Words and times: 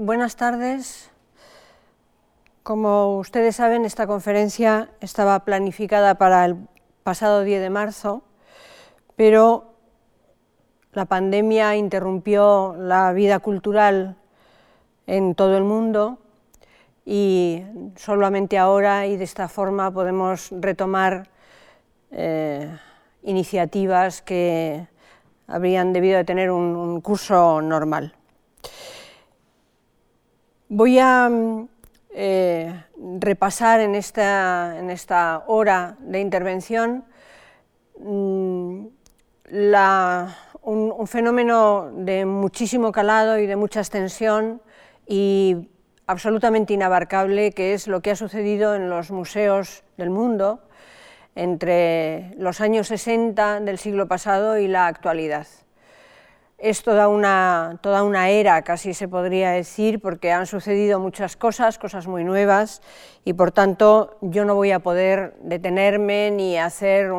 buenas 0.00 0.36
tardes. 0.36 1.10
Como 2.62 3.18
ustedes 3.18 3.56
saben, 3.56 3.84
esta 3.84 4.06
conferencia 4.06 4.88
estaba 5.02 5.44
planificada 5.44 6.14
para 6.14 6.46
el 6.46 6.56
pasado 7.02 7.44
10 7.44 7.60
de 7.60 7.68
marzo, 7.68 8.22
pero 9.14 9.74
la 10.94 11.04
pandemia 11.04 11.76
interrumpió 11.76 12.74
la 12.78 13.12
vida 13.12 13.40
cultural 13.40 14.16
en 15.06 15.34
todo 15.34 15.58
el 15.58 15.64
mundo 15.64 16.18
y 17.04 17.62
solamente 17.96 18.56
ahora 18.56 19.06
y 19.06 19.18
de 19.18 19.24
esta 19.24 19.48
forma 19.48 19.90
podemos 19.90 20.48
retomar 20.50 21.28
eh, 22.10 22.74
iniciativas 23.22 24.22
que 24.22 24.88
habrían 25.46 25.92
debido 25.92 26.16
de 26.16 26.24
tener 26.24 26.50
un, 26.50 27.02
curso 27.02 27.60
normal. 27.60 28.14
Voy 30.72 31.00
a 31.00 31.28
eh, 32.10 32.84
repasar 33.18 33.80
en 33.80 33.96
esta, 33.96 34.78
en 34.78 34.90
esta, 34.90 35.42
hora 35.48 35.96
de 35.98 36.20
intervención 36.20 37.04
mm, 37.98 38.86
un, 40.62 40.94
un, 40.96 41.06
fenómeno 41.08 41.90
de 41.92 42.24
muchísimo 42.24 42.92
calado 42.92 43.36
y 43.40 43.48
de 43.48 43.56
mucha 43.56 43.80
extensión 43.80 44.62
y 45.08 45.68
absolutamente 46.06 46.72
inabarcable, 46.72 47.50
que 47.50 47.74
es 47.74 47.88
lo 47.88 48.00
que 48.00 48.12
ha 48.12 48.16
sucedido 48.16 48.76
en 48.76 48.88
los 48.88 49.10
museos 49.10 49.82
del 49.96 50.10
mundo 50.10 50.60
entre 51.34 52.32
los 52.36 52.60
años 52.60 52.86
60 52.86 53.58
del 53.58 53.78
siglo 53.78 54.06
pasado 54.06 54.56
y 54.56 54.68
la 54.68 54.86
actualidad. 54.86 55.48
Es 56.62 56.82
toda 56.82 57.08
una, 57.08 57.78
toda 57.80 58.02
una 58.02 58.28
era, 58.28 58.60
casi 58.60 58.92
se 58.92 59.08
podría 59.08 59.52
decir, 59.52 59.98
porque 59.98 60.30
han 60.30 60.46
sucedido 60.46 61.00
muchas 61.00 61.34
cosas, 61.34 61.78
cosas 61.78 62.06
muy 62.06 62.22
nuevas, 62.22 62.82
y 63.24 63.32
por 63.32 63.50
tanto 63.50 64.18
yo 64.20 64.44
no 64.44 64.54
voy 64.54 64.70
a 64.70 64.80
poder 64.80 65.36
detenerme 65.40 66.30
ni 66.30 66.58
hacer 66.58 67.12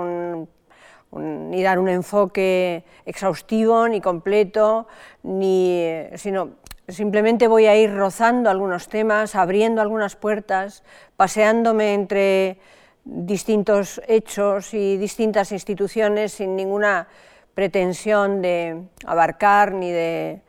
ni 1.11 1.64
dar 1.64 1.80
un 1.80 1.89
enfoque 1.89 2.86
exhaustivo 3.03 3.88
ni 3.88 4.00
completo, 4.00 4.88
ni, 5.23 5.88
sino 6.17 6.52
simplemente 6.88 7.48
voy 7.48 7.66
a 7.66 7.76
ir 7.76 7.95
rozando 7.95 8.48
algunos 8.48 8.89
temas, 8.89 9.33
abriendo 9.33 9.81
algunas 9.81 10.16
puertas, 10.16 10.83
paseándome 11.17 11.95
entre 11.95 12.59
distintos 13.05 14.02
hechos 14.08 14.76
y 14.76 14.98
distintas 14.98 15.52
instituciones 15.52 16.33
sin 16.33 16.55
ninguna 16.55 17.08
pretensión 17.53 18.41
de 18.41 18.83
abarcar 19.05 19.73
ni 19.73 19.91
de 19.91 20.41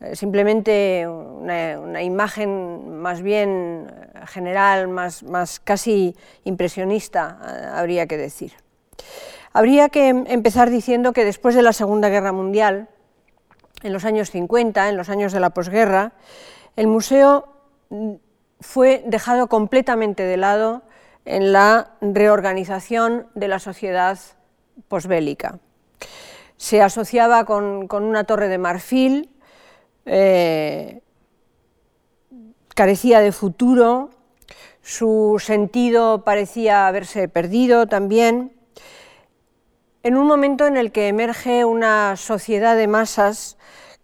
eh, 0.00 0.16
simplemente 0.16 1.06
una, 1.06 2.02
imagen 2.02 3.00
más 3.00 3.20
bien 3.20 3.92
general, 4.26 4.88
más, 4.88 5.22
más 5.22 5.60
casi 5.60 6.16
impresionista, 6.44 7.38
eh, 7.42 7.66
habría 7.74 8.06
que 8.06 8.16
decir. 8.16 8.52
Habría 9.52 9.88
que 9.88 10.08
empezar 10.08 10.70
diciendo 10.70 11.12
que 11.12 11.24
después 11.24 11.54
de 11.54 11.62
la 11.62 11.72
Segunda 11.72 12.08
Guerra 12.08 12.32
Mundial, 12.32 12.88
en 13.82 13.92
los 13.92 14.04
años 14.04 14.30
50, 14.30 14.88
en 14.88 14.96
los 14.96 15.08
años 15.08 15.32
de 15.32 15.40
la 15.40 15.50
posguerra, 15.50 16.12
el 16.76 16.86
museo 16.86 17.48
mm, 17.90 18.14
fue 18.60 19.02
dejado 19.06 19.48
completamente 19.48 20.22
de 20.22 20.36
lado 20.36 20.82
en 21.24 21.52
la 21.52 21.92
reorganización 22.00 23.26
de 23.34 23.48
la 23.48 23.58
sociedad 23.58 24.18
posbélica. 24.88 25.58
Se 26.60 26.82
asociaba 26.82 27.46
con, 27.46 27.88
una 27.90 28.24
torre 28.24 28.48
de 28.48 28.58
marfil, 28.58 29.30
eh, 30.04 31.00
carecía 32.74 33.20
de 33.20 33.32
futuro, 33.32 34.10
su 34.82 35.42
sentido 35.42 36.22
parecía 36.22 36.86
haberse 36.86 37.28
perdido 37.28 37.86
también. 37.86 38.52
En 40.02 40.18
un 40.18 40.26
momento 40.26 40.66
en 40.66 40.76
el 40.76 40.92
que 40.92 41.08
emerge 41.08 41.64
una 41.64 42.14
sociedad 42.16 42.76
de 42.76 42.88
masas 42.88 43.56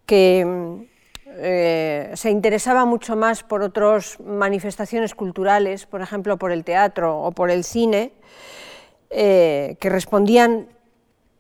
que 0.07 0.87
eh, 1.27 2.11
se 2.15 2.31
interesaba 2.31 2.87
mucho 2.87 3.17
más 3.17 3.43
por 3.43 3.61
otras 3.61 4.19
manifestaciones 4.19 5.15
culturales, 5.15 5.85
por 5.85 6.01
ejemplo 6.01 6.39
por 6.39 6.53
el 6.53 6.65
teatro 6.65 7.21
o 7.21 7.33
por 7.33 7.51
el 7.51 7.65
cine, 7.65 8.13
eh, 9.11 9.77
que 9.79 9.91
respondían 9.91 10.69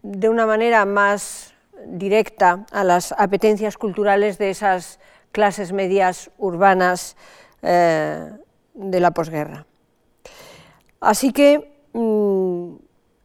de 0.06 0.28
una 0.28 0.46
manera 0.46 0.84
más 0.84 1.54
directa 1.86 2.64
a 2.70 2.84
las 2.84 3.12
apetencias 3.12 3.76
culturales 3.76 4.38
de 4.38 4.50
esas 4.50 5.00
clases 5.32 5.72
medias 5.72 6.30
urbanas 6.38 7.16
eh, 7.62 8.30
de 8.74 9.00
la 9.00 9.10
posguerra. 9.10 9.66
Así 11.00 11.32
que 11.32 11.82
mm, 11.92 12.76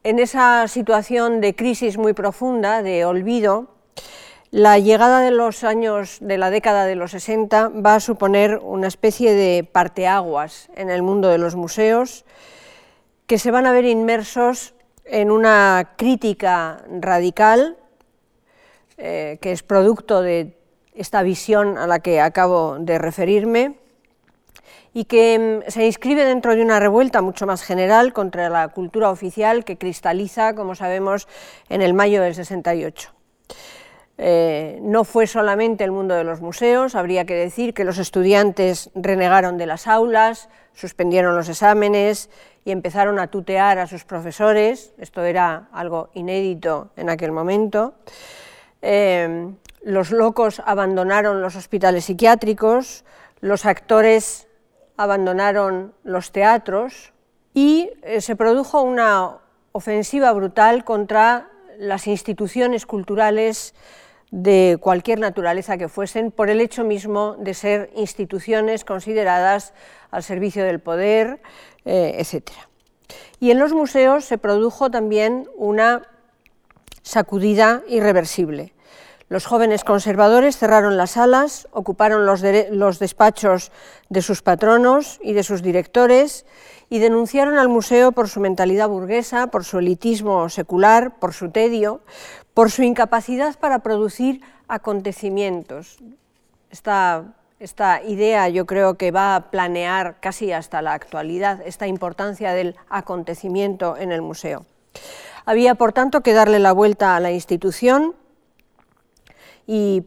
en 0.04 0.20
esa 0.20 0.68
situación 0.68 1.40
de 1.40 1.56
crisis 1.56 1.98
muy 1.98 2.14
profunda, 2.14 2.82
de 2.82 3.06
olvido, 3.06 3.68
la 4.50 4.80
llegada 4.80 5.22
de 5.22 5.32
los 5.32 5.64
años 5.64 6.18
de 6.20 6.38
la 6.38 6.50
década 6.50 6.86
de 6.86 6.96
los 6.96 7.12
60 7.12 7.70
va 7.70 7.96
a 7.96 8.00
suponer 8.00 8.58
una 8.58 8.88
especie 8.88 9.34
de 9.34 9.64
parteaguas 9.64 10.70
en 10.76 10.90
el 10.90 11.04
mundo 11.04 11.30
de 11.30 11.38
los 11.38 11.56
museos 11.56 12.26
que 13.28 13.38
se 13.38 13.52
van 13.52 13.68
a 13.68 13.72
ver 13.72 13.86
inmersos 13.86 14.74
en 15.12 15.30
una 15.30 15.92
crítica 15.98 16.84
radical 16.90 17.78
eh, 18.98 19.40
que 19.42 19.52
es 19.52 19.62
producto 19.62 20.22
de 20.22 20.58
esta 20.96 21.22
visión 21.22 21.78
a 21.78 21.86
la 21.86 22.00
que 22.00 22.22
acabo 22.22 22.78
de 22.80 22.98
referirme 22.98 23.76
y 24.94 25.06
que 25.06 25.62
mm, 25.66 25.70
se 25.70 25.86
inscribe 25.86 26.24
dentro 26.24 26.56
de 26.56 26.62
una 26.62 26.80
revuelta 26.80 27.22
mucho 27.22 27.46
más 27.46 27.62
general 27.62 28.14
contra 28.14 28.50
la 28.50 28.70
cultura 28.70 29.10
oficial 29.10 29.66
que 29.66 29.78
cristaliza, 29.78 30.56
como 30.56 30.76
sabemos, 30.76 31.28
en 31.68 31.82
el 31.82 31.94
mayo 31.94 32.22
del 32.22 32.34
68. 32.34 33.12
Eh, 34.18 34.80
no 34.82 35.04
fue 35.04 35.28
solamente 35.28 35.84
el 35.84 35.92
mundo 35.92 36.16
de 36.16 36.24
los 36.24 36.42
museos, 36.42 36.96
habría 36.96 37.26
que 37.26 37.34
decir 37.34 37.74
que 37.74 37.84
los 37.84 37.98
estudiantes 37.98 38.92
renegaron 38.96 39.58
de 39.58 39.66
las 39.66 39.88
aulas, 39.88 40.48
suspendieron 40.74 41.36
los 41.36 41.50
exámenes 41.50 42.30
y 42.64 42.72
empezaron 42.72 43.20
a 43.20 43.28
tutear 43.28 43.80
a 43.80 43.88
sus 43.88 44.04
profesores, 44.04 44.94
esto 44.98 45.24
era 45.24 45.68
algo 45.72 46.10
inédito 46.14 46.90
en 46.96 47.10
aquel 47.10 47.32
momento. 47.32 47.96
Eh, 48.82 49.52
los 49.84 50.12
locos 50.12 50.62
abandonaron 50.66 51.42
los 51.42 51.56
hospitales 51.56 52.06
psiquiátricos, 52.06 53.04
los 53.40 53.66
actores 53.66 54.48
abandonaron 54.98 55.94
los 56.04 56.32
teatros 56.32 57.14
y 57.54 57.90
eh, 58.04 58.22
se 58.22 58.36
produjo 58.36 58.82
una 58.82 59.38
ofensiva 59.72 60.32
brutal 60.34 60.84
contra 60.84 61.50
las 61.80 62.06
instituciones 62.06 62.86
culturales 62.86 63.74
de 64.32 64.78
cualquier 64.80 65.20
naturaleza 65.20 65.78
que 65.78 65.90
fuesen, 65.90 66.32
por 66.32 66.50
el 66.50 66.62
hecho 66.62 66.84
mismo 66.84 67.36
de 67.38 67.54
ser 67.54 67.92
instituciones 67.96 68.86
consideradas 68.86 69.74
al 70.10 70.24
servicio 70.24 70.64
del 70.64 70.80
poder, 70.80 71.42
eh, 71.86 72.16
etc. 72.18 72.52
Y 73.40 73.52
en 73.52 73.60
los 73.60 73.74
museos 73.74 74.26
se 74.26 74.38
produjo 74.38 74.90
también 74.90 75.50
una 75.56 76.08
sacudida 77.02 77.84
irreversible. 77.88 78.74
Los 79.28 79.46
jóvenes 79.46 79.86
conservadores 79.86 80.58
cerraron 80.58 80.98
las 80.98 81.12
salas, 81.12 81.68
ocuparon 81.72 82.26
los, 82.26 82.42
los, 82.72 83.00
despachos 83.00 83.72
de 84.10 84.22
sus 84.22 84.42
patronos 84.42 85.20
y 85.24 85.32
de 85.32 85.44
sus 85.44 85.62
directores 85.62 86.46
y 86.90 87.00
denunciaron 87.00 87.58
al 87.58 87.70
museo 87.70 88.12
por 88.12 88.28
su 88.28 88.42
mentalidad 88.42 88.90
burguesa, 88.90 89.48
por 89.48 89.64
su 89.64 89.80
elitismo 89.80 90.50
secular, 90.50 91.18
por 91.18 91.34
su 91.34 91.50
tedio, 91.50 92.02
por 92.54 92.72
su 92.72 92.84
incapacidad 92.84 93.58
para 93.60 93.80
producir 93.80 94.42
acontecimientos. 94.68 96.00
Esta, 96.70 97.26
esta 97.60 98.02
idea 98.04 98.50
yo 98.50 98.66
creo 98.66 98.96
que 98.96 99.12
va 99.12 99.36
a 99.36 99.52
planear 99.52 100.20
casi 100.20 100.52
hasta 100.52 100.82
la 100.82 100.94
actualidad 100.94 101.62
esta 101.66 101.88
importancia 101.88 102.54
del 102.54 102.76
acontecimiento 102.90 103.98
en 103.98 104.12
el 104.12 104.22
museo. 104.22 104.66
Había, 105.46 105.76
por 105.76 105.94
tanto, 105.94 106.22
que 106.22 106.34
darle 106.34 106.60
la 106.60 106.72
vuelta 106.72 107.16
a 107.16 107.20
la 107.20 107.32
institución 107.32 108.16
y 109.66 110.04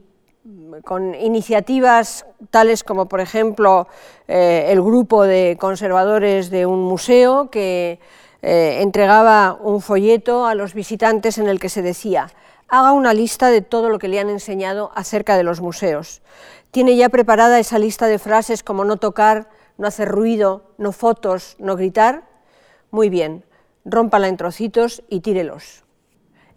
con 0.85 1.15
iniciativas 1.15 2.27
tales 2.51 2.85
como, 2.85 3.07
por 3.07 3.21
ejemplo, 3.21 3.89
eh, 4.29 4.67
el 4.69 4.83
grupo 4.83 5.25
de 5.25 5.57
conservadores 5.59 6.51
de 6.51 6.67
un 6.67 6.83
museo 6.83 7.51
que 7.51 7.99
eh, 8.47 8.83
entregaba 8.83 9.55
un 9.59 9.81
folleto 9.81 10.45
a 10.45 10.55
los 10.55 10.75
visitantes 10.75 11.39
en 11.39 11.49
el 11.49 11.59
que 11.59 11.71
se 11.71 11.81
decía, 11.81 12.31
haga 12.69 12.93
una 12.93 13.15
lista 13.15 13.49
de 13.49 13.63
todo 13.63 13.89
lo 13.89 13.99
que 13.99 14.09
le 14.09 14.21
han 14.21 14.29
enseñado 14.29 14.93
acerca 14.95 15.39
de 15.39 15.45
los 15.45 15.63
museos. 15.63 16.21
Tiene 16.71 16.95
ya 16.95 17.09
preparada 17.09 17.59
esa 17.59 17.79
lista 17.79 18.07
de 18.07 18.19
frases 18.19 18.63
como 18.63 18.85
no 18.85 18.99
tocar, 18.99 19.49
no 19.79 19.87
hacer 19.87 20.11
ruido, 20.11 20.75
no 20.77 20.93
fotos, 20.93 21.57
no 21.59 21.75
gritar. 21.75 22.25
Muy 22.91 23.09
bien, 23.09 23.47
rómpala 23.87 24.29
en 24.29 24.37
trocitos 24.37 25.03
y 25.09 25.21
tírelos. 25.21 25.83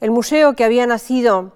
El 0.01 0.11
museo 0.11 0.57
que 0.57 0.65
había 0.65 0.87
nacido 0.87 1.53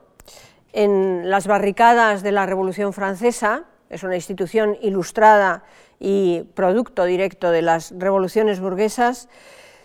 en 0.72 1.30
las 1.30 1.46
barricadas 1.46 2.24
de 2.24 2.32
la 2.32 2.46
Revolución 2.46 2.94
Francesa 2.94 3.66
es 3.90 4.04
una 4.04 4.16
institución 4.16 4.78
ilustrada 4.82 5.66
y 6.00 6.44
producto 6.54 7.04
directo 7.04 7.52
de 7.52 7.64
las 7.64 7.94
revoluciones 7.98 8.62
burguesas, 8.62 9.28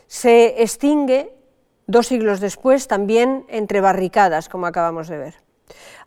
se 0.06 0.62
extingue 0.62 1.34
dos 1.86 2.08
siglos 2.08 2.40
después 2.40 2.88
también 2.88 3.44
entre 3.48 3.80
barricadas, 3.80 4.48
como 4.48 4.66
acabamos 4.66 5.08
de 5.08 5.18
ver. 5.18 5.34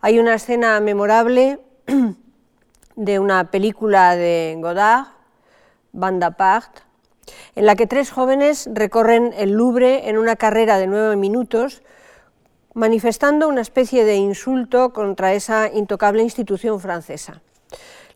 Hay 0.00 0.18
una 0.18 0.34
escena 0.34 0.80
memorable 0.80 1.60
de 2.96 3.18
una 3.18 3.50
película 3.50 4.16
de 4.16 4.56
Godard, 4.60 5.06
Banda 5.92 6.32
Part, 6.32 6.78
en 7.54 7.66
la 7.66 7.76
que 7.76 7.86
tres 7.86 8.10
jóvenes 8.10 8.68
recorren 8.72 9.32
el 9.36 9.52
Louvre 9.52 10.08
en 10.08 10.18
una 10.18 10.36
carrera 10.36 10.78
de 10.78 10.86
nueve 10.86 11.16
minutos, 11.16 11.82
manifestando 12.74 13.48
una 13.48 13.60
especie 13.60 14.04
de 14.04 14.16
insulto 14.16 14.92
contra 14.92 15.34
esa 15.34 15.68
intocable 15.72 16.22
institución 16.22 16.80
francesa. 16.80 17.42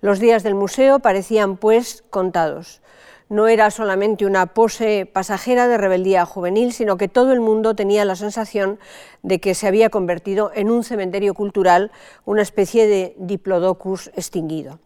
Los 0.01 0.21
días 0.21 0.43
del 0.43 0.55
museo 0.55 1.01
parecían, 1.01 1.57
pues, 1.57 2.05
contados. 2.11 2.83
No 3.29 3.49
era 3.49 3.71
solamente 3.71 4.27
una 4.27 4.47
pose 4.47 5.09
pasajera 5.11 5.67
de 5.67 5.79
rebeldía 5.79 6.27
juvenil, 6.27 6.73
sino 6.73 6.97
que 6.97 7.09
todo 7.09 7.33
el 7.33 7.41
mundo 7.41 7.75
tenía 7.75 8.05
la 8.05 8.17
sensación 8.17 8.79
de 9.23 9.41
que 9.41 9.55
se 9.55 9.67
había 9.67 9.91
convertido 9.91 10.53
en 10.55 10.71
un 10.71 10.85
cementerio 10.85 11.35
cultural, 11.35 11.91
una 12.25 12.43
especie 12.43 12.87
de 12.87 13.15
diplodocus 13.19 14.09
extinguido. 14.15 14.79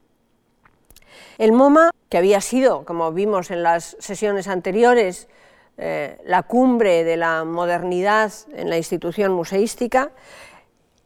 El 1.38 1.52
MoMA, 1.52 1.90
que 2.08 2.18
había 2.18 2.40
sido, 2.40 2.84
como 2.84 3.12
vimos 3.12 3.50
en 3.50 3.62
las 3.62 3.96
sesiones 4.00 4.48
anteriores, 4.48 5.28
eh, 5.76 6.18
la 6.24 6.42
cumbre 6.42 7.04
de 7.04 7.16
la 7.16 7.44
modernidad 7.44 8.32
en 8.52 8.68
la 8.68 8.76
institución 8.76 9.32
museística, 9.32 10.10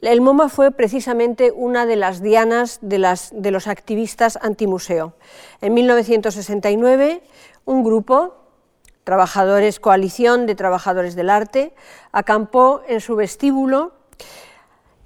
el 0.03 0.21
MoMA 0.21 0.49
fue 0.49 0.73
precisamente 0.73 1.53
una 1.53 1.87
de 1.87 1.95
las 1.95 2.21
dianas 2.21 2.81
de, 2.83 2.99
los 2.99 3.67
activistas 3.69 4.37
antimuseo. 4.43 5.15
En 5.61 5.75
1969, 5.75 7.23
un 7.65 7.85
grupo, 7.85 8.35
Trabajadores 9.05 9.79
Coalición 9.79 10.47
de 10.47 10.57
Trabajadores 10.57 11.15
del 11.15 11.31
Arte, 11.31 11.73
acampó 12.11 12.83
en 12.89 13.01
su 13.01 13.15
vestíbulo 13.15 13.93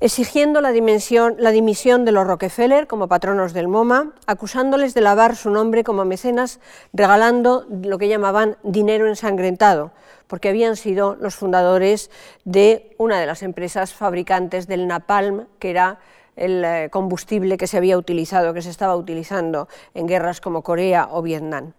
exigiendo 0.01 0.63
la, 0.63 0.73
la, 0.73 1.51
dimisión 1.51 2.05
de 2.05 2.13
los 2.13 2.27
Rockefeller 2.27 2.87
como 2.87 3.09
patronos 3.09 3.53
del 3.53 3.69
MoMA, 3.69 4.13
acusándoles 4.27 4.95
de 4.95 5.01
lavar 5.03 5.37
su 5.37 5.51
nombre 5.51 5.85
como 5.85 6.05
mecenas, 6.07 6.59
regalando 6.95 7.67
lo 7.69 7.99
que 7.99 8.09
llamaban 8.09 8.57
dinero 8.63 9.09
ensangrentado, 9.09 9.93
porque 10.27 10.49
habían 10.49 10.77
sido 10.77 11.15
los 11.17 11.35
fundadores 11.35 12.11
de 12.45 12.95
una 12.99 13.21
de 13.21 13.27
las 13.27 13.43
empresas 13.43 13.95
fabricantes 13.95 14.67
del 14.67 14.87
napalm, 14.87 15.47
que 15.59 15.71
era 15.71 15.99
el 16.37 16.65
eh, 16.65 16.89
combustible 16.91 17.57
que 17.57 17.67
se 17.67 17.77
había 17.77 17.99
utilizado, 17.99 18.55
que 18.55 18.63
se 18.63 18.71
estaba 18.71 18.97
utilizando 18.97 19.69
en 19.95 20.07
guerras 20.07 20.41
como 20.41 20.63
Corea 20.63 21.09
o 21.11 21.23
Vietnam. 21.23 21.73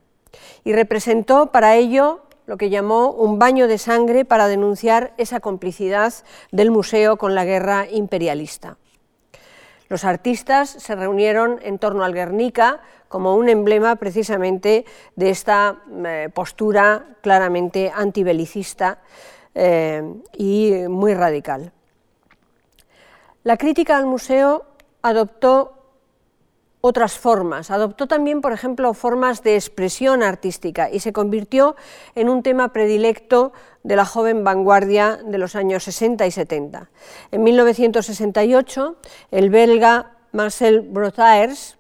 Y 0.64 0.74
representó 0.74 1.52
para 1.52 1.76
ello 1.76 2.22
lo 2.46 2.58
que 2.58 2.70
llamó 2.70 3.12
un 3.12 3.40
baño 3.40 3.68
de 3.68 3.78
sangre 3.78 4.26
para 4.26 4.48
denunciar 4.48 5.14
esa 5.18 5.40
complicidad 5.40 6.14
del 6.52 6.72
museo 6.72 7.18
con 7.18 7.36
la 7.36 7.46
guerra 7.46 7.88
imperialista. 7.92 8.78
Los 9.90 10.04
artistas 10.04 10.70
se 10.70 10.96
reunieron 10.96 11.60
en 11.62 11.80
torno 11.80 12.04
al 12.04 12.14
Guernica 12.14 12.82
como 13.08 13.36
un 13.36 13.48
emblema 13.48 13.96
precisamente 13.96 14.86
de 15.16 15.30
esta 15.30 15.78
eh, 16.06 16.30
postura 16.34 17.06
claramente 17.22 17.92
antibelicista 17.96 19.00
eh, 19.56 20.04
y 20.34 20.72
muy 20.90 21.14
radical. 21.14 21.72
La 23.44 23.56
crítica 23.56 23.98
al 23.98 24.06
museo 24.06 24.66
adoptó 25.02 25.77
otras 26.88 27.18
formas. 27.18 27.72
Adoptó 27.72 28.08
también, 28.08 28.42
por 28.42 28.54
ejemplo, 28.54 28.94
formas 28.94 29.44
de 29.44 29.56
expresión 29.56 30.24
artística 30.24 30.90
y 30.90 31.00
se 31.00 31.14
convirtió 31.14 31.76
en 32.16 32.30
un 32.30 32.44
tema 32.44 32.74
predilecto 32.74 33.54
de 33.84 33.96
la 33.96 34.06
joven 34.06 34.44
vanguardia 34.44 35.20
de 35.24 35.38
los 35.38 35.56
años 35.56 35.84
60 35.84 36.26
y 36.26 36.32
70. 36.32 36.90
En 37.32 37.44
1968, 37.44 38.96
el 39.32 39.50
belga 39.50 40.18
Marcel 40.32 40.82
Brothaers 40.82 41.78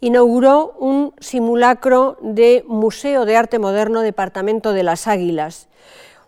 inauguró 0.00 0.74
un 0.78 1.14
simulacro 1.20 2.18
de 2.20 2.64
Museo 2.66 3.24
de 3.24 3.36
Arte 3.36 3.58
Moderno 3.58 4.00
Departamento 4.00 4.72
de 4.72 4.82
las 4.82 5.06
Águilas, 5.06 5.68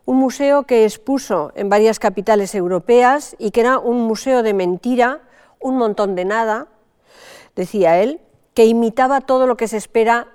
un 0.06 0.16
museo 0.16 0.62
que 0.62 0.84
expuso 0.84 1.52
en 1.56 1.68
varias 1.68 1.98
capitales 1.98 2.54
europeas 2.54 3.36
y 3.38 3.50
que 3.50 3.60
era 3.60 3.78
un 3.78 4.02
museo 4.02 4.42
de 4.42 4.54
mentira, 4.54 5.20
un 5.58 5.76
montón 5.76 6.14
de 6.14 6.24
nada, 6.24 6.68
decía 7.56 8.00
él, 8.00 8.20
que 8.54 8.66
imitaba 8.66 9.20
todo 9.20 9.46
lo 9.46 9.56
que 9.56 9.68
se 9.68 9.76
espera 9.76 10.28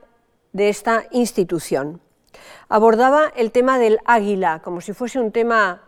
de 0.51 0.69
esta 0.69 1.05
institución. 1.11 2.01
Abordaba 2.67 3.31
el 3.35 3.51
tema 3.51 3.79
del 3.79 3.99
águila 4.05 4.61
como 4.61 4.81
si 4.81 4.93
fuese 4.93 5.19
un 5.19 5.31
tema 5.31 5.83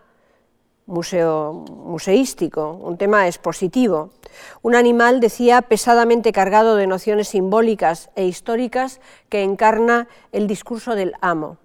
museo, 0.85 1.53
museístico, 1.69 2.73
un 2.73 2.97
tema 2.97 3.27
expositivo. 3.27 4.11
Un 4.61 4.75
animal, 4.75 5.19
decía, 5.19 5.61
pesadamente 5.61 6.31
cargado 6.31 6.75
de 6.75 6.87
nociones 6.87 7.29
simbólicas 7.29 8.09
e 8.15 8.25
históricas 8.25 8.99
que 9.29 9.43
encarna 9.43 10.07
el 10.31 10.47
discurso 10.47 10.95
del 10.95 11.13
amo. 11.21 11.57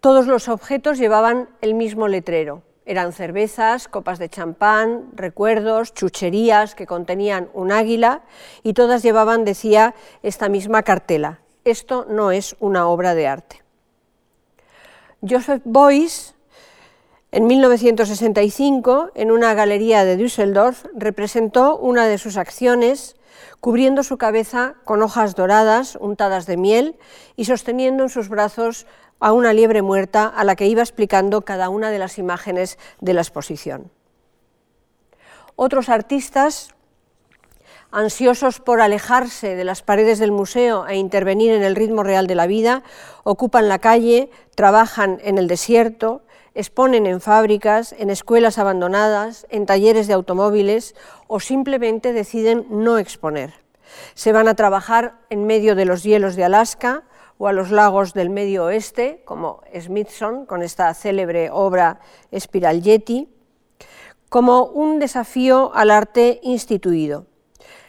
Todos 0.00 0.26
los 0.26 0.48
objetos 0.48 0.98
llevaban 0.98 1.50
el 1.60 1.74
mismo 1.74 2.08
letrero, 2.08 2.62
eran 2.86 3.12
cervezas, 3.12 3.88
copas 3.88 4.18
de 4.18 4.28
champán, 4.28 5.10
recuerdos, 5.14 5.94
chucherías 5.94 6.74
que 6.74 6.86
contenían 6.86 7.48
un 7.52 7.72
águila 7.72 8.22
y 8.62 8.72
todas 8.72 9.02
llevaban, 9.02 9.44
decía, 9.44 9.94
esta 10.22 10.48
misma 10.48 10.82
cartela. 10.82 11.40
Esto 11.64 12.06
no 12.08 12.30
es 12.30 12.56
una 12.58 12.88
obra 12.88 13.14
de 13.14 13.26
arte. 13.26 13.62
Joseph 15.20 15.62
Beuys, 15.64 16.34
en 17.32 17.46
1965, 17.46 19.10
en 19.14 19.30
una 19.30 19.54
galería 19.54 20.04
de 20.04 20.16
Düsseldorf, 20.16 20.86
representó 20.94 21.76
una 21.76 22.06
de 22.06 22.18
sus 22.18 22.36
acciones 22.36 23.16
cubriendo 23.60 24.02
su 24.02 24.16
cabeza 24.16 24.74
con 24.84 25.02
hojas 25.02 25.34
doradas 25.34 25.96
untadas 26.00 26.46
de 26.46 26.56
miel 26.56 26.96
y 27.36 27.44
sosteniendo 27.44 28.04
en 28.04 28.08
sus 28.08 28.28
brazos 28.28 28.86
a 29.20 29.32
una 29.32 29.52
liebre 29.52 29.82
muerta 29.82 30.26
a 30.26 30.44
la 30.44 30.56
que 30.56 30.66
iba 30.66 30.82
explicando 30.82 31.42
cada 31.42 31.68
una 31.68 31.90
de 31.90 31.98
las 31.98 32.18
imágenes 32.18 32.78
de 33.00 33.14
la 33.14 33.20
exposición. 33.20 33.90
Otros 35.56 35.90
artistas, 35.90 36.74
ansiosos 37.90 38.60
por 38.60 38.80
alejarse 38.80 39.56
de 39.56 39.64
las 39.64 39.82
paredes 39.82 40.18
del 40.18 40.32
museo 40.32 40.86
e 40.86 40.96
intervenir 40.96 41.52
en 41.52 41.62
el 41.62 41.76
ritmo 41.76 42.02
real 42.02 42.26
de 42.26 42.34
la 42.34 42.46
vida, 42.46 42.82
ocupan 43.24 43.68
la 43.68 43.78
calle, 43.78 44.30
trabajan 44.54 45.18
en 45.22 45.36
el 45.36 45.48
desierto, 45.48 46.22
exponen 46.54 47.06
en 47.06 47.20
fábricas, 47.20 47.94
en 47.98 48.10
escuelas 48.10 48.58
abandonadas, 48.58 49.46
en 49.50 49.66
talleres 49.66 50.06
de 50.06 50.14
automóviles 50.14 50.94
o 51.26 51.40
simplemente 51.40 52.12
deciden 52.12 52.66
no 52.70 52.98
exponer. 52.98 53.54
Se 54.14 54.32
van 54.32 54.48
a 54.48 54.54
trabajar 54.54 55.18
en 55.30 55.46
medio 55.46 55.74
de 55.74 55.84
los 55.84 56.02
hielos 56.02 56.36
de 56.36 56.44
Alaska, 56.44 57.04
o 57.42 57.48
a 57.48 57.54
los 57.54 57.70
lagos 57.70 58.12
del 58.12 58.28
medio 58.28 58.66
oeste, 58.66 59.22
como 59.24 59.62
Smithson, 59.74 60.44
con 60.44 60.60
esta 60.60 60.92
célebre 60.92 61.48
obra 61.50 62.00
Spiral 62.38 62.82
Yeti, 62.82 63.30
como 64.28 64.64
un 64.64 64.98
desafío 64.98 65.72
al 65.74 65.90
arte 65.90 66.40
instituido. 66.42 67.24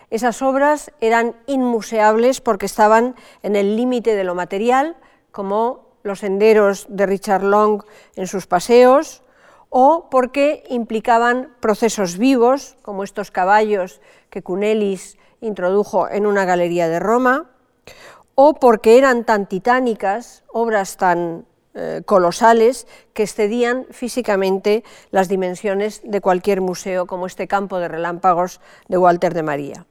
Esas 0.10 0.42
obras 0.42 0.94
eran 1.02 1.36
inmuseables 1.48 2.40
porque 2.40 2.66
estaban 2.66 3.16
en 3.44 3.58
el 3.58 3.76
límite 3.76 4.16
de 4.16 4.24
lo 4.24 4.36
material, 4.36 4.96
como 5.34 5.98
los 6.04 6.20
senderos 6.20 6.86
de 6.88 7.06
Richard 7.06 7.44
Long 7.44 7.84
en 8.16 8.28
sus 8.28 8.48
paseos, 8.48 9.22
o 9.68 10.08
porque 10.10 10.64
implicaban 10.70 11.54
procesos 11.60 12.18
vivos, 12.18 12.78
como 12.84 13.04
estos 13.04 13.32
caballos 13.32 14.00
que 14.30 14.44
Cunelis 14.44 15.18
introdujo 15.42 16.08
en 16.08 16.26
una 16.26 16.46
galería 16.46 16.88
de 16.88 17.00
Roma, 17.00 17.52
o 18.36 18.54
porque 18.54 18.98
eran 18.98 19.24
tan 19.24 19.46
titánicas, 19.48 20.44
obras 20.52 20.98
tan 20.98 21.46
eh, 21.74 22.02
colosales, 22.06 22.88
que 23.14 23.24
excedían 23.24 23.86
físicamente 23.92 24.84
las 25.10 25.30
dimensiones 25.30 26.02
de 26.04 26.22
cualquier 26.22 26.62
museo, 26.62 27.08
como 27.08 27.28
este 27.28 27.48
campo 27.48 27.80
de 27.80 27.88
relámpagos 27.88 28.60
de 28.88 28.98
Walter 28.98 29.34
de 29.34 29.44
María. 29.44 29.86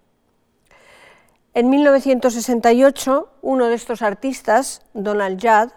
En 1.53 1.69
1968, 1.69 3.29
uno 3.43 3.67
de 3.67 3.75
estos 3.75 4.03
artistas, 4.03 4.83
Donald 4.95 5.41
Judd, 5.41 5.73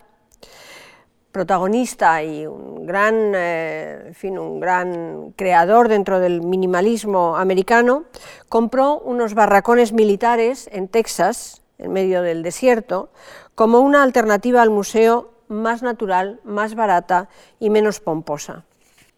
protagonista 1.31 2.23
y 2.23 2.45
un 2.45 2.85
gran, 2.85 3.33
eh, 3.33 4.11
fin, 4.13 4.37
un 4.37 4.59
gran 4.59 5.31
creador 5.31 5.87
dentro 5.87 6.19
del 6.19 6.41
minimalismo 6.43 7.35
americano, 7.37 8.03
compró 8.49 8.99
unos 8.99 9.33
barracones 9.33 9.93
militares 9.93 10.69
en 10.71 10.87
Texas, 10.87 11.62
en 11.83 11.93
medio 11.93 12.21
del 12.21 12.41
desierto, 12.41 13.11
como 13.55 13.81
una 13.81 14.01
alternativa 14.01 14.61
al 14.61 14.69
museo 14.69 15.31
más 15.47 15.83
natural, 15.83 16.39
más 16.43 16.75
barata 16.75 17.29
y 17.59 17.69
menos 17.69 17.99
pomposa. 17.99 18.63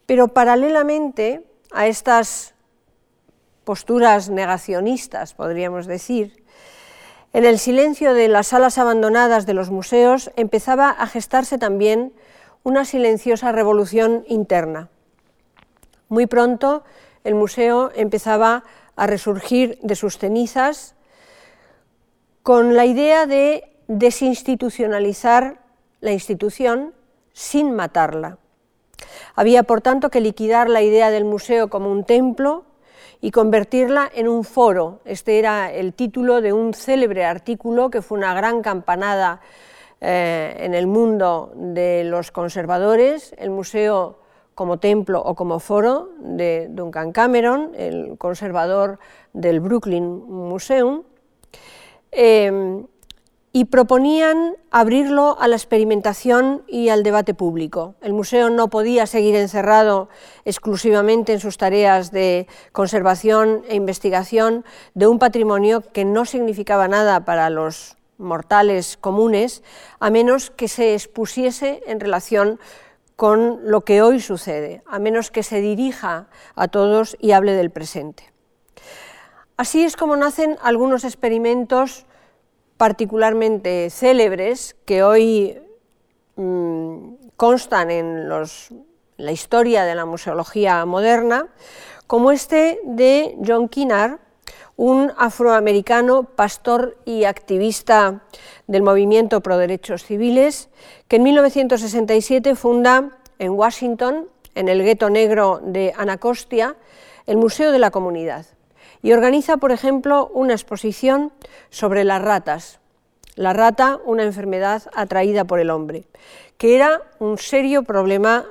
Pero 0.06 0.30
paralelamente 0.30 1.46
a 1.72 1.88
estas 1.88 2.56
posturas 3.64 4.30
negacionistas, 4.30 5.34
podríamos 5.34 5.88
decir, 5.88 6.44
En 7.34 7.44
el 7.44 7.60
silencio 7.60 8.14
de 8.14 8.30
las 8.30 8.48
salas 8.48 8.78
abandonadas 8.78 9.46
de 9.46 9.54
los 9.54 9.70
museos 9.70 10.32
empezaba 10.38 10.90
a 10.90 11.06
gestarse 11.06 11.58
también 11.58 12.14
una 12.64 12.86
silenciosa 12.86 13.52
revolución 13.52 14.24
interna. 14.28 14.88
Muy 16.08 16.28
pronto 16.28 16.86
el 17.26 17.36
museo 17.36 17.92
empezaba 17.94 18.64
a 18.96 19.08
resurgir 19.08 19.78
de 19.82 19.96
sus 19.96 20.18
cenizas 20.18 20.95
con 22.46 22.76
la 22.76 22.86
idea 22.86 23.26
de 23.26 23.64
desinstitucionalizar 23.88 25.62
la 26.00 26.12
institución 26.12 26.94
sin 27.34 27.72
matarla. 27.72 28.38
Había, 29.34 29.64
por 29.64 29.82
tanto, 29.82 30.12
que 30.12 30.22
liquidar 30.22 30.70
la 30.70 30.84
idea 30.84 31.10
del 31.10 31.26
museo 31.26 31.72
como 31.72 31.92
un 31.92 32.04
templo 32.04 32.66
y 33.20 33.32
convertirla 33.32 34.12
en 34.14 34.28
un 34.28 34.44
foro. 34.44 35.00
Este 35.06 35.40
era 35.40 35.74
el 35.74 35.96
título 35.96 36.40
de 36.42 36.54
un 36.54 36.76
célebre 36.76 37.26
artículo 37.26 37.90
que 37.90 38.04
fue 38.04 38.20
una 38.20 38.36
gran 38.36 38.62
campanada 38.62 39.42
eh, 40.00 40.56
en 40.60 40.76
el 40.76 40.86
mundo 40.86 41.52
de 41.56 42.04
los 42.04 42.30
conservadores, 42.30 43.34
el 43.40 43.50
museo 43.50 44.20
como 44.54 44.78
templo 44.78 45.20
o 45.20 45.34
como 45.34 45.58
foro 45.58 46.12
de 46.20 46.68
Duncan 46.70 47.12
Cameron, 47.12 47.72
el 47.76 48.20
conservador 48.20 49.00
del 49.34 49.62
Brooklyn 49.62 50.28
Museum. 50.28 51.02
Eh, 52.16 52.86
y 53.56 53.64
proponían 53.64 54.58
abrirlo 54.70 55.38
a 55.40 55.48
la 55.48 55.56
experimentación 55.56 56.64
y 56.68 56.90
al 56.90 57.04
debate 57.04 57.34
público. 57.34 57.96
El 58.02 58.12
museo 58.12 58.50
no 58.50 58.70
podía 58.70 59.08
seguir 59.08 59.34
encerrado 59.38 60.10
exclusivamente 60.44 61.32
en 61.32 61.40
sus 61.40 61.58
tareas 61.58 62.12
de 62.12 62.48
conservación 62.74 63.64
e 63.70 63.76
investigación 63.76 64.66
de 64.94 65.08
un 65.08 65.20
patrimonio 65.20 65.82
que 65.94 66.04
no 66.04 66.26
significaba 66.26 66.90
nada 66.90 67.24
para 67.24 67.50
los 67.50 67.96
mortales 68.18 68.98
comunes, 68.98 69.64
a 70.02 70.10
menos 70.10 70.50
que 70.50 70.68
se 70.68 70.94
expusiese 70.94 71.82
en 71.88 72.02
relación 72.02 72.60
con 73.16 73.72
lo 73.72 73.86
que 73.86 74.02
hoy 74.02 74.20
sucede, 74.20 74.84
a 74.86 75.00
menos 75.00 75.32
que 75.32 75.44
se 75.44 75.62
dirija 75.62 76.28
a 76.56 76.68
todos 76.68 77.16
y 77.22 77.32
hable 77.32 77.54
del 77.54 77.72
presente. 77.72 78.36
Así 79.58 79.86
es 79.86 79.96
como 79.96 80.18
nacen 80.18 80.58
algunos 80.62 81.06
experimentos 81.06 82.06
particularmente 82.76 83.90
célebres 83.90 84.76
que 84.84 85.02
hoy 85.02 85.58
mm, 86.36 87.14
constan 87.38 87.90
en 87.90 88.28
la 88.28 89.32
historia 89.32 89.86
de 89.86 89.96
la 89.96 90.06
museología 90.06 90.86
moderna, 90.86 91.48
como 92.06 92.34
este 92.34 92.82
de 92.84 93.38
John 93.48 93.70
Kinnard, 93.70 94.20
un 94.76 95.14
afroamericano 95.18 96.24
pastor 96.24 96.98
y 97.06 97.24
activista 97.24 98.24
del 98.68 98.84
movimiento 98.84 99.40
pro 99.40 99.58
derechos 99.58 100.04
civiles, 100.04 100.68
que 101.08 101.16
en 101.16 101.24
1967 101.24 102.56
funda 102.56 103.18
en 103.40 103.52
Washington, 103.52 104.28
en 104.54 104.68
el 104.68 104.84
gueto 104.84 105.10
negro 105.10 105.62
de 105.64 105.94
Anacostia, 105.96 106.76
el 107.26 107.38
Museo 107.38 107.72
de 107.72 107.80
la 107.80 107.90
Comunidad 107.92 108.46
y 109.06 109.14
organiza, 109.14 109.58
por 109.58 109.72
ejemplo, 109.72 110.32
una 110.34 110.54
exposición 110.54 111.32
sobre 111.70 112.04
las 112.04 112.24
ratas. 112.24 112.80
La 113.36 113.54
rata, 113.54 114.00
una 114.04 114.24
enfermedad 114.24 114.82
atraída 114.96 115.46
por 115.46 115.60
el 115.60 115.70
hombre, 115.70 116.06
que 116.58 116.76
era 116.76 117.04
un 117.20 117.38
serio 117.38 117.84
problema 117.84 118.48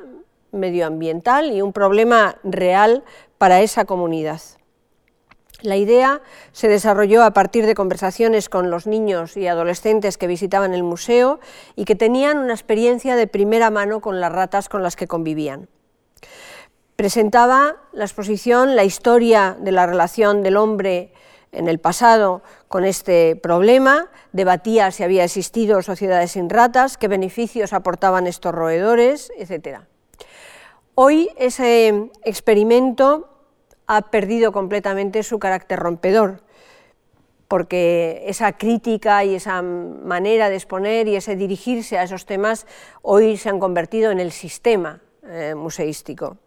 medioambiental 0.53 1.51
y 1.51 1.61
un 1.61 1.73
problema 1.73 2.37
real 2.45 3.03
para 3.37 3.63
esa 3.63 3.85
comunidad. 3.85 4.41
La 5.61 5.77
idea 5.77 6.23
se 6.53 6.69
desarrolló 6.69 7.25
a 7.25 7.33
partir 7.33 7.67
de 7.67 7.75
conversaciones 7.75 8.49
con 8.49 8.71
los 8.71 8.87
niños 8.87 9.37
y 9.37 9.49
adolescentes 9.49 10.19
que 10.19 10.29
visitaban 10.29 10.73
el 10.73 10.85
museo 10.85 11.41
y 11.75 11.85
que 11.85 11.97
tenían 11.97 12.39
una 12.39 12.55
experiencia 12.55 13.17
de 13.17 13.27
primera 13.27 13.71
mano 13.71 14.01
con 14.01 14.21
las 14.21 14.31
ratas 14.31 14.69
con 14.69 14.85
las 14.85 14.95
que 14.95 15.09
convivían. 15.09 15.69
Presentaba 16.97 17.77
la 17.93 18.05
exposición 18.05 18.77
la 18.77 18.85
historia 18.85 19.57
de 19.59 19.73
la 19.73 19.85
relación 19.85 20.45
del 20.45 20.57
hombre 20.57 21.13
en 21.51 21.67
el 21.67 21.81
pasado 21.81 22.43
con 22.69 22.85
este 22.85 23.37
problema, 23.37 24.11
debatía 24.33 24.91
si 24.91 25.03
había 25.03 25.25
existido 25.25 25.83
sociedades 25.83 26.33
sin 26.33 26.51
ratas, 26.51 26.97
qué 26.97 27.09
beneficios 27.09 27.73
aportaban 27.73 28.27
estos 28.27 28.55
roedores, 28.55 29.33
etc. 29.37 29.81
Hoy 30.95 31.31
ese 31.37 32.11
experimento 32.25 33.29
ha 33.87 34.03
perdido 34.11 34.53
completamente 34.53 35.25
su 35.25 35.41
carácter 35.41 35.81
rompedor, 35.81 36.43
porque 37.49 38.23
esa 38.27 38.53
crítica 38.53 39.25
y 39.25 39.35
esa 39.35 39.63
manera 39.63 40.49
de 40.49 40.57
exponer 40.57 41.09
y 41.09 41.17
ese 41.17 41.35
dirigirse 41.35 41.99
a 41.99 42.05
esos 42.05 42.25
temas 42.25 42.67
hoy 43.03 43.37
se 43.37 43.49
han 43.49 43.59
convertido 43.59 44.11
en 44.11 44.21
el 44.21 44.31
sistema 44.31 45.01
eh, 45.27 45.55
museístico. 45.57 46.39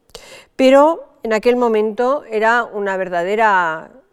Pero 0.55 1.07
en 1.23 1.33
aquel 1.33 1.55
momento 1.55 2.23
era 2.29 2.67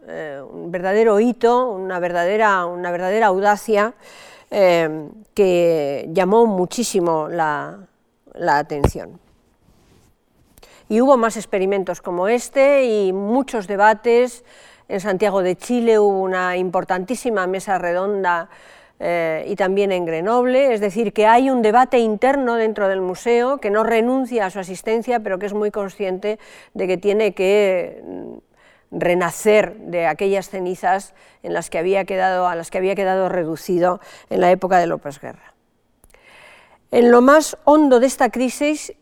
eh, 0.07 0.43
un 0.43 0.71
verdadero 0.71 1.21
hito, 1.21 1.71
una 1.71 1.99
verdadera, 1.99 2.67
una 2.67 2.91
verdadera 2.91 3.29
audacia 3.29 3.95
eh, 4.51 5.09
que 5.33 6.09
llamó 6.13 6.47
muchísimo 6.47 7.29
la, 7.29 7.79
la 8.35 8.59
atención. 8.59 9.19
Y 10.89 11.01
hubo 11.01 11.17
más 11.17 11.37
experimentos 11.37 12.03
como 12.03 12.29
este 12.29 12.85
y 12.85 13.13
muchos 13.13 13.67
debates. 13.67 14.45
En 14.89 15.01
Santiago 15.01 15.43
de 15.43 15.57
Chile 15.57 15.99
hubo 15.99 16.21
una 16.21 16.57
importantísima 16.59 17.47
mesa 17.47 17.79
redonda 17.79 18.51
eh, 19.07 19.45
y 19.49 19.55
también 19.55 19.93
en 19.93 20.07
Grenoble, 20.07 20.73
es 20.73 20.81
decir, 20.81 21.13
que 21.13 21.27
hay 21.27 21.51
un 21.51 21.61
debate 21.61 21.99
interno 21.99 22.55
dentro 22.55 22.89
del 22.89 23.03
museo 23.03 23.59
que 23.59 23.69
no 23.69 23.85
renuncia 23.85 24.47
a 24.47 24.51
su 24.51 24.61
asistencia, 24.61 25.21
pero 25.21 25.39
que 25.39 25.45
es 25.45 25.53
muy 25.53 25.71
consciente 25.71 26.39
de 26.73 26.87
que 26.87 26.97
tiene 26.97 27.35
que 27.35 28.03
mm, 28.03 28.99
renacer 28.99 29.77
de 29.77 30.07
aquellas 30.07 30.49
cenizas 30.49 31.13
en 31.43 31.53
las 31.53 31.69
que 31.69 31.77
había 31.77 32.07
quedado, 32.07 32.49
a 32.49 32.55
las 32.55 32.71
que 32.71 32.79
había 32.79 32.95
quedado 32.95 33.29
reducido 33.29 34.01
en 34.31 34.41
la 34.41 34.51
época 34.51 34.79
de 34.79 34.87
López 34.87 35.21
Guerra. 35.21 35.53
En 36.91 37.11
lo 37.11 37.21
más 37.21 37.59
hondo 37.65 38.01
de 38.01 38.07
esta 38.07 38.31
crisis, 38.31 38.95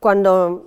cuando 0.00 0.66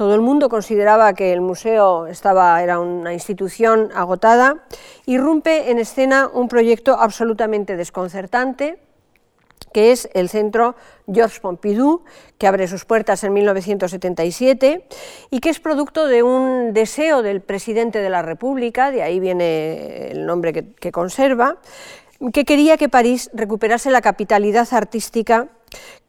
todo 0.00 0.14
el 0.14 0.22
mundo 0.22 0.48
consideraba 0.48 1.12
que 1.12 1.30
el 1.30 1.42
museo 1.42 2.06
estaba, 2.06 2.62
era 2.62 2.80
una 2.80 3.12
institución 3.12 3.90
agotada. 3.94 4.64
Irrumpe 5.04 5.70
en 5.70 5.78
escena 5.78 6.26
un 6.32 6.48
proyecto 6.48 6.98
absolutamente 6.98 7.76
desconcertante, 7.76 8.78
que 9.74 9.92
es 9.92 10.08
el 10.14 10.30
Centro 10.30 10.74
Georges 11.06 11.40
Pompidou, 11.40 12.00
que 12.38 12.46
abre 12.46 12.66
sus 12.66 12.86
puertas 12.86 13.24
en 13.24 13.34
1977 13.34 14.86
y 15.28 15.40
que 15.40 15.50
es 15.50 15.60
producto 15.60 16.06
de 16.06 16.22
un 16.22 16.72
deseo 16.72 17.20
del 17.20 17.42
presidente 17.42 17.98
de 17.98 18.08
la 18.08 18.22
República, 18.22 18.90
de 18.90 19.02
ahí 19.02 19.20
viene 19.20 20.12
el 20.12 20.24
nombre 20.24 20.54
que, 20.54 20.72
que 20.72 20.92
conserva, 20.92 21.58
que 22.32 22.46
quería 22.46 22.78
que 22.78 22.88
París 22.88 23.28
recuperase 23.34 23.90
la 23.90 24.00
capitalidad 24.00 24.66
artística 24.72 25.48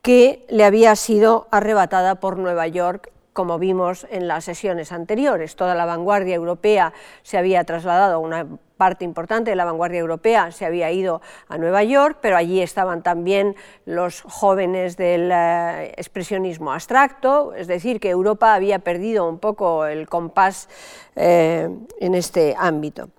que 0.01 0.45
le 0.47 0.63
había 0.63 0.95
sido 0.95 1.49
arrebatada 1.51 2.21
por 2.21 2.37
Nueva 2.37 2.69
York 2.69 3.11
como 3.33 3.59
vimos 3.59 4.05
en 4.09 4.27
las 4.27 4.45
sesiones 4.45 4.91
anteriores. 4.91 5.55
Toda 5.55 5.75
la 5.75 5.85
vanguardia 5.85 6.35
europea 6.35 6.93
se 7.23 7.37
había 7.37 7.63
trasladado, 7.63 8.19
una 8.19 8.47
parte 8.81 9.05
importante 9.05 9.51
de 9.51 9.55
la 9.55 9.65
vanguardia 9.65 9.99
europea 9.99 10.51
se 10.51 10.65
había 10.65 10.91
ido 10.91 11.21
a 11.47 11.59
Nueva 11.59 11.83
York, 11.83 12.17
pero 12.19 12.35
allí 12.35 12.61
estaban 12.61 13.03
también 13.03 13.55
los 13.85 14.21
jóvenes 14.21 14.97
del 14.97 15.29
eh, 15.31 15.93
expresionismo 15.97 16.73
abstracto, 16.73 17.53
es 17.53 17.67
decir, 17.67 17.99
que 17.99 18.09
Europa 18.09 18.55
había 18.55 18.79
perdido 18.79 19.29
un 19.29 19.37
poco 19.37 19.85
el 19.85 20.09
compás 20.09 20.67
eh, 21.15 21.69
en 21.99 22.15
este 22.15 22.55
ámbito. 22.57 23.09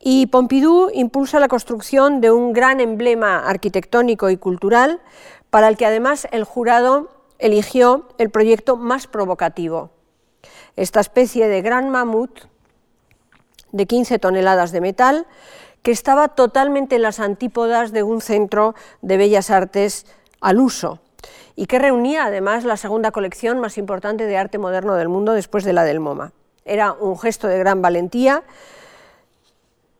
Y 0.00 0.28
Pompidou 0.28 0.90
impulsa 0.94 1.38
la 1.38 1.48
construcción 1.48 2.22
de 2.22 2.30
un 2.30 2.54
gran 2.54 2.80
emblema 2.80 3.46
arquitectónico 3.46 4.30
y 4.30 4.38
cultural 4.38 5.00
para 5.50 5.68
el 5.68 5.76
que 5.76 5.84
además 5.84 6.26
el 6.32 6.44
jurado 6.44 7.10
eligió 7.42 8.06
el 8.18 8.30
proyecto 8.30 8.76
más 8.76 9.08
provocativo, 9.08 9.90
esta 10.76 11.00
especie 11.00 11.48
de 11.48 11.60
gran 11.60 11.90
mamut 11.90 12.42
de 13.72 13.86
15 13.86 14.20
toneladas 14.20 14.70
de 14.70 14.80
metal 14.80 15.26
que 15.82 15.90
estaba 15.90 16.28
totalmente 16.28 16.96
en 16.96 17.02
las 17.02 17.18
antípodas 17.18 17.90
de 17.90 18.04
un 18.04 18.20
centro 18.20 18.76
de 19.00 19.16
bellas 19.16 19.50
artes 19.50 20.06
al 20.40 20.60
uso 20.60 21.00
y 21.56 21.66
que 21.66 21.80
reunía 21.80 22.26
además 22.26 22.62
la 22.62 22.76
segunda 22.76 23.10
colección 23.10 23.58
más 23.58 23.76
importante 23.76 24.26
de 24.26 24.36
arte 24.36 24.58
moderno 24.58 24.94
del 24.94 25.08
mundo 25.08 25.32
después 25.32 25.64
de 25.64 25.72
la 25.72 25.82
del 25.82 25.98
MoMA. 25.98 26.32
Era 26.64 26.92
un 26.92 27.18
gesto 27.18 27.48
de 27.48 27.58
gran 27.58 27.82
valentía 27.82 28.44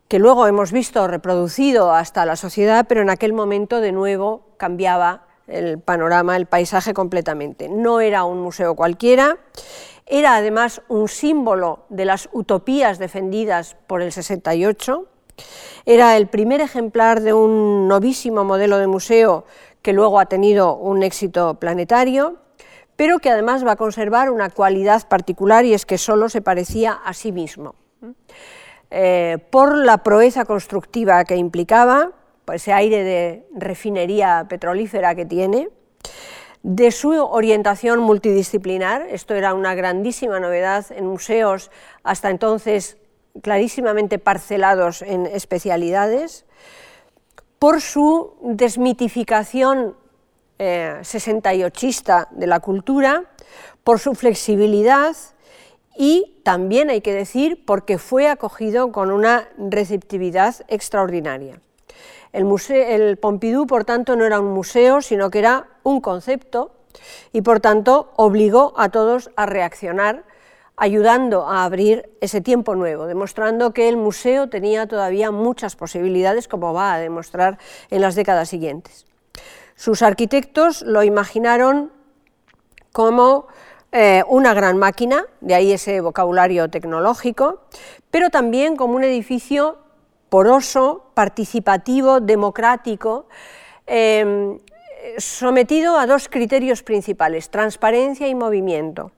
que 0.06 0.20
luego 0.20 0.46
hemos 0.46 0.70
visto 0.70 1.08
reproducido 1.08 1.92
hasta 1.92 2.24
la 2.24 2.36
sociedad, 2.36 2.86
pero 2.88 3.02
en 3.02 3.10
aquel 3.10 3.32
momento 3.32 3.80
de 3.80 3.90
nuevo 3.90 4.46
cambiaba 4.58 5.26
el 5.46 5.78
panorama, 5.78 6.36
el 6.36 6.46
paisaje 6.46 6.94
completamente. 6.94 7.68
No 7.68 8.00
era 8.00 8.24
un 8.24 8.40
museo 8.40 8.74
cualquiera, 8.74 9.38
era 10.06 10.36
además 10.36 10.82
un 10.88 11.08
símbolo 11.08 11.86
de 11.88 12.04
las 12.04 12.28
utopías 12.32 12.98
defendidas 12.98 13.76
por 13.86 14.02
el 14.02 14.12
68, 14.12 15.06
Era 15.86 16.16
el 16.16 16.28
primer 16.28 16.60
ejemplar 16.60 17.22
de 17.22 17.32
un 17.32 17.88
novísimo 17.88 18.44
modelo 18.44 18.78
de 18.78 18.86
museo 18.86 19.44
que 19.80 19.92
luego 19.92 20.20
ha 20.20 20.26
tenido 20.26 20.76
un 20.76 21.02
éxito 21.02 21.54
planetario, 21.54 22.36
pero 22.96 23.18
que 23.18 23.30
además 23.30 23.66
va 23.66 23.72
a 23.72 23.76
conservar 23.76 24.30
una 24.30 24.50
cualidad 24.50 25.08
particular 25.08 25.64
y 25.64 25.74
es 25.74 25.86
que 25.86 25.98
solo 25.98 26.28
se 26.28 26.42
parecía 26.42 26.92
a 26.92 27.14
sí 27.14 27.32
mismo. 27.32 27.74
Eh, 28.90 29.38
por 29.50 29.74
la 29.76 29.98
proeza 29.98 30.44
constructiva 30.44 31.24
que 31.24 31.36
implicaba, 31.36 32.12
por 32.44 32.56
ese 32.56 32.72
aire 32.72 33.04
de 33.04 33.46
refinería 33.54 34.46
petrolífera 34.48 35.14
que 35.14 35.24
tiene, 35.24 35.68
de 36.62 36.92
su 36.92 37.10
orientación 37.10 38.00
multidisciplinar, 38.00 39.02
esto 39.10 39.34
era 39.34 39.52
una 39.54 39.74
grandísima 39.74 40.38
novedad 40.38 40.86
en 40.90 41.06
museos 41.06 41.70
hasta 42.04 42.30
entonces 42.30 42.98
clarísimamente 43.42 44.18
parcelados 44.18 45.02
en 45.02 45.26
especialidades, 45.26 46.44
por 47.58 47.80
su 47.80 48.34
desmitificación 48.42 49.96
eh, 50.58 50.98
sesentayochista 51.02 52.28
de 52.30 52.46
la 52.46 52.60
cultura, 52.60 53.24
por 53.84 53.98
su 53.98 54.14
flexibilidad 54.14 55.16
y 55.96 56.40
también 56.44 56.90
hay 56.90 57.00
que 57.00 57.14
decir 57.14 57.64
porque 57.64 57.98
fue 57.98 58.28
acogido 58.28 58.92
con 58.92 59.10
una 59.10 59.48
receptividad 59.58 60.54
extraordinaria. 60.68 61.60
El, 62.32 62.48
el 62.70 63.16
Pompidou, 63.18 63.66
por 63.66 63.84
tanto, 63.84 64.16
no 64.16 64.24
era 64.24 64.40
un 64.40 64.52
museo, 64.52 65.02
sino 65.02 65.30
que 65.30 65.38
era 65.38 65.68
un 65.82 66.00
concepto 66.00 66.72
y, 67.32 67.42
por 67.42 67.60
tanto, 67.60 68.12
obligó 68.16 68.72
a 68.76 68.88
todos 68.88 69.30
a 69.36 69.46
reaccionar, 69.46 70.24
ayudando 70.76 71.46
a 71.46 71.64
abrir 71.64 72.10
ese 72.20 72.40
tiempo 72.40 72.74
nuevo, 72.74 73.06
demostrando 73.06 73.72
que 73.72 73.88
el 73.88 73.96
museo 73.96 74.48
tenía 74.48 74.86
todavía 74.86 75.30
muchas 75.30 75.76
posibilidades, 75.76 76.48
como 76.48 76.72
va 76.72 76.94
a 76.94 76.98
demostrar 76.98 77.58
en 77.90 78.00
las 78.00 78.14
décadas 78.14 78.48
siguientes. 78.48 79.06
Sus 79.76 80.02
arquitectos 80.02 80.82
lo 80.82 81.02
imaginaron 81.02 81.92
como 82.92 83.46
eh, 83.90 84.22
una 84.26 84.54
gran 84.54 84.78
máquina, 84.78 85.24
de 85.40 85.54
ahí 85.54 85.72
ese 85.72 86.00
vocabulario 86.00 86.70
tecnológico, 86.70 87.60
pero 88.10 88.30
también 88.30 88.76
como 88.76 88.94
un 88.94 89.04
edificio 89.04 89.78
poroso, 90.32 91.12
participativo, 91.12 92.20
democrático, 92.20 93.28
em, 93.86 94.56
sometido 95.18 95.98
a 95.98 96.06
dos 96.06 96.30
criterios 96.30 96.82
principales, 96.82 97.50
transparencia 97.50 98.28
y 98.28 98.34
movimiento. 98.34 99.12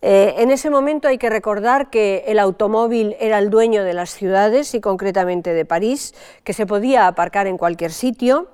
Eh, 0.00 0.36
en 0.38 0.50
ese 0.50 0.70
momento 0.70 1.06
hay 1.06 1.18
que 1.18 1.28
recordar 1.28 1.90
que 1.90 2.24
el 2.28 2.38
automóvil 2.38 3.14
era 3.20 3.38
el 3.40 3.50
dueño 3.50 3.84
de 3.84 3.92
las 3.92 4.08
ciudades 4.14 4.74
y 4.74 4.80
concretamente 4.80 5.52
de 5.52 5.66
París, 5.66 6.14
que 6.44 6.54
se 6.54 6.64
podía 6.64 7.08
aparcar 7.08 7.46
en 7.46 7.58
cualquier 7.58 7.92
sitio 7.92 8.48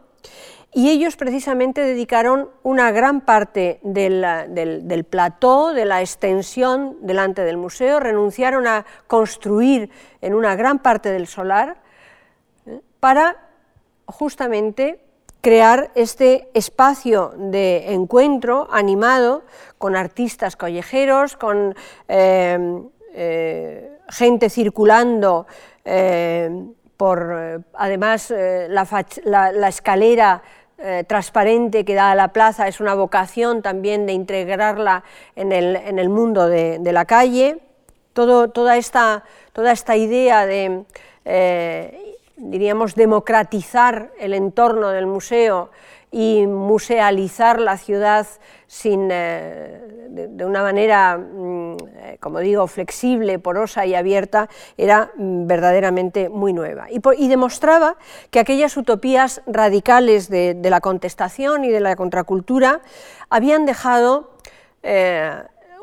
y 0.73 0.91
ellos 0.91 1.15
precisamente 1.15 1.81
dedicaron 1.81 2.49
una 2.65 2.91
gran 2.91 3.21
parte 3.21 3.79
del, 3.85 4.27
del, 4.49 5.05
plató, 5.05 5.73
de 5.73 5.85
la 5.85 6.01
extensión 6.01 6.97
delante 7.03 7.43
del 7.43 7.57
museo, 7.57 8.01
renunciaron 8.01 8.67
a 8.67 8.85
construir 9.07 9.91
en 10.21 10.35
una 10.35 10.57
gran 10.57 10.81
parte 10.81 11.13
del 11.13 11.29
solar. 11.29 11.89
Para 13.01 13.37
justamente 14.07 15.01
crear 15.41 15.91
este 15.95 16.49
espacio 16.55 17.33
de 17.37 17.93
encuentro 17.93 18.69
animado 18.71 19.43
con 19.79 19.97
artistas 19.97 20.55
callejeros, 20.55 21.37
con 21.37 21.75
eh, 22.09 22.83
eh, 23.15 23.99
gente 24.09 24.51
circulando 24.51 25.47
por, 26.97 27.65
además, 27.73 28.31
la, 28.31 28.87
la 29.53 29.69
escalera 29.69 30.43
eh, 30.83 31.05
transparente 31.07 31.85
que 31.85 31.93
da 31.93 32.13
a 32.13 32.15
la 32.15 32.29
plaza 32.29 32.67
es 32.67 32.81
una 32.81 32.95
vocación 32.95 33.61
también 33.61 34.07
de 34.07 34.15
integrarla 34.15 35.05
en 35.37 35.53
el, 35.53 36.09
mundo 36.09 36.49
de, 36.49 36.81
la 36.91 37.05
calle. 37.05 37.59
toda, 38.15 38.79
esta, 38.79 39.23
toda, 39.53 39.73
esta, 39.73 39.97
idea 39.97 40.47
de, 40.47 40.85
eh, 41.27 42.10
diríamos, 42.41 42.95
democratizar 42.95 44.13
el 44.19 44.35
entorno 44.35 44.89
del 44.89 45.07
museo 45.07 45.71
y 46.13 46.47
musealizar 46.47 47.61
la 47.61 47.77
ciudad 47.77 48.27
sin, 48.67 49.11
eh, 49.13 49.81
de, 50.09 50.45
una 50.45 50.63
manera, 50.63 51.17
mm, 51.17 51.77
eh, 51.97 52.17
como 52.19 52.41
digo, 52.41 52.67
flexible, 52.67 53.39
porosa 53.39 53.87
y 53.87 53.95
abierta, 53.95 54.49
era 54.77 55.13
mm, 55.17 55.47
verdaderamente 55.47 56.29
muy 56.29 56.53
nueva. 56.53 56.87
Y, 56.91 57.29
demostraba 57.29 57.97
que 58.31 58.41
aquellas 58.41 58.77
utopías 58.77 59.43
radicales 59.47 60.29
de, 60.29 60.57
la 60.63 60.81
contestación 60.81 61.65
y 61.65 61.71
de 61.71 61.81
la 61.81 61.95
contracultura 61.95 62.81
habían 63.29 63.65
dejado 63.67 64.31
eh, 64.83 65.33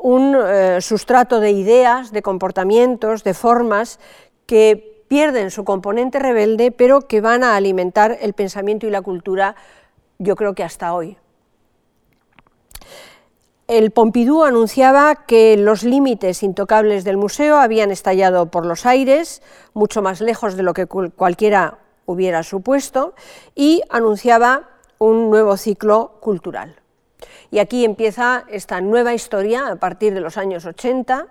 un 0.00 0.36
sustrato 0.80 1.40
de 1.40 1.50
ideas, 1.50 2.12
de 2.12 2.22
comportamientos, 2.22 3.24
de 3.24 3.34
formas 3.34 3.98
que 4.46 4.97
pierden 5.08 5.50
su 5.50 5.64
componente 5.64 6.18
rebelde, 6.18 6.70
pero 6.70 7.02
que 7.02 7.20
van 7.20 7.42
a 7.42 7.56
alimentar 7.56 8.18
el 8.20 8.34
pensamiento 8.34 8.86
y 8.86 8.90
la 8.90 9.02
cultura 9.02 9.56
yo 10.18 10.36
creo 10.36 10.54
que 10.54 10.64
hasta 10.64 10.92
hoy. 10.92 11.16
El 13.68 13.90
Pompidou 13.90 14.44
anunciaba 14.44 15.26
que 15.26 15.56
los 15.58 15.82
límites 15.82 16.42
intocables 16.42 17.04
del 17.04 17.18
museo 17.18 17.58
habían 17.58 17.90
estallado 17.90 18.50
por 18.50 18.64
los 18.64 18.86
aires, 18.86 19.42
mucho 19.74 20.00
más 20.00 20.22
lejos 20.22 20.56
de 20.56 20.62
lo 20.62 20.72
que 20.72 20.86
cualquiera 20.86 21.78
hubiera 22.06 22.42
supuesto, 22.42 23.14
y 23.54 23.82
anunciaba 23.90 24.70
un 24.98 25.28
nuevo 25.28 25.58
ciclo 25.58 26.16
cultural. 26.20 26.76
Y 27.50 27.58
aquí 27.58 27.84
empieza 27.84 28.44
esta 28.48 28.80
nueva 28.80 29.12
historia 29.12 29.68
a 29.68 29.76
partir 29.76 30.14
de 30.14 30.20
los 30.20 30.38
años 30.38 30.64
80, 30.64 31.26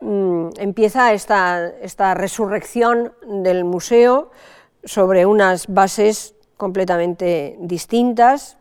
mm, 0.00 0.48
empieza 0.58 1.12
esta, 1.12 2.14
resurrección 2.14 3.12
del 3.26 3.64
museo 3.64 4.30
sobre 4.84 5.26
unas 5.26 5.66
bases 5.66 6.34
completamente 6.56 7.56
distintas. 7.60 8.56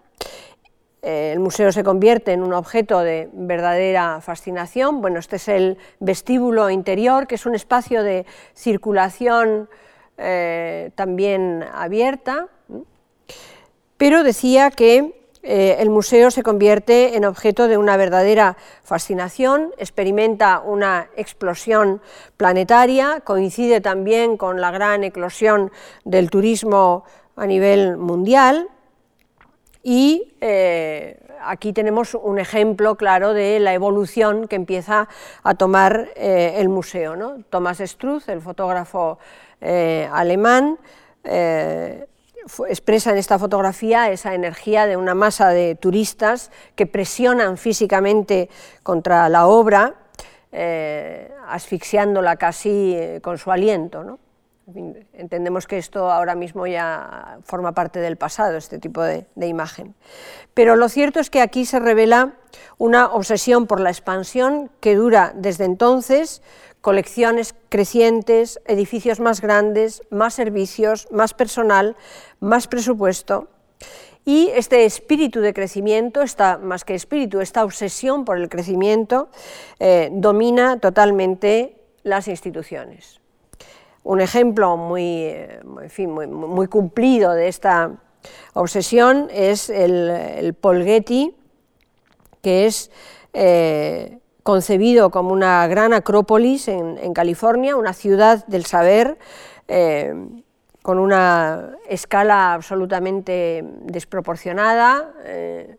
Eh, 1.02 1.32
el 1.34 1.39
museo 1.39 1.71
se 1.71 1.84
convierte 1.84 2.34
en 2.34 2.43
un 2.43 2.54
objeto 2.54 3.00
de 3.00 3.30
verdadera 3.34 4.19
fascinación. 4.21 5.02
Bueno, 5.02 5.19
este 5.19 5.38
es 5.38 5.47
el 5.47 5.78
vestíbulo 6.00 6.69
interior, 6.69 7.28
que 7.28 7.36
es 7.36 7.45
un 7.45 7.56
espacio 7.56 8.04
de 8.04 8.26
circulación 8.54 9.69
eh, 10.17 10.91
también 10.95 11.63
abierta, 11.73 12.47
pero 13.97 14.23
decía 14.23 14.71
que 14.71 15.16
eh, 15.49 15.77
el 15.79 15.89
museo 15.89 16.29
se 16.29 16.43
convierte 16.43 17.15
en 17.15 17.23
objeto 17.23 17.69
de 17.69 17.77
una 17.77 17.95
verdadera 17.95 18.57
fascinación, 18.83 19.71
experimenta 19.77 20.60
una 20.60 21.07
explosión 21.15 22.01
planetaria, 22.36 23.21
coincide 23.21 23.79
también 23.79 24.36
con 24.36 24.60
la 24.60 24.71
gran 24.71 25.05
eclosión 25.05 25.71
del 26.03 26.29
turismo 26.29 27.05
a 27.38 27.45
nivel 27.45 27.95
mundial 27.95 28.67
y 29.83 30.33
eh, 30.41 31.17
aquí 31.41 31.71
tenemos 31.71 32.13
un 32.13 32.39
ejemplo 32.39 32.95
claro 32.95 33.33
de 33.33 33.62
la 33.62 33.73
evolución 33.73 34.49
que 34.49 34.57
empieza 34.57 35.07
a 35.43 35.55
tomar 35.55 36.10
eh, 36.17 36.55
el 36.57 36.67
museo. 36.67 37.15
¿no? 37.15 37.38
Thomas 37.49 37.77
Struth, 37.77 38.27
el 38.27 38.41
fotógrafo 38.41 39.17
alemán, 39.62 40.77
expresa 42.67 43.12
en 43.12 43.17
esta 43.17 43.39
fotografía 43.39 44.12
esa 44.12 44.34
energía 44.34 44.86
de 44.86 44.97
una 44.97 45.15
masa 45.15 45.50
de 45.50 45.76
turistas 45.76 46.52
que 46.76 46.86
presionan 46.86 47.58
físicamente 47.58 48.50
contra 48.84 49.28
la 49.30 49.47
obra, 49.47 49.95
asfixiándola 51.47 52.38
casi 52.38 52.97
con 53.21 53.38
su 53.38 53.52
aliento. 53.52 54.04
¿no? 54.04 54.19
entendemos 55.13 55.65
que 55.65 55.78
esto 55.78 56.12
ahora 56.12 56.36
mismo 56.36 56.67
ya 56.67 57.39
forma 57.43 57.71
parte 57.71 58.00
del 58.00 58.17
pasado, 58.17 58.58
este 58.58 58.80
tipo 58.80 59.02
de, 59.02 59.26
imagen. 59.36 59.95
Pero 60.54 60.76
lo 60.76 60.89
cierto 60.89 61.19
es 61.19 61.30
que 61.30 61.41
aquí 61.41 61.65
se 61.65 61.80
revela 61.80 62.34
una 62.78 63.08
obsesión 63.08 63.65
por 63.65 63.80
la 63.80 63.89
expansión 63.89 64.69
que 64.82 64.95
dura 64.95 65.32
desde 65.36 65.63
entonces, 65.63 66.41
colecciones 66.82 67.56
crecientes, 67.69 68.60
edificios 68.65 69.21
más 69.21 69.39
grandes, 69.39 70.02
más 70.10 70.34
servicios, 70.34 71.08
más 71.12 71.34
personal, 71.34 71.95
más 72.39 72.67
presupuesto. 72.67 73.47
Y 74.26 74.50
este 74.54 74.84
espíritu 74.86 75.39
de 75.39 75.54
crecimiento, 75.54 76.21
esta, 76.21 76.58
más 76.58 76.84
que 76.84 76.95
espíritu, 76.95 77.39
esta 77.39 77.63
obsesión 77.63 78.26
por 78.26 78.38
el 78.38 78.50
crecimiento, 78.50 79.30
eh, 79.80 80.10
domina 80.12 80.80
totalmente 80.80 81.78
las 82.04 82.28
instituciones. 82.28 83.21
Un 84.04 84.21
ejemplo 84.21 84.78
muy, 84.78 85.34
muy, 86.28 86.67
cumplido 86.67 87.34
de 87.34 87.47
esta 87.47 87.91
obsesión 88.54 89.28
es 89.32 89.69
el, 89.69 90.10
el 90.10 90.54
Polghetti, 90.54 91.36
que 92.41 92.65
es 92.65 92.91
eh, 93.34 94.19
concebido 94.43 95.10
como 95.10 95.34
una 95.34 95.67
gran 95.67 95.91
acrópolis 95.91 96.69
en, 96.69 97.13
California, 97.13 97.76
una 97.76 97.91
ciudad 97.91 98.45
del 98.47 98.65
saber, 98.65 99.17
eh, 99.67 100.13
con 100.88 101.00
una 101.00 101.76
escala 101.89 102.54
absolutamente 102.54 103.62
desproporcionada, 103.82 105.12
eh, 105.26 105.76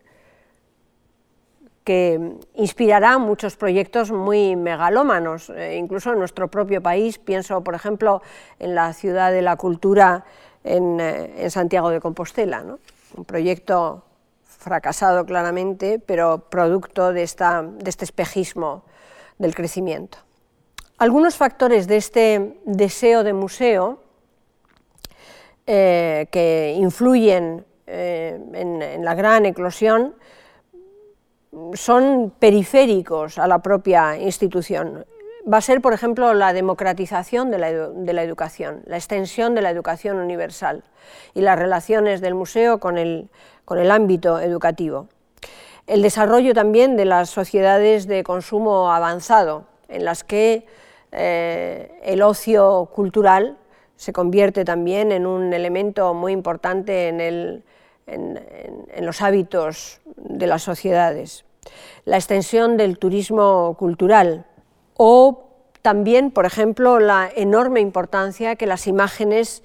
que 1.82 2.36
inspirará 2.56 3.16
muchos 3.16 3.56
proyectos 3.56 4.10
muy 4.10 4.54
megalómanos, 4.54 5.48
eh, 5.48 5.78
incluso 5.78 6.12
en 6.12 6.18
nuestro 6.18 6.48
propio 6.48 6.82
país. 6.82 7.18
Pienso, 7.18 7.64
por 7.64 7.74
ejemplo, 7.74 8.20
en 8.58 8.74
la 8.74 8.92
Ciudad 8.92 9.32
de 9.32 9.40
la 9.40 9.56
Cultura 9.56 10.26
en, 10.62 11.00
eh, 11.00 11.48
Santiago 11.48 11.88
de 11.88 12.00
Compostela, 12.00 12.62
un 13.16 13.24
proyecto 13.24 14.04
fracasado 14.42 15.24
claramente, 15.24 15.98
pero 16.04 16.50
producto 16.50 17.14
de, 17.14 17.22
esta, 17.22 17.62
de 17.62 17.88
este 17.88 18.04
espejismo 18.04 18.84
del 19.38 19.54
crecimiento. 19.54 20.18
Algunos 20.98 21.34
factores 21.34 21.88
de 21.88 21.96
este 21.96 22.60
deseo 22.66 23.24
de 23.24 23.32
museo 23.32 24.07
eh, 25.70 26.28
que 26.30 26.74
influyen 26.78 27.66
en, 27.86 29.04
la 29.04 29.14
gran 29.14 29.44
eclosión 29.44 30.14
son 31.74 32.32
periféricos 32.38 33.36
a 33.36 33.46
la 33.46 33.58
propia 33.58 34.16
institución. 34.16 35.04
Va 35.50 35.58
a 35.58 35.60
ser, 35.60 35.82
por 35.82 35.92
ejemplo, 35.92 36.32
la 36.32 36.54
democratización 36.54 37.50
de 37.50 37.58
la, 37.58 38.22
educación, 38.22 38.80
la 38.86 38.96
extensión 38.96 39.54
de 39.54 39.60
la 39.60 39.68
educación 39.68 40.16
universal 40.16 40.84
y 41.34 41.42
las 41.42 41.58
relaciones 41.58 42.22
del 42.22 42.34
museo 42.34 42.80
con 42.80 42.96
el, 42.96 43.28
ámbito 43.90 44.40
educativo. 44.40 45.08
El 45.86 46.00
desarrollo 46.00 46.54
también 46.54 46.96
de 46.96 47.04
las 47.04 47.28
sociedades 47.28 48.06
de 48.06 48.22
consumo 48.24 48.90
avanzado, 48.90 49.66
en 49.88 50.06
las 50.06 50.24
que 50.24 50.64
eh, 51.12 52.00
el 52.04 52.22
ocio 52.22 52.88
cultural 52.94 53.58
se 53.98 54.14
convierte 54.14 54.64
también 54.64 55.12
en 55.12 55.26
un 55.26 55.52
elemento 55.52 56.14
muy 56.14 56.32
importante 56.32 57.08
en 57.08 57.62
los 59.00 59.20
hábitos 59.20 60.00
de 60.16 60.46
las 60.46 60.62
sociedades 60.62 61.44
la 62.04 62.16
extensión 62.16 62.76
del 62.76 62.98
turismo 62.98 63.76
cultural 63.78 64.46
o 64.96 65.44
también, 65.82 66.30
por 66.30 66.44
ejemplo, 66.44 66.98
la 66.98 67.30
enorme 67.34 67.80
importancia 67.80 68.56
que 68.56 68.66
las 68.66 68.86
imágenes 68.86 69.62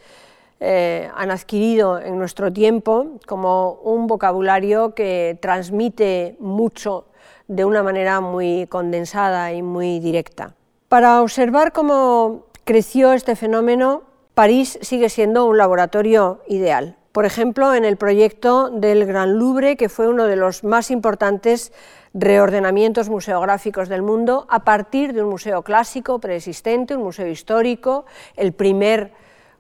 eh, 0.59 1.09
han 1.15 1.31
adquirido 1.31 1.99
en 1.99 2.17
nuestro 2.17 2.53
tiempo 2.53 3.17
como 3.25 3.73
un 3.83 4.07
vocabulario 4.07 4.93
que 4.93 5.37
transmite 5.41 6.35
mucho 6.39 7.05
de 7.47 7.65
una 7.65 7.81
manera 7.81 8.21
muy 8.21 8.67
condensada 8.67 9.51
y 9.53 9.61
muy 9.61 9.99
directa. 9.99 10.53
Para 10.87 11.21
observar 11.21 11.71
cómo 11.73 12.45
creció 12.63 13.13
este 13.13 13.35
fenómeno, 13.35 14.03
París 14.33 14.79
sigue 14.81 15.09
siendo 15.09 15.45
un 15.45 15.57
laboratorio 15.57 16.41
ideal. 16.47 16.97
Por 17.11 17.25
ejemplo, 17.25 17.75
en 17.75 17.85
el 17.85 17.97
proyecto 17.97 18.71
del 18.71 19.05
Gran 19.05 19.37
Louvre, 19.37 19.77
que 19.77 19.89
fue 19.89 20.07
uno 20.07 20.25
de 20.25 20.35
los 20.35 20.63
más 20.63 20.89
importantes 20.89 21.71
reordenamientos 22.15 23.09
museográficos 23.09 23.89
del 23.89 24.01
mundo 24.01 24.47
a 24.49 24.63
partir 24.63 25.13
de 25.13 25.21
un 25.21 25.29
museo 25.29 25.61
clásico 25.61 26.17
preexistente, 26.17 26.95
un 26.95 27.03
museo 27.03 27.27
histórico, 27.27 28.05
el 28.35 28.53
primer 28.53 29.11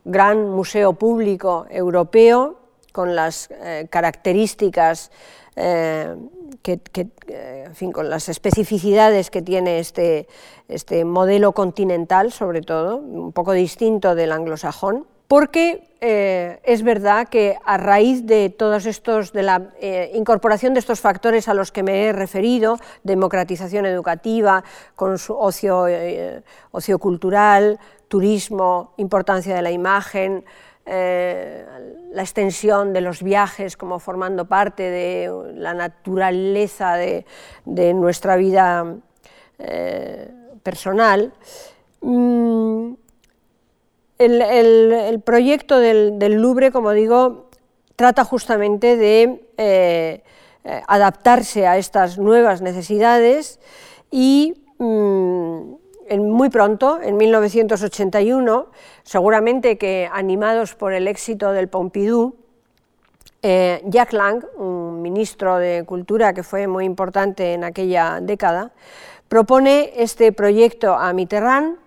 gran 0.05 0.49
museo 0.49 0.93
público 0.93 1.67
europeo 1.69 2.62
con 2.93 3.15
las 3.15 3.49
eh, 3.51 3.87
características, 3.89 5.11
eh, 5.57 6.15
que, 6.61 6.79
eh, 7.27 7.69
fin, 7.73 7.91
con 7.91 8.09
las 8.09 8.29
especificidades 8.29 9.29
que 9.29 9.41
tiene 9.41 9.79
este, 9.79 10.27
este 10.69 11.03
modelo 11.03 11.51
continental, 11.51 12.31
sobre 12.31 12.61
todo, 12.61 12.97
un 12.97 13.33
poco 13.33 13.51
distinto 13.51 14.15
del 14.15 14.31
anglosajón 14.31 15.05
porque 15.27 15.91
es 16.05 16.83
verdad 16.83 17.29
que 17.29 17.57
a 17.63 17.77
raíz 17.77 18.27
de 18.27 18.49
todos 18.49 18.85
estos, 18.85 19.31
de 19.31 19.41
la 19.41 19.69
incorporación 20.13 20.73
de 20.73 20.81
estos 20.81 20.99
factores 20.99 21.47
a 21.47 21.55
los 21.55 21.71
que 21.71 21.81
me 21.81 22.03
he 22.03 22.13
referido, 22.13 22.77
democratización 23.03 23.87
educativa, 23.87 24.63
con 24.95 25.17
su 25.17 25.33
ocio, 25.33 25.87
ocio 26.71 26.99
cultural, 26.99 27.79
turismo, 28.09 28.93
importancia 28.97 29.55
de 29.55 29.63
la 29.63 29.71
imagen, 29.71 30.43
la 30.85 32.21
extensión 32.21 32.93
de 32.93 33.01
los 33.01 33.23
viajes 33.23 33.77
como 33.77 33.99
formando 33.99 34.45
parte 34.45 34.83
de 34.83 35.53
la 35.55 35.73
naturaleza 35.73 36.95
de, 36.95 37.25
nuestra 37.93 38.35
vida 38.35 38.97
personal, 40.63 41.33
mm, 42.01 42.93
el, 44.17 45.21
proyecto 45.23 45.79
del, 45.79 46.19
Louvre, 46.19 46.71
como 46.71 46.91
digo, 46.91 47.49
trata 47.95 48.23
justamente 48.23 48.97
de 48.97 49.45
eh, 49.57 50.23
eh, 50.63 50.81
adaptarse 50.87 51.67
a 51.67 51.77
estas 51.77 52.17
nuevas 52.17 52.61
necesidades 52.61 53.59
y 54.11 54.55
mm, 54.77 55.73
muy 56.19 56.49
pronto, 56.49 56.99
en 57.01 57.17
1981, 57.17 58.67
seguramente 59.03 59.77
que 59.77 60.09
animados 60.11 60.75
por 60.75 60.93
el 60.93 61.07
éxito 61.07 61.51
del 61.51 61.67
Pompidou, 61.67 62.35
eh, 63.41 63.81
Jack 63.85 64.13
Lang, 64.13 64.45
un 64.57 65.01
ministro 65.01 65.57
de 65.57 65.83
Cultura 65.85 66.33
que 66.33 66.43
fue 66.43 66.67
muy 66.67 66.85
importante 66.85 67.53
en 67.53 67.63
aquella 67.63 68.19
década, 68.21 68.71
propone 69.27 69.91
este 69.97 70.31
proyecto 70.31 70.93
a 70.93 71.11
Mitterrand 71.11 71.82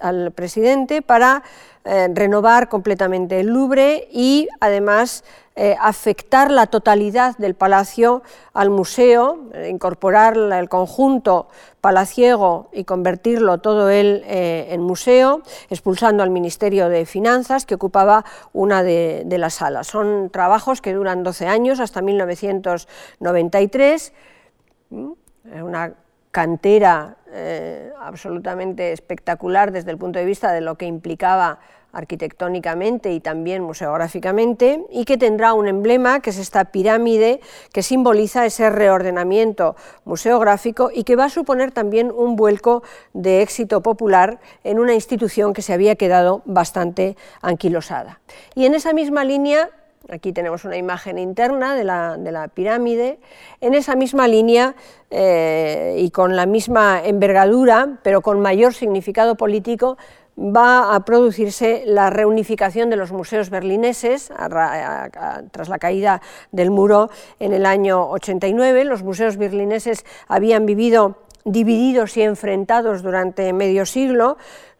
al, 0.00 0.32
presidente 0.32 1.02
para 1.02 1.42
eh, 1.84 2.08
renovar 2.12 2.68
completamente 2.68 3.40
el 3.40 3.48
Louvre 3.48 4.08
y 4.12 4.48
además 4.60 5.24
eh, 5.56 5.74
afectar 5.80 6.48
la 6.50 6.66
totalidad 6.66 7.36
del 7.38 7.54
palacio 7.54 8.22
al 8.54 8.70
museo, 8.70 9.50
eh, 9.52 9.68
incorporar 9.68 10.36
el 10.36 10.68
conjunto 10.68 11.48
palaciego 11.80 12.68
y 12.72 12.84
convertirlo 12.84 13.58
todo 13.58 13.90
él 13.90 14.22
en 14.26 14.80
museo, 14.82 15.42
expulsando 15.68 16.22
al 16.22 16.30
Ministerio 16.30 16.88
de 16.88 17.06
Finanzas 17.06 17.66
que 17.66 17.74
ocupaba 17.74 18.24
una 18.52 18.84
de, 18.84 19.24
de 19.26 19.38
las 19.38 19.54
salas. 19.54 19.88
Son 19.88 20.30
trabajos 20.30 20.80
que 20.80 20.92
duran 20.92 21.24
12 21.24 21.48
años 21.48 21.80
hasta 21.80 22.00
1993. 22.00 24.12
Una 25.64 25.92
cantera 26.32 27.18
eh, 27.30 27.92
absolutamente 28.00 28.92
espectacular 28.92 29.70
desde 29.70 29.90
el 29.90 29.98
punto 29.98 30.18
de 30.18 30.24
vista 30.24 30.50
de 30.50 30.62
lo 30.62 30.76
que 30.76 30.86
implicaba 30.86 31.60
arquitectónicamente 31.92 33.12
y 33.12 33.20
también 33.20 33.62
museográficamente, 33.62 34.86
y 34.90 35.04
que 35.04 35.18
tendrá 35.18 35.52
un 35.52 35.68
emblema, 35.68 36.20
que 36.20 36.30
es 36.30 36.38
esta 36.38 36.64
pirámide 36.64 37.40
que 37.72 37.82
simboliza 37.82 38.46
ese 38.46 38.70
reordenamiento 38.70 39.76
museográfico 40.06 40.90
y 40.92 41.04
que 41.04 41.16
va 41.16 41.26
a 41.26 41.28
suponer 41.28 41.70
también 41.70 42.10
un 42.10 42.34
vuelco 42.34 42.82
de 43.12 43.42
éxito 43.42 43.82
popular 43.82 44.40
en 44.64 44.78
una 44.78 44.94
institución 44.94 45.52
que 45.52 45.60
se 45.60 45.74
había 45.74 45.96
quedado 45.96 46.40
bastante 46.46 47.16
anquilosada. 47.42 48.20
Y 48.54 48.64
en 48.64 48.74
esa 48.74 48.94
misma 48.94 49.24
línea 49.24 49.68
Aquí 50.10 50.32
tenemos 50.32 50.64
una 50.64 50.76
imagen 50.76 51.18
interna 51.18 51.74
de 51.74 51.84
la, 51.84 52.50
pirámide. 52.54 53.18
En 53.60 53.74
esa 53.74 53.94
misma 53.94 54.28
línea 54.28 54.74
eh, 55.10 55.96
y 55.98 56.10
con 56.10 56.36
la 56.36 56.46
misma 56.46 57.00
envergadura, 57.04 57.98
pero 58.02 58.20
con 58.20 58.40
mayor 58.40 58.74
significado 58.74 59.36
político, 59.36 59.96
va 60.38 60.94
a 60.94 61.04
producirse 61.04 61.82
la 61.86 62.10
reunificación 62.10 62.90
de 62.90 62.96
los 62.96 63.12
museos 63.12 63.50
berlineses 63.50 64.32
tras 65.50 65.68
la 65.68 65.78
caída 65.78 66.22
del 66.52 66.70
muro 66.70 67.10
en 67.38 67.52
el 67.52 67.66
año 67.66 68.08
89. 68.10 68.84
Los 68.84 69.02
museos 69.02 69.36
berlineses 69.36 70.04
habían 70.28 70.66
vivido 70.66 71.16
divididos 71.44 72.16
y 72.16 72.22
enfrentados 72.22 73.02
durante 73.02 73.52
medio 73.52 73.84
siglo, 73.84 74.36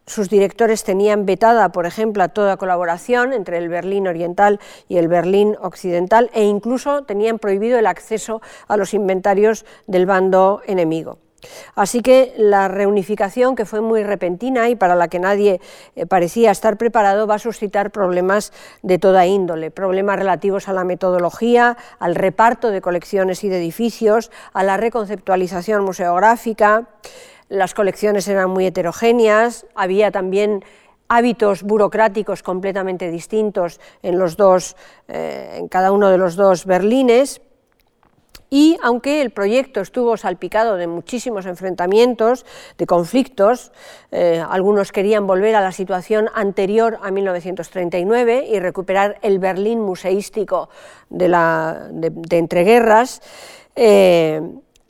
sus 0.07 0.29
directores 0.29 0.85
tenían 0.85 1.27
vetada, 1.27 1.71
por 1.71 1.87
ejemplo, 1.87 2.29
toda 2.29 2.57
colaboración 2.57 3.33
entre 3.33 3.59
el 3.59 3.69
Berlín 3.69 4.09
Oriental 4.09 4.61
y 4.89 4.99
el 4.99 5.09
Berlín 5.09 5.57
Occidental 5.61 6.31
e 6.35 6.45
incluso 6.45 7.05
tenían 7.05 7.39
prohibido 7.39 7.79
el 7.79 7.87
acceso 7.87 8.43
a 8.69 8.77
los 8.77 8.95
inventarios 8.95 9.65
del 9.87 10.07
bando 10.07 10.61
enemigo. 10.67 11.19
Así 11.75 12.03
que 12.03 12.35
la 12.37 12.69
reunificación, 12.69 13.57
que 13.57 13.65
fue 13.65 13.81
muy 13.81 14.05
repentina 14.05 14.69
y 14.69 14.77
para 14.77 14.95
la 14.95 15.09
que 15.09 15.19
nadie 15.19 15.61
eh, 15.97 16.07
parecía 16.07 16.51
estar 16.51 16.77
preparado, 16.77 17.27
va 17.27 17.37
a 17.37 17.39
suscitar 17.39 17.91
problemas 17.91 18.53
de 18.83 18.99
toda 18.99 19.27
índole, 19.27 19.71
problemas 19.71 20.19
relativos 20.19 20.69
a 20.69 20.73
la 20.73 20.85
metodología, 20.85 21.77
al 21.99 22.15
reparto 22.15 22.71
de 22.71 22.81
colecciones 22.81 23.43
y 23.45 23.49
de 23.49 23.59
edificios, 23.59 24.31
a 24.53 24.63
la 24.63 24.77
reconceptualización 24.77 25.85
museográfica, 25.85 26.89
las 27.49 27.75
colecciones 27.75 28.29
eran 28.29 28.51
muy 28.51 28.67
heterogéneas, 28.67 29.67
había 29.75 30.11
también 30.11 30.65
hábitos 31.09 31.63
burocráticos 31.63 32.43
completamente 32.43 33.11
distintos 33.11 33.81
en, 34.03 34.19
los 34.19 34.37
dos, 34.37 34.77
eh, 35.09 35.57
en 35.59 35.69
cada 35.69 35.93
uno 35.93 36.09
de 36.09 36.17
los 36.17 36.37
dos 36.37 36.65
Berlines. 36.65 37.43
Y 38.49 38.77
aunque 38.83 39.23
el 39.23 39.31
proyecto 39.31 39.81
estuvo 39.81 40.17
salpicado 40.19 40.77
de 40.77 40.87
muchísimos 40.87 41.47
enfrentamientos, 41.47 42.45
de 42.77 42.87
conflictos, 42.87 43.73
eh, 44.11 44.45
algunos 44.47 44.93
querían 44.93 45.27
volver 45.27 45.55
a 45.55 45.63
la 45.63 45.73
situación 45.73 46.29
anterior 46.35 46.99
a 47.03 47.11
1939 47.11 48.47
y 48.51 48.59
recuperar 48.59 49.19
el 49.23 49.39
Berlín 49.39 49.81
museístico 49.81 50.69
de, 51.09 51.27
entreguerras, 52.31 53.23
eh, 53.75 54.43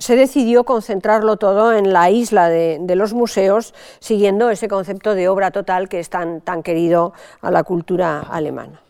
se 0.03 0.17
decidió 0.17 0.65
concentrarlo 0.65 1.37
todo 1.37 1.73
en 1.73 1.93
la 1.93 2.11
isla 2.11 2.49
de, 2.49 2.95
los 2.97 3.15
museos, 3.15 3.75
siguiendo 4.01 4.51
ese 4.51 4.69
concepto 4.69 5.15
de 5.15 5.29
obra 5.29 5.51
total 5.51 5.89
que 5.89 6.01
es 6.01 6.11
tan, 6.11 6.41
tan 6.41 6.63
querido 6.63 7.13
a 7.41 7.51
la 7.51 7.65
cultura 7.65 8.21
alemana. 8.21 8.83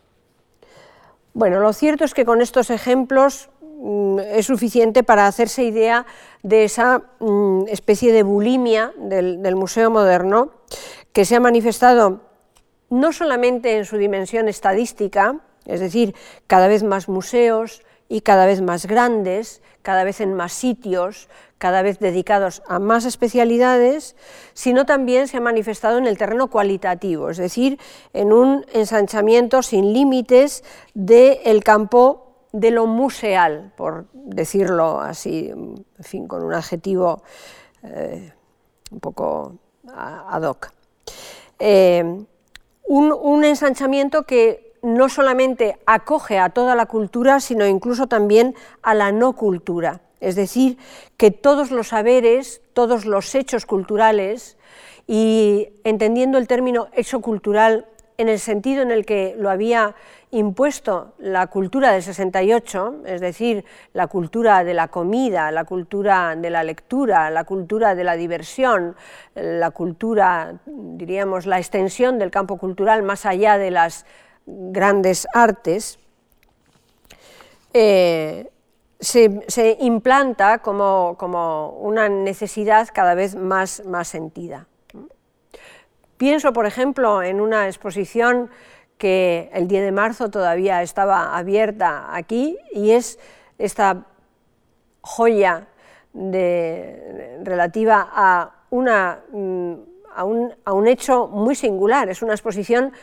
Bueno, 1.33 1.59
lo 1.59 1.73
cierto 1.73 2.03
es 2.03 2.13
que 2.13 2.25
con 2.25 2.41
estos 2.41 2.69
ejemplos 2.69 3.49
Mm, 3.85 4.19
es 4.19 4.45
suficiente 4.45 5.03
para 5.03 5.27
hacerse 5.27 5.61
idea 5.65 6.05
de 6.41 6.63
esa 6.63 7.01
mm, 7.19 7.65
especie 7.67 8.13
de 8.13 8.23
bulimia 8.23 8.93
del, 8.97 9.55
museo 9.57 9.91
moderno 9.91 10.51
que 11.11 11.25
se 11.25 11.35
ha 11.35 11.41
manifestado 11.41 12.21
no 12.89 13.11
solamente 13.11 13.75
en 13.75 13.83
su 13.83 13.97
dimensión 13.97 14.47
estadística, 14.47 15.41
es 15.65 15.81
decir, 15.81 16.15
cada 16.47 16.69
vez 16.69 16.81
más 16.81 17.09
museos 17.09 17.81
y 18.13 18.21
cada 18.21 18.45
vez 18.45 18.61
más 18.61 18.85
grandes, 18.85 19.63
cada 19.81 20.03
vez 20.03 20.21
en 20.21 20.35
más 20.35 20.53
sitios, 20.53 21.29
cada 21.57 21.81
vez 21.81 21.97
dedicados 21.97 22.61
a 22.67 22.77
más 22.77 23.05
especialidades, 23.05 24.15
sino 24.53 24.85
también 24.85 25.27
se 25.27 25.37
ha 25.37 25.41
manifestado 25.41 25.97
en 25.97 26.05
el 26.05 26.15
terreno 26.15 26.51
cualitativo, 26.51 27.31
es 27.31 27.37
decir, 27.37 27.79
en 28.13 28.31
un 28.31 28.67
ensanchamiento 28.71 29.63
sin 29.63 29.93
límites 29.93 30.63
del 30.93 31.63
campo 31.63 32.35
de 32.51 32.69
lo 32.69 32.85
museal, 32.85 33.73
por 33.75 34.05
decirlo 34.13 35.01
así, 35.01 35.49
en 35.49 35.83
fin, 36.01 36.27
con 36.27 36.43
un 36.43 36.53
adjetivo 36.53 37.23
eh, 37.81 38.31
un 38.91 38.99
poco 38.99 39.55
ad 39.87 40.43
hoc. 40.43 40.71
Eh, 41.57 42.25
un, 42.85 43.43
ensanchamiento 43.43 44.23
que 44.23 44.62
no 44.83 45.09
solamente 45.09 45.79
acoge 45.85 46.37
a 46.37 46.49
toda 46.49 46.75
la 46.75 46.85
cultura, 46.85 47.39
sino 47.39 47.65
incluso 47.65 48.07
también 48.07 48.53
a 48.83 48.93
la 48.93 49.11
no 49.11 49.33
cultura. 49.33 50.01
Es 50.19 50.35
decir, 50.35 50.77
que 51.17 51.31
todos 51.31 51.71
los 51.71 51.87
saberes, 51.89 52.61
todos 52.73 53.05
los 53.05 53.33
hechos 53.33 53.65
culturales, 53.65 54.57
y 55.07 55.69
entendiendo 55.83 56.37
el 56.37 56.47
término 56.47 56.87
hecho 56.93 57.19
cultural 57.19 57.85
en 58.17 58.29
el 58.29 58.39
sentido 58.39 58.83
en 58.83 58.91
el 58.91 59.05
que 59.05 59.35
lo 59.37 59.49
había 59.49 59.95
impuesto 60.31 61.13
la 61.17 61.47
cultura 61.47 61.91
del 61.91 62.03
68, 62.03 63.01
es 63.05 63.21
decir, 63.21 63.65
la 63.93 64.07
cultura 64.07 64.63
de 64.63 64.73
la 64.73 64.87
comida, 64.87 65.51
la 65.51 65.63
cultura 65.63 66.35
de 66.35 66.49
la 66.49 66.63
lectura, 66.63 67.29
la 67.29 67.43
cultura 67.43 67.95
de 67.95 68.03
la 68.03 68.15
diversión, 68.15 68.95
la 69.35 69.71
cultura, 69.71 70.55
diríamos, 70.65 71.45
la 71.45 71.57
extensión 71.57 72.17
del 72.17 72.31
campo 72.31 72.57
cultural 72.57 73.03
más 73.03 73.25
allá 73.25 73.57
de 73.57 73.71
las 73.71 74.05
grandes 74.45 75.27
artes, 75.33 75.99
eh, 77.73 78.49
se, 78.99 79.77
implanta 79.79 80.59
como, 80.59 81.15
como, 81.17 81.71
una 81.79 82.07
necesidad 82.07 82.89
cada 82.93 83.15
vez 83.15 83.35
más, 83.35 83.83
más 83.85 84.07
sentida. 84.07 84.67
Pienso, 86.17 86.53
por 86.53 86.65
ejemplo, 86.65 87.21
en 87.21 87.41
una 87.41 87.67
exposición 87.67 88.49
que 88.97 89.49
el 89.53 89.67
10 89.67 89.83
de 89.83 89.91
marzo 89.91 90.29
todavía 90.29 90.81
estaba 90.81 91.35
abierta 91.37 92.15
aquí 92.15 92.57
y 92.71 92.91
es 92.91 93.19
esta 93.57 94.05
joya 95.01 95.67
relativa 96.13 98.07
a, 98.13 98.51
una, 98.69 99.19
mm, 99.31 99.73
a, 100.15 100.23
un, 100.23 100.87
hecho 100.87 101.27
muy 101.27 101.55
singular. 101.55 102.09
Es 102.09 102.21
una 102.21 102.33
exposición 102.33 102.93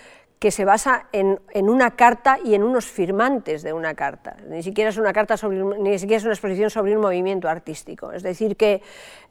que 0.40 0.50
se 0.50 0.64
basa 0.64 1.06
en, 1.12 1.38
una 1.54 1.90
carta 1.90 2.38
y 2.42 2.54
en 2.54 2.62
unos 2.62 2.86
firmantes 2.86 3.62
de 3.62 3.74
una 3.74 3.94
carta. 3.94 4.36
Ni 4.48 4.62
siquiera 4.62 4.88
es 4.88 4.96
una, 4.96 5.12
carta 5.12 5.36
sobre, 5.36 5.62
ni 5.62 5.98
siquiera 5.98 6.16
es 6.16 6.24
una 6.24 6.32
exposición 6.32 6.70
sobre 6.70 6.96
un 6.96 7.02
movimiento 7.02 7.46
artístico. 7.46 8.10
Es 8.10 8.22
decir, 8.22 8.56
que 8.56 8.82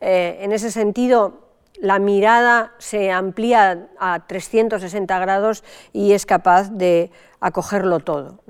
eh, 0.02 0.38
en 0.42 0.52
ese 0.52 0.70
sentido 0.70 1.50
la 1.80 1.98
mirada 1.98 2.74
se 2.78 3.12
amplía 3.12 3.88
a 4.00 4.28
360 4.28 5.18
grados 5.18 5.64
y 5.94 6.14
es 6.14 6.28
capaz 6.28 6.70
de 6.70 7.10
acogerlo 7.40 8.02
todo. 8.02 8.44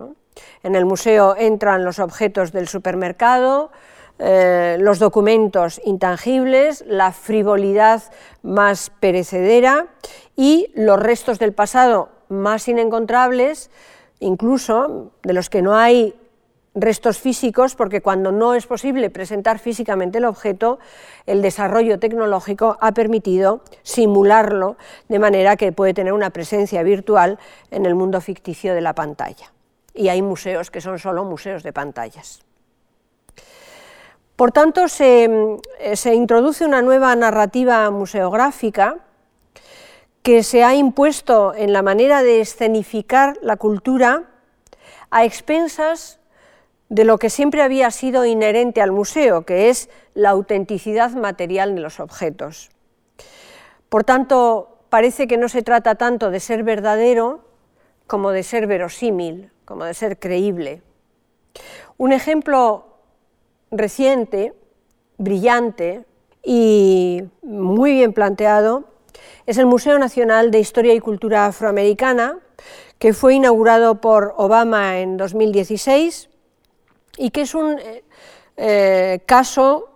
En 0.62 0.76
el 0.76 0.86
museo 0.86 1.38
entran 1.38 1.86
los 1.86 2.00
objetos 2.00 2.52
del 2.52 2.67
supermercado, 2.67 3.72
eh, 4.17 4.76
los 4.82 5.00
documentos 5.00 5.80
intangibles, 5.86 6.84
la 6.86 7.13
frivolidad 7.13 8.04
más 8.41 8.89
perecedera 9.00 9.88
y 10.36 10.74
los 10.76 11.00
restos 11.00 11.39
del 11.39 11.54
pasado 11.54 12.18
más 12.30 12.68
inencontrables, 12.68 13.70
incluso 14.20 15.12
de 15.24 15.34
los 15.34 15.50
que 15.50 15.62
no 15.62 15.76
hay 15.76 16.15
restos 16.76 17.18
físicos, 17.18 17.76
porque 17.76 18.02
cuando 18.02 18.32
no 18.32 18.54
es 18.54 18.68
posible 18.68 19.10
presentar 19.10 19.60
físicamente 19.60 20.20
el 20.20 20.26
objeto, 20.26 20.80
el 21.26 21.42
desarrollo 21.42 22.00
tecnológico 22.00 22.78
ha 22.80 22.92
permitido 22.94 23.62
simularlo 23.84 24.78
de 25.08 25.20
manera 25.20 25.58
que 25.58 25.72
puede 25.72 25.94
tener 25.94 26.13
una 26.13 26.30
presencia 26.30 26.84
virtual 26.84 27.39
en 27.72 27.86
el 27.86 27.96
mundo 27.96 28.22
ficticio 28.22 28.74
de 28.74 28.82
la 28.82 28.94
pantalla. 28.94 29.52
Y 29.94 30.10
hay 30.10 30.22
museos 30.22 30.72
que 30.72 30.82
son 30.82 31.00
solo 31.00 31.26
museos 31.26 31.63
de 31.63 31.74
pantallas. 31.74 32.42
Por 34.36 34.52
tanto, 34.54 34.88
se, 34.88 35.58
se 35.96 36.13
introduce 36.13 36.63
una 36.63 36.82
nueva 36.82 37.13
narrativa 37.15 37.89
museográfica 37.89 38.98
que 40.30 40.44
se 40.44 40.63
ha 40.63 40.76
impuesto 40.76 41.56
en 41.56 41.74
la 41.74 41.82
manera 41.82 42.22
de 42.22 42.39
escenificar 42.39 43.39
la 43.42 43.56
cultura 43.56 44.30
a 45.10 45.26
expensas 45.26 46.20
de 46.88 47.04
lo 47.04 47.18
que 47.18 47.32
siempre 47.32 47.63
había 47.63 47.89
sido 47.89 48.26
inherente 48.26 48.80
al 48.80 48.92
museo, 48.92 49.44
que 49.44 49.72
es 49.72 49.89
la 50.13 50.30
autenticidad 50.30 51.10
material 51.13 51.74
de 51.74 51.82
los 51.82 52.00
objetos. 52.00 52.70
Por 53.89 54.04
tanto, 54.04 54.78
parece 54.92 55.26
que 55.26 55.38
no 55.38 55.50
se 55.50 55.63
trata 55.63 55.96
tanto 55.96 56.30
de 56.30 56.39
ser 56.39 56.63
verdadero 56.63 57.44
como 58.06 58.30
de 58.30 58.44
ser 58.44 58.68
verosímil, 58.68 59.50
como 59.65 59.84
de 59.84 59.96
ser 59.96 60.20
creíble. 60.20 60.84
Un 61.98 62.13
ejemplo 62.13 62.86
reciente, 63.72 64.54
brillante 65.18 66.06
y 66.44 67.24
muy 67.42 67.94
bien 67.94 68.13
planteado 68.13 68.84
es 69.50 69.58
el 69.58 69.66
Museo 69.66 69.98
Nacional 69.98 70.52
de 70.52 70.60
Historia 70.60 70.94
y 70.94 71.00
Cultura 71.00 71.48
Afroamericana, 71.48 72.38
que 73.00 73.14
fue 73.14 73.34
inaugurado 73.34 74.00
por 74.00 74.36
Obama 74.38 75.00
en 75.00 75.18
2016 75.18 76.30
y 77.18 77.32
que 77.32 77.42
es 77.42 77.56
un 77.56 77.80
eh, 77.80 78.04
eh, 78.58 79.22
caso 79.26 79.90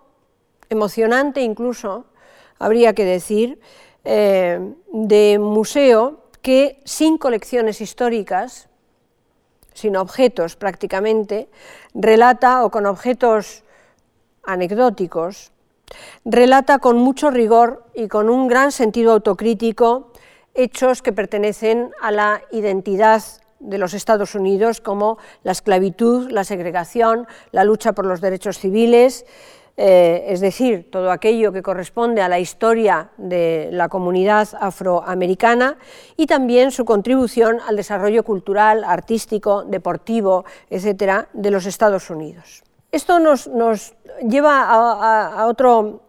emocionante 0.70 1.40
incluso, 1.42 2.06
habría 2.58 2.94
que 2.94 3.04
decir, 3.04 3.60
eh, 4.02 4.58
de 4.92 5.38
museo 5.38 6.24
que 6.42 6.80
sin 6.84 7.16
colecciones 7.16 7.80
históricas, 7.80 8.68
sin 9.72 9.96
objetos 9.96 10.56
prácticamente, 10.56 11.48
relata 11.94 12.64
o 12.64 12.72
con 12.72 12.86
objetos 12.86 13.62
anecdóticos, 14.42 15.52
relata 16.24 16.78
con 16.78 16.98
mucho 16.98 17.30
rigor 17.30 17.84
y 17.94 18.08
con 18.08 18.30
un 18.30 18.48
gran 18.48 18.72
sentido 18.72 19.12
autocrítico 19.12 20.12
hechos 20.54 21.02
que 21.02 21.12
pertenecen 21.12 21.90
a 22.00 22.10
la 22.10 22.42
identidad 22.52 23.22
de 23.58 23.78
los 23.78 23.94
Estados 23.94 24.34
Unidos 24.34 24.80
como 24.80 25.18
la 25.42 25.52
esclavitud, 25.52 26.30
la 26.30 26.44
segregación, 26.44 27.26
la 27.50 27.64
lucha 27.64 27.92
por 27.92 28.06
los 28.06 28.20
derechos 28.20 28.58
civiles, 28.58 29.26
eh, 29.76 30.26
es 30.28 30.40
decir, 30.40 30.88
todo 30.90 31.10
aquello 31.10 31.52
que 31.52 31.62
corresponde 31.62 32.22
a 32.22 32.28
la 32.28 32.38
historia 32.38 33.10
de 33.16 33.70
la 33.72 33.88
comunidad 33.88 34.48
afroamericana 34.60 35.78
y 36.16 36.26
también 36.26 36.70
su 36.70 36.84
contribución 36.84 37.58
al 37.66 37.74
desarrollo 37.74 38.22
cultural, 38.22 38.84
artístico, 38.84 39.64
deportivo, 39.64 40.44
etcétera, 40.70 41.28
de 41.32 41.50
los 41.50 41.66
Estados 41.66 42.08
Unidos. 42.10 42.62
Esto 42.94 43.18
nos, 43.18 43.50
lleva 44.22 44.68
a, 44.70 45.46
otro, 45.48 46.00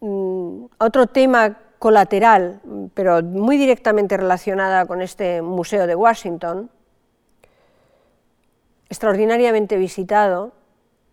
mm, 0.00 0.64
a 0.78 0.84
otro 0.84 1.06
tema 1.06 1.56
colateral, 1.78 2.60
pero 2.92 3.22
muy 3.22 3.56
directamente 3.56 4.18
relacionada 4.18 4.84
con 4.84 5.00
este 5.00 5.40
Museo 5.40 5.86
de 5.86 5.94
Washington, 5.94 6.68
extraordinariamente 8.90 9.78
visitado, 9.78 10.52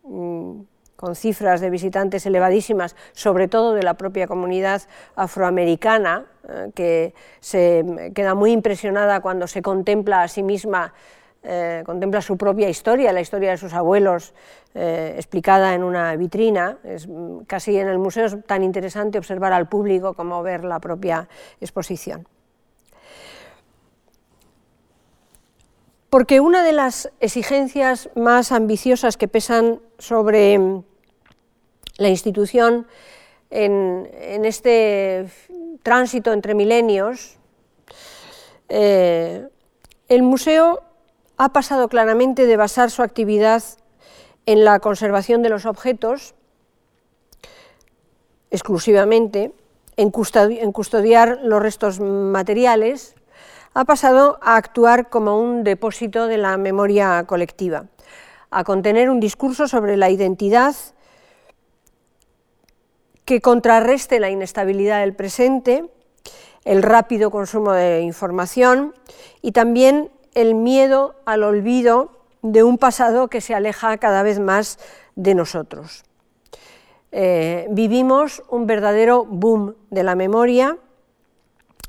mm, 0.04 0.64
con 0.98 1.16
cifras 1.16 1.62
de 1.62 1.70
visitantes 1.70 2.26
elevadísimas, 2.26 2.98
sobre 3.14 3.48
todo 3.48 3.74
de 3.74 3.84
la 3.84 3.94
propia 3.94 4.28
comunidad 4.28 4.82
afroamericana, 5.16 6.26
eh, 6.50 6.72
que 6.76 7.14
se 7.40 8.12
queda 8.14 8.36
muy 8.36 8.52
impresionada 8.52 9.22
cuando 9.22 9.48
se 9.48 9.62
contempla 9.62 10.24
a 10.24 10.28
sí 10.28 10.44
misma 10.44 10.94
eh, 11.44 11.82
contempla 11.86 12.22
su 12.22 12.38
propia 12.38 12.70
historia, 12.70 13.12
la 13.12 13.22
historia 13.22 13.50
de 13.50 13.58
sus 13.58 13.74
abuelos, 13.74 14.34
eh, 14.76 15.14
explicada 15.16 15.74
en 15.74 15.84
una 15.84 16.16
vitrina. 16.16 16.78
Es 16.84 17.08
mm, 17.08 17.42
casi 17.48 17.78
en 17.78 17.88
el 17.88 17.98
museo 17.98 18.26
es 18.28 18.46
tan 18.46 18.64
interesante 18.64 19.18
observar 19.18 19.52
al 19.52 19.68
público 19.68 20.14
como 20.14 20.44
ver 20.44 20.64
la 20.64 20.80
propia 20.80 21.28
exposición. 21.60 22.28
Porque 26.12 26.40
una 26.40 26.62
de 26.64 26.74
las 26.74 27.10
exigencias 27.22 28.10
más 28.16 28.52
ambiciosas 28.52 29.18
que 29.18 29.28
pesan 29.28 29.80
sobre 29.98 30.60
mm, 30.60 30.84
la 31.98 32.10
institución 32.10 32.86
en, 33.50 34.46
este 34.46 35.26
tránsito 35.82 36.34
entre 36.34 36.54
milenios, 36.54 37.38
eh, 38.70 39.48
el 40.08 40.22
museo 40.22 40.84
ha 41.44 41.50
pasado 41.50 41.88
claramente 41.88 42.46
de 42.46 42.56
basar 42.56 42.92
su 42.92 43.02
actividad 43.02 43.64
en 44.46 44.64
la 44.64 44.80
conservación 44.80 45.42
de 45.42 45.50
los 45.50 45.66
objetos 45.66 46.36
exclusivamente, 48.52 49.52
en 49.98 50.12
custodiar 50.12 51.40
los 51.42 51.60
restos 51.60 52.00
materiales, 52.00 53.16
ha 53.74 53.86
pasado 53.86 54.38
a 54.44 54.56
actuar 54.56 55.10
como 55.10 55.40
un 55.42 55.64
depósito 55.64 56.28
de 56.28 56.38
la 56.38 56.58
memoria 56.58 57.24
colectiva, 57.26 57.86
a 58.52 58.64
contener 58.64 59.10
un 59.10 59.20
discurso 59.20 59.68
sobre 59.68 59.98
la 59.98 60.12
identidad 60.12 60.76
que 63.26 63.42
contrarreste 63.42 64.20
la 64.20 64.30
inestabilidad 64.30 65.00
del 65.00 65.16
presente, 65.16 65.90
el 66.66 66.84
rápido 66.84 67.32
consumo 67.32 67.72
de 67.72 68.02
información 68.02 68.94
y 69.42 69.54
también 69.54 70.12
el 70.34 70.56
miedo 70.56 71.16
al 71.26 71.44
olvido 71.44 72.12
de 72.42 72.64
un 72.64 72.78
pasado 72.78 73.28
que 73.28 73.42
se 73.42 73.54
aleja 73.54 73.98
cada 73.98 74.24
vez 74.24 74.40
más 74.40 74.80
de 75.16 75.36
nosotros. 75.36 76.04
Eh, 77.12 77.68
vivimos 77.70 78.42
un 78.50 78.66
verdadero 78.68 79.26
boom 79.26 79.76
de 79.90 80.04
la 80.04 80.16
memoria 80.16 80.78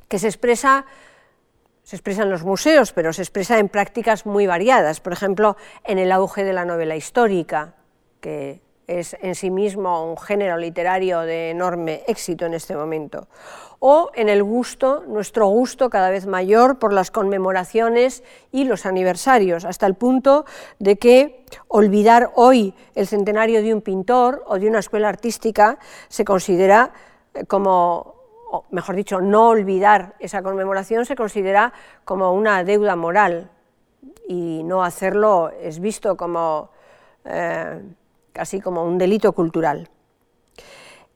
que 0.08 0.18
se 0.18 0.26
expresa, 0.26 0.84
se 1.84 1.96
expresa 1.96 2.22
en 2.22 2.30
los 2.30 2.42
museos, 2.42 2.92
pero 2.92 3.12
se 3.12 3.22
expresa 3.22 3.58
en 3.58 3.68
prácticas 3.68 4.26
muy 4.26 4.46
variadas. 4.46 5.00
Por 5.00 5.12
ejemplo, 5.12 5.56
en 5.84 5.98
el 5.98 6.12
auge 6.12 6.44
de 6.44 6.52
la 6.52 6.64
novela 6.64 6.96
histórica, 6.96 7.74
que 8.20 8.60
es 8.98 9.16
en 9.20 9.34
sí 9.34 9.50
mismo 9.50 10.10
un 10.10 10.16
género 10.16 10.56
literario 10.56 11.20
de 11.20 11.50
enorme 11.50 12.02
éxito 12.06 12.46
en 12.46 12.54
este 12.54 12.76
momento, 12.76 13.28
o 13.78 14.10
en 14.14 14.28
el 14.28 14.42
gusto, 14.44 15.02
nuestro 15.08 15.48
gusto 15.48 15.90
cada 15.90 16.10
vez 16.10 16.26
mayor 16.26 16.78
por 16.78 16.92
las 16.92 17.10
conmemoraciones 17.10 18.22
y 18.52 18.64
los 18.64 18.86
aniversarios, 18.86 19.64
hasta 19.64 19.86
el 19.86 19.94
punto 19.94 20.44
de 20.78 20.96
que 20.98 21.44
olvidar 21.68 22.30
hoy 22.36 22.74
el 22.94 23.06
centenario 23.08 23.62
de 23.62 23.74
un 23.74 23.80
pintor 23.80 24.44
o 24.46 24.58
de 24.58 24.68
una 24.68 24.78
escuela 24.78 25.08
artística 25.08 25.78
se 26.08 26.24
considera 26.24 26.92
eh, 27.34 27.44
como, 27.46 28.14
mejor 28.70 28.94
dicho, 28.94 29.20
no 29.20 29.48
olvidar 29.48 30.14
esa 30.20 30.42
conmemoración 30.42 31.04
se 31.04 31.16
considera 31.16 31.72
como 32.04 32.32
una 32.32 32.64
deuda 32.64 32.96
moral. 32.96 33.50
Y 34.28 34.62
no 34.64 34.82
hacerlo 34.84 35.50
es 35.60 35.80
visto 35.80 36.16
como 36.16 36.70
eh, 37.24 37.82
casi 38.32 38.60
como 38.60 38.84
un 38.84 38.98
delito 38.98 39.32
cultural. 39.32 39.88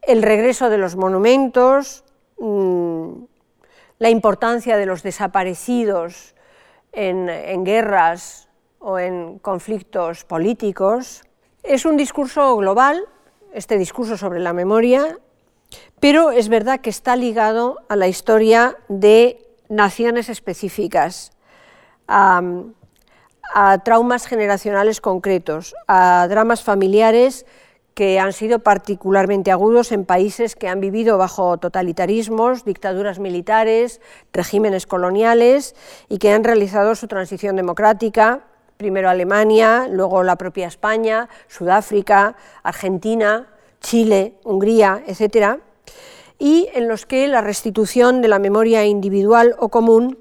El 0.02 0.22
regreso 0.22 0.70
de 0.70 0.78
los 0.78 0.96
monumentos, 0.96 2.04
mm, 2.38 3.24
la 3.98 4.10
importancia 4.10 4.76
de 4.76 4.86
los 4.86 5.02
desaparecidos 5.02 6.34
en, 6.92 7.64
guerras 7.64 8.48
o 8.78 8.98
en 8.98 9.38
conflictos 9.38 10.24
políticos, 10.24 11.22
es 11.62 11.84
un 11.84 11.96
discurso 11.96 12.56
global, 12.56 13.02
este 13.52 13.78
discurso 13.78 14.16
sobre 14.16 14.40
la 14.40 14.52
memoria, 14.52 15.18
pero 15.98 16.30
es 16.30 16.48
verdad 16.48 16.80
que 16.80 16.90
está 16.90 17.16
ligado 17.16 17.78
a 17.88 17.96
la 17.96 18.06
historia 18.06 18.76
de 18.88 19.42
naciones 19.68 20.28
específicas, 20.28 21.32
traumas 23.84 24.26
generacionales 24.26 25.00
concretos, 25.00 25.74
a 25.88 26.26
dramas 26.28 26.62
familiares 26.62 27.46
que 27.96 28.20
han 28.20 28.34
sido 28.34 28.58
particularmente 28.58 29.50
agudos 29.50 29.90
en 29.90 30.04
países 30.04 30.54
que 30.54 30.68
han 30.68 30.80
vivido 30.80 31.16
bajo 31.16 31.56
totalitarismos, 31.56 32.66
dictaduras 32.66 33.18
militares, 33.18 34.02
regímenes 34.34 34.86
coloniales 34.86 35.74
y 36.10 36.18
que 36.18 36.30
han 36.30 36.44
realizado 36.44 36.94
su 36.94 37.08
transición 37.08 37.56
democrática, 37.56 38.44
primero 38.76 39.08
Alemania, 39.08 39.88
luego 39.90 40.22
la 40.24 40.36
propia 40.36 40.66
España, 40.66 41.30
Sudáfrica, 41.48 42.36
Argentina, 42.62 43.46
Chile, 43.80 44.34
Hungría, 44.44 45.02
etc., 45.06 45.60
y 46.38 46.68
en 46.74 46.88
los 46.88 47.06
que 47.06 47.28
la 47.28 47.40
restitución 47.40 48.20
de 48.20 48.28
la 48.28 48.38
memoria 48.38 48.84
individual 48.84 49.56
o 49.58 49.70
común 49.70 50.18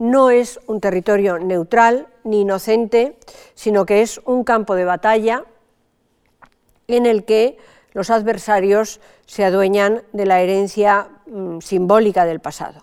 no 0.00 0.30
es 0.30 0.58
un 0.66 0.80
territorio 0.80 1.38
neutral 1.38 2.08
ni 2.24 2.40
inocente, 2.40 3.18
sino 3.54 3.84
que 3.84 4.00
es 4.00 4.18
un 4.24 4.44
campo 4.44 4.74
de 4.74 4.86
batalla 4.86 5.44
en 6.88 7.04
el 7.04 7.24
que 7.24 7.58
los 7.92 8.08
adversarios 8.08 9.00
se 9.26 9.44
adueñan 9.44 10.02
de 10.12 10.24
la 10.24 10.40
herencia 10.40 11.10
mm, 11.26 11.58
simbólica 11.60 12.24
del 12.24 12.40
pasado. 12.40 12.82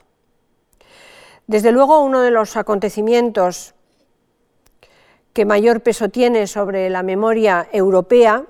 Desde 1.48 1.72
luego, 1.72 2.04
uno 2.04 2.22
de 2.22 2.30
los 2.30 2.56
acontecimientos 2.56 3.74
que 5.34 5.46
mayor 5.46 5.82
peso 5.82 6.10
tiene 6.10 6.46
sobre 6.46 6.88
la 6.92 7.02
memoria 7.02 7.68
europea 7.72 8.46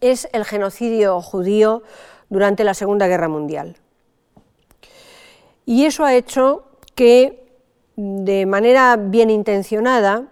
es 0.00 0.28
el 0.32 0.44
genocidio 0.44 1.20
judío 1.20 1.82
durante 2.28 2.62
la 2.62 2.74
Segunda 2.74 3.08
Guerra 3.08 3.28
Mundial. 3.28 3.76
Y 5.64 5.86
eso 5.86 6.04
ha 6.04 6.14
hecho 6.14 6.64
que 6.94 7.45
de 7.96 8.46
manera 8.46 8.96
bien 8.96 9.30
intencionada, 9.30 10.24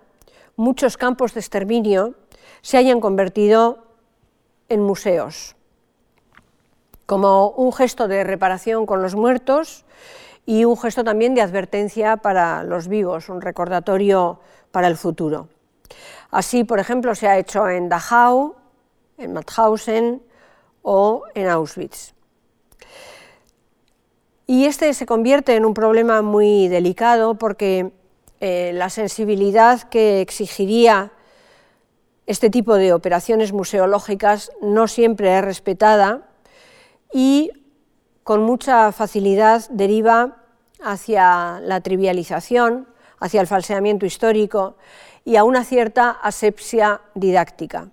muchos 0.57 0.96
campos 0.96 1.35
de 1.35 1.40
exterminio 1.40 2.14
se 2.61 2.77
hayan 2.77 3.00
convertido 3.00 3.85
en 4.68 4.83
museos, 4.83 5.57
como 7.07 7.48
un 7.50 7.72
gesto 7.72 8.09
de 8.09 8.24
reparación 8.24 8.87
con 8.87 9.03
los 9.03 9.14
muertos 9.14 9.85
y 10.46 10.64
un 10.64 10.77
gesto 10.77 11.05
también 11.05 11.35
de 11.35 11.42
advertencia 11.42 12.18
para 12.18 12.62
los 12.62 12.88
vivos, 12.88 13.29
un 13.29 13.40
recordatorio 13.40 14.40
para 14.70 14.88
el 14.88 14.96
futuro. 14.96 15.48
Así, 16.31 16.64
por 16.64 16.79
ejemplo, 16.79 17.14
se 17.14 17.29
ha 17.29 17.38
hecho 17.38 17.68
en 17.68 17.88
Dachau, 17.88 18.57
en 19.18 19.33
Mauthausen 19.33 20.22
o 20.83 21.24
en 21.35 21.48
Auschwitz. 21.48 22.13
Y 24.46 24.66
este 24.66 24.92
se 24.92 25.07
convierte 25.07 25.57
en 25.57 25.64
un 25.64 25.72
problema 25.72 26.20
muy 26.20 26.68
delicado 26.68 27.37
porque 27.37 27.92
eh, 28.40 28.72
la 28.74 28.90
sensibilidad 28.90 29.83
que 29.83 30.20
exigiría 30.20 31.12
este 32.26 32.50
tipo 32.50 32.74
de 32.74 32.92
operaciones 32.92 33.52
museológicas 33.52 34.50
no 34.61 34.87
siempre 34.87 35.37
es 35.38 35.44
respetada 35.44 36.28
y 37.12 37.52
con 38.22 38.42
mucha 38.42 38.92
facilidad 38.92 39.64
deriva 39.70 40.42
hacia 40.83 41.61
la 41.61 41.80
trivialización, 41.80 42.88
hacia 43.18 43.40
el 43.40 43.46
falseamiento 43.46 44.04
histórico 44.04 44.76
y 45.24 45.37
a 45.37 45.44
una 45.44 45.64
cierta 45.64 46.11
asepsia 46.11 47.00
didáctica. 47.14 47.88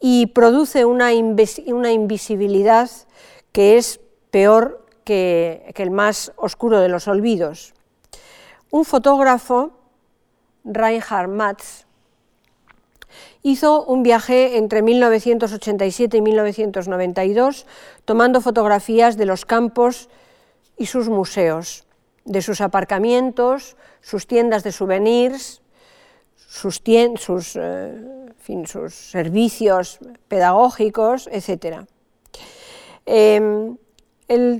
Y 0.00 0.26
produce 0.28 0.84
una, 0.84 1.10
una 1.66 1.92
invisibilidad 1.92 2.90
que 3.52 3.78
es 3.78 4.00
peor 4.30 4.86
que, 5.04 5.72
el 5.76 5.90
más 5.90 6.32
oscuro 6.36 6.80
de 6.80 6.88
los 6.88 7.08
olvidos. 7.08 7.74
Un 8.70 8.84
fotógrafo, 8.84 9.72
Reinhard 10.64 11.28
Matz, 11.28 11.86
hizo 13.42 13.84
un 13.84 14.02
viaje 14.02 14.56
entre 14.58 14.82
1987 14.82 16.16
y 16.16 16.20
1992 16.20 17.66
tomando 18.04 18.40
fotografías 18.40 19.16
de 19.16 19.26
los 19.26 19.44
campos 19.44 20.08
y 20.76 20.86
sus 20.86 21.08
museos, 21.08 21.86
de 22.24 22.42
sus 22.42 22.60
aparcamientos, 22.60 23.76
sus 24.00 24.26
tiendas 24.26 24.62
de 24.62 24.72
souvenirs, 24.72 25.62
sus, 26.36 26.80
eh, 27.56 28.26
servicios 28.88 29.98
pedagógicos, 30.28 31.28
etc 31.32 31.86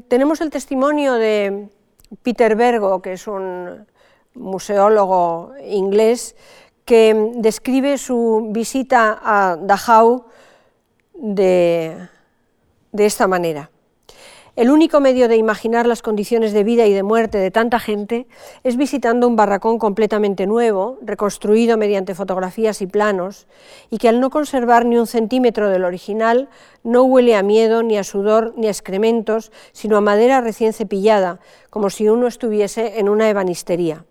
tenemos 0.08 0.40
el 0.40 0.50
testimonio 0.50 1.14
de 1.14 1.68
Peter 2.22 2.56
Bergo, 2.56 3.00
que 3.00 3.12
es 3.12 3.28
un 3.28 3.86
museólogo 4.34 5.52
inglés, 5.64 6.34
que 6.84 7.34
describe 7.36 7.96
su 7.98 8.48
visita 8.50 9.20
a 9.22 9.56
Dachau 9.56 10.24
de, 11.14 12.08
esta 12.92 13.28
manera. 13.28 13.70
El 14.57 14.70
único 14.70 14.98
medio 14.98 15.28
de 15.28 15.36
imaginar 15.36 15.86
las 15.86 16.03
condiciones 16.03 16.53
de 16.53 16.64
vida 16.64 16.84
y 16.86 16.92
de 16.92 17.05
muerte 17.05 17.38
de 17.38 17.53
tanta 17.53 17.78
gente 17.78 18.26
es 18.64 18.76
visitando 18.76 19.28
un 19.28 19.36
barracón 19.36 19.78
completamente 19.78 20.46
nuevo, 20.46 20.98
reconstruido 21.03 21.76
mediante 21.76 22.16
fotografías 22.16 22.82
y 22.82 22.88
planos, 22.88 23.46
y 23.90 23.98
que 23.98 24.09
al 24.09 24.18
no 24.18 24.28
conservar 24.30 24.86
ni 24.86 24.98
un 24.98 25.07
centímetro 25.07 25.68
del 25.68 25.84
original, 25.84 26.48
no 26.82 27.05
huele 27.05 27.36
a 27.36 27.44
miedo, 27.44 27.84
ni 27.84 27.96
a 27.96 28.03
sudor, 28.03 28.53
ni 28.57 28.66
a 28.66 28.70
excrementos, 28.70 29.53
sino 29.70 29.96
a 29.96 30.01
madera 30.01 30.40
recién 30.40 30.72
cepillada, 30.72 31.38
como 31.70 31.88
si 31.88 32.09
uno 32.09 32.26
estuviese 32.26 32.98
en 32.98 33.09
una 33.09 33.30
ebanistería. 33.30 34.05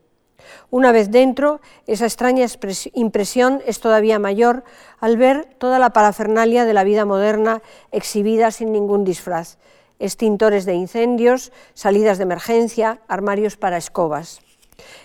Una 0.72 0.94
vez 0.94 1.12
dentro, 1.12 1.60
esa 1.86 2.06
extraña 2.06 2.46
impresión 2.94 3.62
es 3.66 3.82
todavía 3.82 4.20
mayor 4.20 4.64
al 5.00 5.18
ver 5.18 5.50
toda 5.58 5.80
la 5.80 5.92
parafernalia 5.92 6.64
de 6.64 6.74
la 6.74 6.86
vida 6.86 7.06
moderna 7.06 7.62
exhibida 7.92 8.52
sin 8.52 8.72
ningún 8.72 9.04
disfraz, 9.04 9.58
extintores 10.00 10.66
de 10.66 10.74
incendios, 10.74 11.52
salidas 11.74 12.18
de 12.18 12.24
emergencia, 12.24 13.02
armarios 13.08 13.58
para 13.58 13.78
escobas. 13.78 14.42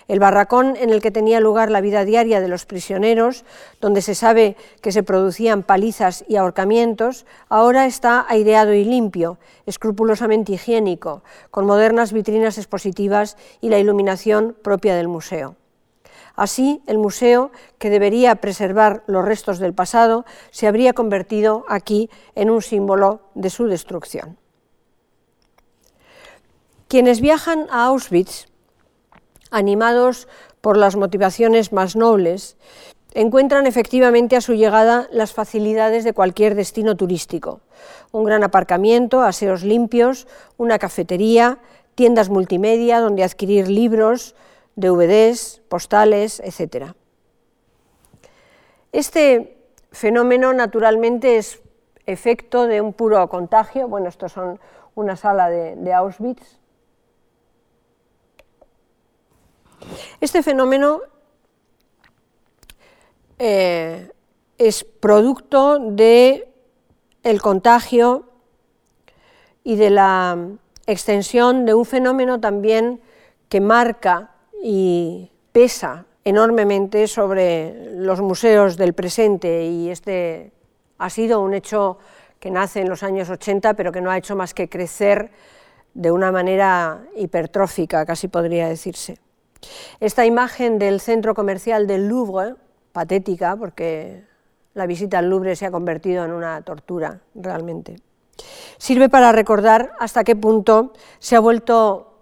El 0.07 0.19
barracón 0.19 0.75
en 0.77 0.89
el 0.89 1.01
que 1.01 1.11
tenía 1.11 1.39
lugar 1.39 1.71
la 1.71 1.81
vida 1.81 2.05
diaria 2.05 2.41
de 2.41 2.47
los 2.47 2.65
prisioneros, 2.65 3.43
donde 3.81 4.01
se 4.01 4.15
sabe 4.15 4.55
que 4.81 4.91
se 4.91 5.03
producían 5.03 5.63
palizas 5.63 6.23
y 6.27 6.35
ahorcamientos, 6.35 7.25
ahora 7.49 7.85
está 7.85 8.25
aireado 8.27 8.73
y 8.73 8.85
limpio, 8.85 9.37
escrupulosamente 9.65 10.53
higiénico, 10.53 11.23
con 11.51 11.65
modernas 11.65 12.13
vitrinas 12.13 12.57
expositivas 12.57 13.37
y 13.61 13.69
la 13.69 13.79
iluminación 13.79 14.55
propia 14.61 14.95
del 14.95 15.07
museo. 15.07 15.55
Así, 16.35 16.81
el 16.85 16.97
museo, 16.97 17.51
que 17.79 17.89
debería 17.89 18.35
preservar 18.35 19.03
los 19.07 19.23
restos 19.23 19.57
del 19.57 19.73
pasado, 19.73 20.25
se 20.51 20.67
habría 20.67 20.91
convertido 20.91 21.63
aquí 21.69 22.09
en 22.35 22.49
un 22.49 22.61
símbolo 22.61 23.21
de 23.35 23.49
su 23.49 23.67
destrucción. 23.67 24.37
Quienes 26.87 27.19
viajan 27.19 27.67
a 27.71 27.85
Auschwitz, 27.85 28.45
animados 29.49 30.27
por 30.61 30.77
las 30.77 30.95
motivaciones 30.95 31.73
más 31.73 31.95
nobles, 31.95 32.57
encuentran 33.15 33.65
efectivamente 33.65 34.35
a 34.35 34.41
su 34.41 34.53
llegada 34.53 35.07
las 35.11 35.33
facilidades 35.33 36.03
de 36.03 36.13
cualquier 36.13 36.53
destino 36.53 36.95
turístico. 36.95 37.61
Un 38.11 38.25
gran 38.25 38.43
aparcamiento, 38.43 39.21
aseos 39.21 39.63
limpios, 39.63 40.27
una 40.57 40.77
cafetería, 40.77 41.57
tiendas 41.95 42.29
multimedia 42.29 42.99
donde 42.99 43.23
adquirir 43.23 43.67
libros, 43.67 44.35
DVDs, 44.75 45.61
postales, 45.69 46.41
etc. 46.41 46.93
Este 48.91 49.57
fenómeno 49.91 50.53
naturalmente 50.53 51.37
es 51.37 51.61
efecto 52.05 52.67
de 52.67 52.81
un 52.81 52.93
puro 52.93 53.27
contagio. 53.29 53.87
Bueno, 53.87 54.09
estos 54.09 54.33
son 54.33 54.59
una 54.93 55.15
sala 55.15 55.49
de, 55.49 55.75
de 55.77 55.93
Auschwitz, 55.93 56.59
Este 60.21 60.43
fenómeno 60.43 61.01
eh, 63.37 64.11
es 64.57 64.83
producto 64.83 65.79
del 65.79 66.45
contagio 67.41 68.29
y 69.63 69.75
de 69.75 69.89
la 69.89 70.37
extensión 70.87 71.65
de 71.65 71.73
un 71.73 71.85
fenómeno 71.85 72.39
también 72.39 73.01
que 73.49 73.59
marca 73.59 74.31
y 74.61 75.31
pesa 75.51 76.05
enormemente 76.23 77.07
sobre 77.07 77.91
los 77.95 78.21
museos 78.21 78.77
del 78.77 78.93
presente 78.93 79.65
y 79.65 79.89
este 79.89 80.51
ha 80.97 81.09
sido 81.09 81.41
un 81.41 81.53
hecho 81.53 81.97
que 82.39 82.51
nace 82.51 82.81
en 82.81 82.89
los 82.89 83.03
años 83.03 83.29
80 83.29 83.73
pero 83.73 83.91
que 83.91 84.01
no 84.01 84.09
ha 84.09 84.17
hecho 84.17 84.35
más 84.35 84.53
que 84.53 84.69
crecer 84.69 85.31
de 85.93 86.11
una 86.11 86.31
manera 86.31 87.03
hipertrófica, 87.15 88.05
casi 88.05 88.27
podría 88.27 88.67
decirse. 88.67 89.17
Esta 89.99 90.25
imagen 90.25 90.79
del 90.79 90.99
centro 90.99 91.33
comercial 91.33 91.87
del 91.87 92.07
Louvre, 92.07 92.55
patética, 92.91 93.55
porque 93.55 94.23
la 94.73 94.85
visita 94.85 95.19
al 95.19 95.29
Louvre 95.29 95.55
se 95.55 95.65
ha 95.65 95.71
convertido 95.71 96.25
en 96.25 96.31
una 96.31 96.61
tortura 96.61 97.21
realmente, 97.33 97.97
sirve 98.77 99.09
para 99.09 99.31
recordar 99.31 99.93
hasta 99.99 100.23
qué 100.23 100.35
punto 100.35 100.93
se 101.19 101.35
ha 101.35 101.39
vuelto 101.39 102.15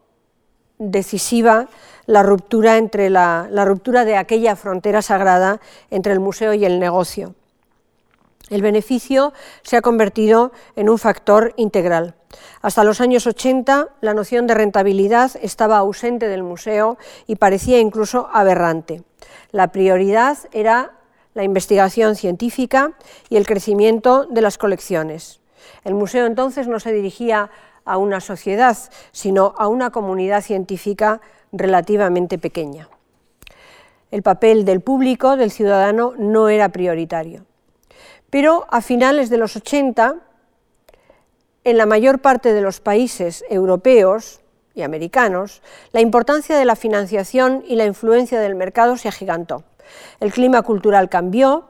decisiva 0.78 1.68
la 2.06 2.24
ruptura, 2.24 2.78
entre 2.78 3.10
la, 3.10 3.48
ruptura 3.66 4.06
de 4.06 4.18
aquella 4.18 4.56
frontera 4.56 5.02
sagrada 5.02 5.62
entre 5.90 6.14
el 6.14 6.20
museo 6.20 6.54
y 6.54 6.66
el 6.66 6.80
negocio. 6.80 7.36
El 8.54 8.62
beneficio 8.62 9.34
se 9.64 9.78
ha 9.78 9.82
convertido 9.82 10.52
en 10.76 10.88
un 10.88 11.00
factor 11.00 11.56
integral. 11.58 12.14
Hasta 12.62 12.84
los 12.84 13.02
años 13.02 13.26
80 13.26 13.90
la 14.00 14.14
noción 14.14 14.46
de 14.46 14.54
rentabilidad 14.54 15.32
estaba 15.42 15.80
ausente 15.80 16.28
del 16.28 16.44
museo 16.44 17.00
y 17.26 17.38
parecía 17.38 17.80
incluso 17.80 18.30
aberrante. 18.32 19.02
La 19.50 19.72
prioridad 19.72 20.38
era 20.52 21.00
la 21.34 21.44
investigación 21.44 22.16
científica 22.16 22.92
y 23.28 23.38
el 23.38 23.48
crecimiento 23.48 24.26
de 24.26 24.42
las 24.42 24.60
colecciones. 24.60 25.42
El 25.84 25.96
museo 25.96 26.28
entonces 26.28 26.68
no 26.68 26.80
se 26.80 26.94
dirigía 26.94 27.50
a 27.86 27.98
una 27.98 28.22
sociedad, 28.22 28.78
sino 29.12 29.56
a 29.58 29.68
una 29.68 29.90
comunidad 29.90 30.44
científica 30.44 31.22
relativamente 31.52 32.38
pequeña. 32.38 32.88
El 34.12 34.22
papel 34.22 34.64
del 34.64 34.82
público, 34.82 35.38
del 35.38 35.50
ciudadano, 35.50 36.14
no 36.20 36.50
era 36.50 36.70
prioritario. 36.70 37.48
Pero 38.34 38.66
a 38.72 38.82
finales 38.82 39.30
de 39.30 39.38
los 39.38 39.56
80, 39.56 40.16
en 41.66 41.78
la 41.78 41.86
mayor 41.86 42.18
parte 42.18 42.52
de 42.52 42.62
los 42.62 42.80
países 42.80 43.46
europeos 43.48 44.42
y 44.74 44.82
americanos, 44.82 45.62
la 45.92 46.02
importancia 46.02 46.58
de 46.58 46.66
la 46.66 46.76
financiación 46.76 47.64
y 47.68 47.76
la 47.76 47.86
influencia 47.86 48.40
del 48.40 48.56
mercado 48.56 48.98
se 48.98 49.08
agigantó. 49.08 49.64
El 50.20 50.34
clima 50.34 50.64
cultural 50.64 51.10
cambió, 51.10 51.70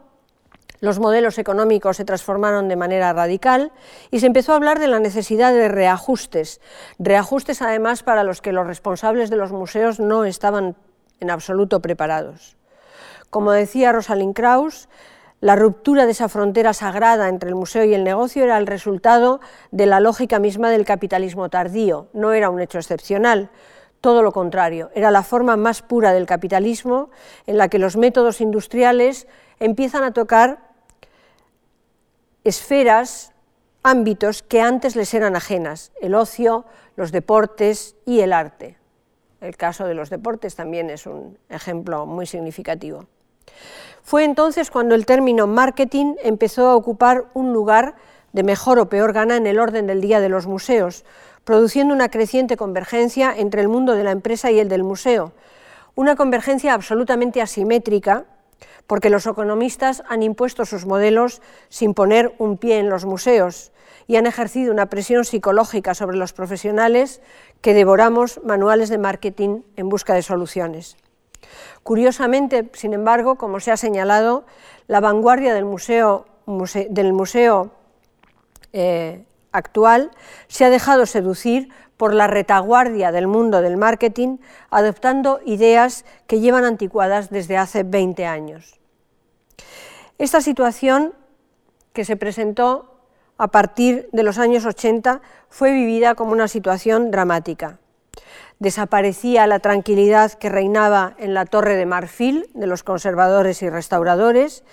los 0.79 0.99
modelos 0.99 1.37
económicos 1.37 1.97
se 1.97 2.05
transformaron 2.05 2.69
de 2.69 2.77
manera 2.77 3.11
radical 3.11 3.73
y 4.09 4.21
se 4.21 4.27
empezó 4.27 4.53
a 4.53 4.55
hablar 4.55 4.79
de 4.79 4.87
la 4.87 4.99
necesidad 4.99 5.51
de 5.51 5.67
reajustes, 5.67 6.61
reajustes 6.97 7.61
además 7.61 8.03
para 8.03 8.23
los 8.23 8.41
que 8.41 8.53
los 8.53 8.65
responsables 8.65 9.29
de 9.29 9.35
los 9.35 9.51
museos 9.51 9.99
no 9.99 10.23
estaban 10.23 10.77
en 11.19 11.29
absoluto 11.29 11.81
preparados. 11.81 12.55
Como 13.29 13.51
decía 13.51 13.91
Rosalind 13.91 14.33
Krauss, 14.33 14.87
la 15.43 15.57
ruptura 15.57 16.05
de 16.05 16.13
esa 16.13 16.29
frontera 16.29 16.71
sagrada 16.71 17.27
entre 17.27 17.49
el 17.49 17.55
museo 17.55 17.83
y 17.83 17.93
el 17.93 18.05
negocio 18.05 18.45
era 18.45 18.57
el 18.57 18.65
resultado 18.65 19.41
de 19.71 19.85
la 19.85 19.99
lógica 19.99 20.39
misma 20.39 20.69
del 20.69 20.85
capitalismo 20.85 21.49
tardío, 21.49 22.07
no 22.13 22.31
era 22.31 22.49
un 22.49 22.61
hecho 22.61 22.77
excepcional, 22.77 23.49
todo 23.99 24.21
lo 24.21 24.31
contrario, 24.31 24.89
era 24.95 25.11
la 25.11 25.21
forma 25.21 25.57
más 25.57 25.81
pura 25.81 26.13
del 26.13 26.27
capitalismo 26.27 27.09
en 27.45 27.57
la 27.57 27.67
que 27.67 27.77
los 27.77 27.97
métodos 27.97 28.39
industriales 28.39 29.27
empiezan 29.59 30.05
a 30.05 30.13
tocar 30.13 30.59
esferas, 32.45 33.33
ámbitos 33.83 34.43
que 34.43 34.61
antes 34.61 34.95
les 34.95 35.13
eran 35.13 35.35
ajenas, 35.35 35.91
el 35.99 36.15
ocio, 36.15 36.63
los 36.95 37.11
deportes 37.11 37.97
y 38.05 38.21
el 38.21 38.31
arte. 38.31 38.77
El 39.41 39.57
caso 39.57 39.87
de 39.87 39.93
los 39.93 40.09
deportes 40.09 40.55
también 40.55 40.89
es 40.89 41.05
un 41.05 41.37
ejemplo 41.49 42.05
muy 42.05 42.27
significativo. 42.27 43.07
Fue 44.03 44.25
entonces 44.25 44.69
cuando 44.69 44.95
el 44.95 45.05
término 45.05 45.47
marketing 45.47 46.15
empezó 46.21 46.67
a 46.67 46.75
ocupar 46.75 47.25
un 47.33 47.53
lugar 47.53 47.95
de 48.33 48.43
mejor 48.43 48.77
o 48.77 48.89
peor 48.89 49.13
gana 49.13 49.37
en 49.37 49.47
el 49.47 49.59
orden 49.59 49.87
del 49.87 50.01
día 50.01 50.19
de 50.19 50.27
los 50.27 50.45
museos, 50.45 51.05
produciendo 51.45 51.95
una 51.95 52.09
creciente 52.09 52.57
convergencia 52.57 53.33
entre 53.35 53.61
el 53.61 53.69
mundo 53.69 53.93
de 53.93 54.03
la 54.03 54.11
empresa 54.11 54.51
y 54.51 54.59
el 54.59 54.67
del 54.67 54.83
museo, 54.83 55.31
una 55.95 56.17
convergencia 56.17 56.73
absolutamente 56.73 57.41
asimétrica, 57.41 58.25
porque 58.87 59.09
los 59.09 59.25
economistas 59.25 60.03
han 60.09 60.21
impuesto 60.21 60.65
sus 60.65 60.85
modelos 60.85 61.41
sin 61.69 61.93
poner 61.93 62.35
un 62.39 62.57
pie 62.57 62.79
en 62.79 62.89
los 62.89 63.05
museos 63.05 63.71
y 64.05 64.17
han 64.17 64.25
ejercido 64.25 64.73
una 64.73 64.87
presión 64.87 65.23
psicológica 65.23 65.93
sobre 65.93 66.17
los 66.17 66.33
profesionales 66.33 67.21
que 67.61 67.73
devoramos 67.73 68.41
manuales 68.43 68.89
de 68.89 68.97
marketing 68.97 69.61
en 69.77 69.87
busca 69.87 70.13
de 70.13 70.23
soluciones. 70.23 70.97
Curiosamente, 71.83 72.69
sin 72.73 72.93
embargo, 72.93 73.35
como 73.35 73.59
se 73.59 73.71
ha 73.71 73.77
señalado, 73.77 74.45
la 74.87 74.99
vanguardia 74.99 75.53
del 75.53 75.65
museo, 75.65 76.25
eh, 78.71 79.25
actual 79.51 80.11
se 80.47 80.65
ha 80.65 80.69
dejado 80.69 81.05
seducir 81.05 81.69
por 81.97 82.13
la 82.13 82.27
retaguardia 82.27 83.11
del 83.11 83.27
mundo 83.27 83.61
del 83.61 83.77
marketing, 83.77 84.37
adoptando 84.71 85.39
ideas 85.45 86.05
que 86.25 86.39
llevan 86.39 86.65
anticuadas 86.65 87.29
desde 87.29 87.57
hace 87.57 87.83
20 87.83 88.25
años. 88.25 88.79
Esta 90.17 90.41
situación, 90.41 91.13
que 91.93 92.05
se 92.05 92.17
presentó 92.17 92.97
a 93.37 93.49
partir 93.49 94.09
de 94.11 94.23
los 94.23 94.37
años 94.39 94.65
80, 94.65 95.21
fue 95.49 95.71
vivida 95.71 96.15
como 96.15 96.31
una 96.31 96.47
situación 96.47 97.11
dramática 97.11 97.79
desaparecía 98.59 99.47
la 99.47 99.59
tranquilidad 99.59 100.33
que 100.33 100.49
reinaba 100.49 101.15
en 101.17 101.33
la 101.33 101.45
torre 101.45 101.75
de 101.75 101.85
marfil 101.85 102.49
de 102.53 102.67
los 102.67 102.83
conservadores 102.83 103.61
y 103.61 103.69
restauradores, 103.69 104.63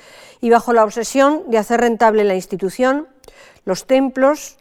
y 0.40 0.50
bajo 0.50 0.72
la 0.72 0.84
obsesión 0.84 1.42
de 1.48 1.58
hacer 1.58 1.80
rentable 1.80 2.24
la 2.24 2.34
institución, 2.34 3.08
los 3.64 3.86
templos 3.86 4.56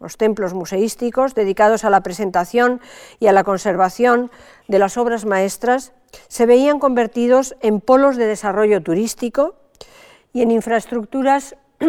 los 0.00 0.16
templos 0.16 0.54
museísticos 0.54 1.34
dedicados 1.34 1.84
a 1.84 1.90
la 1.90 2.02
presentación 2.02 2.80
y 3.20 3.26
a 3.26 3.32
la 3.32 3.44
conservación 3.44 4.30
de 4.66 4.78
las 4.78 4.96
obras 4.96 5.26
maestras, 5.26 5.92
se 6.26 6.46
veían 6.46 6.80
convertidos 6.80 7.54
en 7.60 7.80
polos 7.80 8.16
de 8.16 8.26
desarrollo 8.26 8.82
turístico 8.82 9.54
y 10.32 10.42
en 10.42 10.50
infraestructuras, 10.50 11.54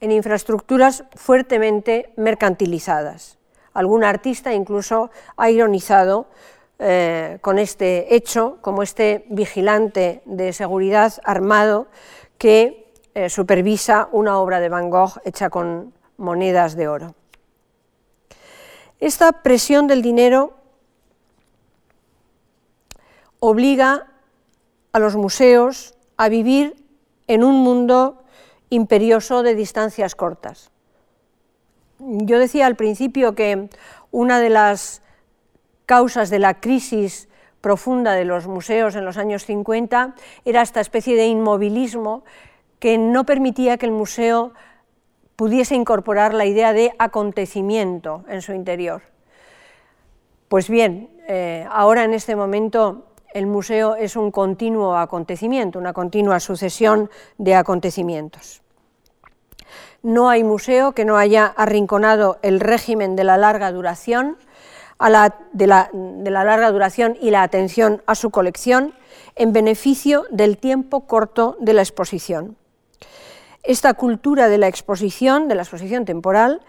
en 0.00 0.10
infraestructuras 0.10 1.04
fuertemente 1.14 2.12
mercantilizadas. 2.16 3.38
Algún 3.76 4.04
artista 4.04 4.54
incluso 4.54 5.10
ha 5.36 5.50
ironizado 5.50 6.28
eh, 6.78 7.36
con 7.42 7.58
este 7.58 8.14
hecho, 8.16 8.56
como 8.62 8.82
este 8.82 9.26
vigilante 9.28 10.22
de 10.24 10.54
seguridad 10.54 11.12
armado 11.24 11.86
que 12.38 12.90
eh, 13.14 13.28
supervisa 13.28 14.08
una 14.12 14.38
obra 14.38 14.60
de 14.60 14.70
Van 14.70 14.88
Gogh 14.88 15.20
hecha 15.26 15.50
con 15.50 15.92
monedas 16.16 16.74
de 16.74 16.88
oro. 16.88 17.14
Esta 18.98 19.42
presión 19.42 19.86
del 19.88 20.00
dinero 20.00 20.54
obliga 23.40 24.06
a 24.92 24.98
los 24.98 25.16
museos 25.16 25.94
a 26.16 26.30
vivir 26.30 26.82
en 27.26 27.44
un 27.44 27.56
mundo 27.56 28.24
imperioso 28.70 29.42
de 29.42 29.54
distancias 29.54 30.14
cortas. 30.14 30.70
Yo 31.98 32.38
decía 32.38 32.66
al 32.66 32.76
principio 32.76 33.34
que 33.34 33.68
una 34.10 34.40
de 34.40 34.50
las 34.50 35.02
causas 35.86 36.30
de 36.30 36.38
la 36.38 36.60
crisis 36.60 37.28
profunda 37.60 38.12
de 38.12 38.24
los 38.24 38.46
museos 38.46 38.94
en 38.96 39.04
los 39.04 39.16
años 39.16 39.44
50 39.44 40.14
era 40.44 40.62
esta 40.62 40.80
especie 40.80 41.16
de 41.16 41.26
inmovilismo 41.26 42.24
que 42.78 42.98
no 42.98 43.24
permitía 43.24 43.78
que 43.78 43.86
el 43.86 43.92
museo 43.92 44.52
pudiese 45.36 45.74
incorporar 45.74 46.34
la 46.34 46.46
idea 46.46 46.72
de 46.72 46.92
acontecimiento 46.98 48.24
en 48.28 48.42
su 48.42 48.52
interior. 48.52 49.02
Pues 50.48 50.68
bien, 50.68 51.10
eh, 51.28 51.66
ahora 51.70 52.04
en 52.04 52.14
este 52.14 52.36
momento 52.36 53.06
el 53.34 53.46
museo 53.46 53.96
es 53.96 54.16
un 54.16 54.30
continuo 54.30 54.96
acontecimiento, 54.96 55.78
una 55.78 55.92
continua 55.92 56.40
sucesión 56.40 57.10
de 57.36 57.54
acontecimientos. 57.54 58.62
No 60.06 60.30
hay 60.30 60.44
museo 60.44 60.92
que 60.92 61.04
no 61.04 61.16
haya 61.16 61.46
arrinconado 61.46 62.38
el 62.42 62.60
régimen 62.60 63.16
de 63.16 63.24
la 63.24 63.36
larga 63.36 63.72
duración 63.72 64.36
de, 65.52 65.66
la, 65.66 65.90
larga 66.44 66.70
duración 66.70 67.16
y 67.20 67.30
la 67.30 67.42
atención 67.42 68.02
a 68.06 68.14
su 68.14 68.30
colección 68.30 68.94
en 69.34 69.52
beneficio 69.52 70.24
del 70.30 70.58
tiempo 70.58 71.08
corto 71.08 71.56
de 71.58 71.72
la 71.72 71.82
exposición. 71.82 72.56
Esta 73.64 73.94
cultura 73.94 74.48
de 74.48 74.58
la 74.58 74.68
exposición, 74.68 75.48
de 75.48 75.56
la 75.56 75.62
exposición 75.62 76.04
temporal, 76.04 76.60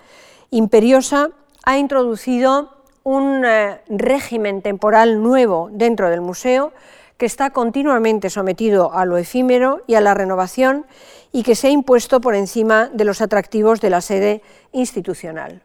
imperiosa, 0.49 1.29
ha 1.63 1.77
introducido 1.77 2.73
un 3.03 3.45
eh, 3.45 3.81
régimen 3.87 4.63
temporal 4.63 5.21
nuevo 5.21 5.69
dentro 5.71 6.09
del 6.09 6.21
museo 6.21 6.73
que 7.17 7.27
está 7.27 7.51
continuamente 7.51 8.31
sometido 8.31 8.93
a 8.93 9.05
lo 9.05 9.17
efímero 9.17 9.83
y 9.85 9.93
a 9.93 10.01
la 10.01 10.15
renovación 10.15 10.87
y 11.31 11.43
que 11.43 11.55
se 11.55 11.67
ha 11.67 11.71
impuesto 11.71 12.21
por 12.21 12.35
encima 12.35 12.89
de 12.89 13.05
los 13.05 13.21
atractivos 13.21 13.81
de 13.81 13.89
la 13.89 14.01
sede 14.01 14.41
institucional. 14.71 15.63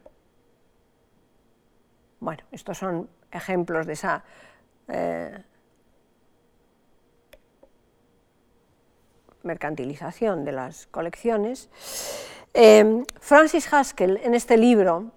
Bueno, 2.21 2.45
estos 2.53 2.79
son 2.79 3.09
ejemplos 3.31 3.87
de 3.87 3.93
esa 3.95 4.25
eh, 4.89 5.43
mercantilización 9.43 10.45
de 10.45 10.53
las 10.53 10.87
colecciones. 10.87 11.69
Eh, 12.55 13.05
Francis 13.21 13.73
Haskell, 13.73 14.19
en 14.23 14.35
este 14.35 14.57
libro, 14.57 15.11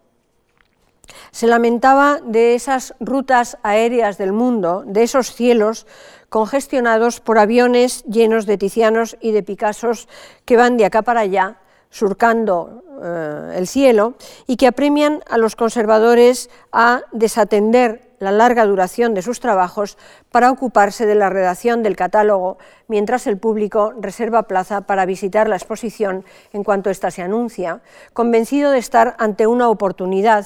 se 1.32 1.48
lamentaba 1.48 2.20
de 2.24 2.56
esas 2.56 2.96
rutas 3.00 3.58
aéreas 3.64 4.18
del 4.18 4.34
mundo, 4.34 4.84
de 4.86 5.04
esos 5.04 5.34
cielos 5.34 5.88
congestionados 6.30 7.20
por 7.20 7.40
aviones 7.40 8.04
llenos 8.06 8.46
de 8.46 8.58
Tizianos 8.58 9.18
y 9.22 9.32
de 9.32 9.44
Picassos 9.44 10.08
que 10.46 10.58
van 10.58 10.78
de 10.78 10.86
acá 10.86 11.02
para 11.02 11.22
allá 11.22 11.58
surcando 11.90 12.84
eh, 13.02 13.54
el 13.56 13.68
cielo 13.68 14.16
y 14.48 14.58
que 14.58 14.68
apremian 14.68 15.24
a 15.30 15.38
los 15.38 15.56
conservadores 15.56 16.50
a 16.74 17.04
desatender 17.14 18.06
la 18.20 18.32
larga 18.32 18.66
duración 18.66 19.14
de 19.14 19.22
sus 19.22 19.40
trabajos 19.40 19.98
para 20.32 20.52
ocuparse 20.52 21.06
de 21.06 21.16
la 21.16 21.30
redacción 21.30 21.84
del 21.84 21.96
catálogo, 21.96 22.58
mientras 22.88 23.28
el 23.28 23.38
público 23.38 23.94
reserva 23.98 24.44
plaza 24.44 24.82
para 24.82 25.06
visitar 25.06 25.48
la 25.48 25.56
exposición 25.56 26.26
en 26.52 26.64
cuanto 26.64 26.90
ésta 26.90 27.12
se 27.12 27.22
anuncia, 27.22 27.82
convencido 28.14 28.72
de 28.72 28.80
estar 28.80 29.16
ante 29.20 29.48
una 29.48 29.70
oportunidad, 29.70 30.46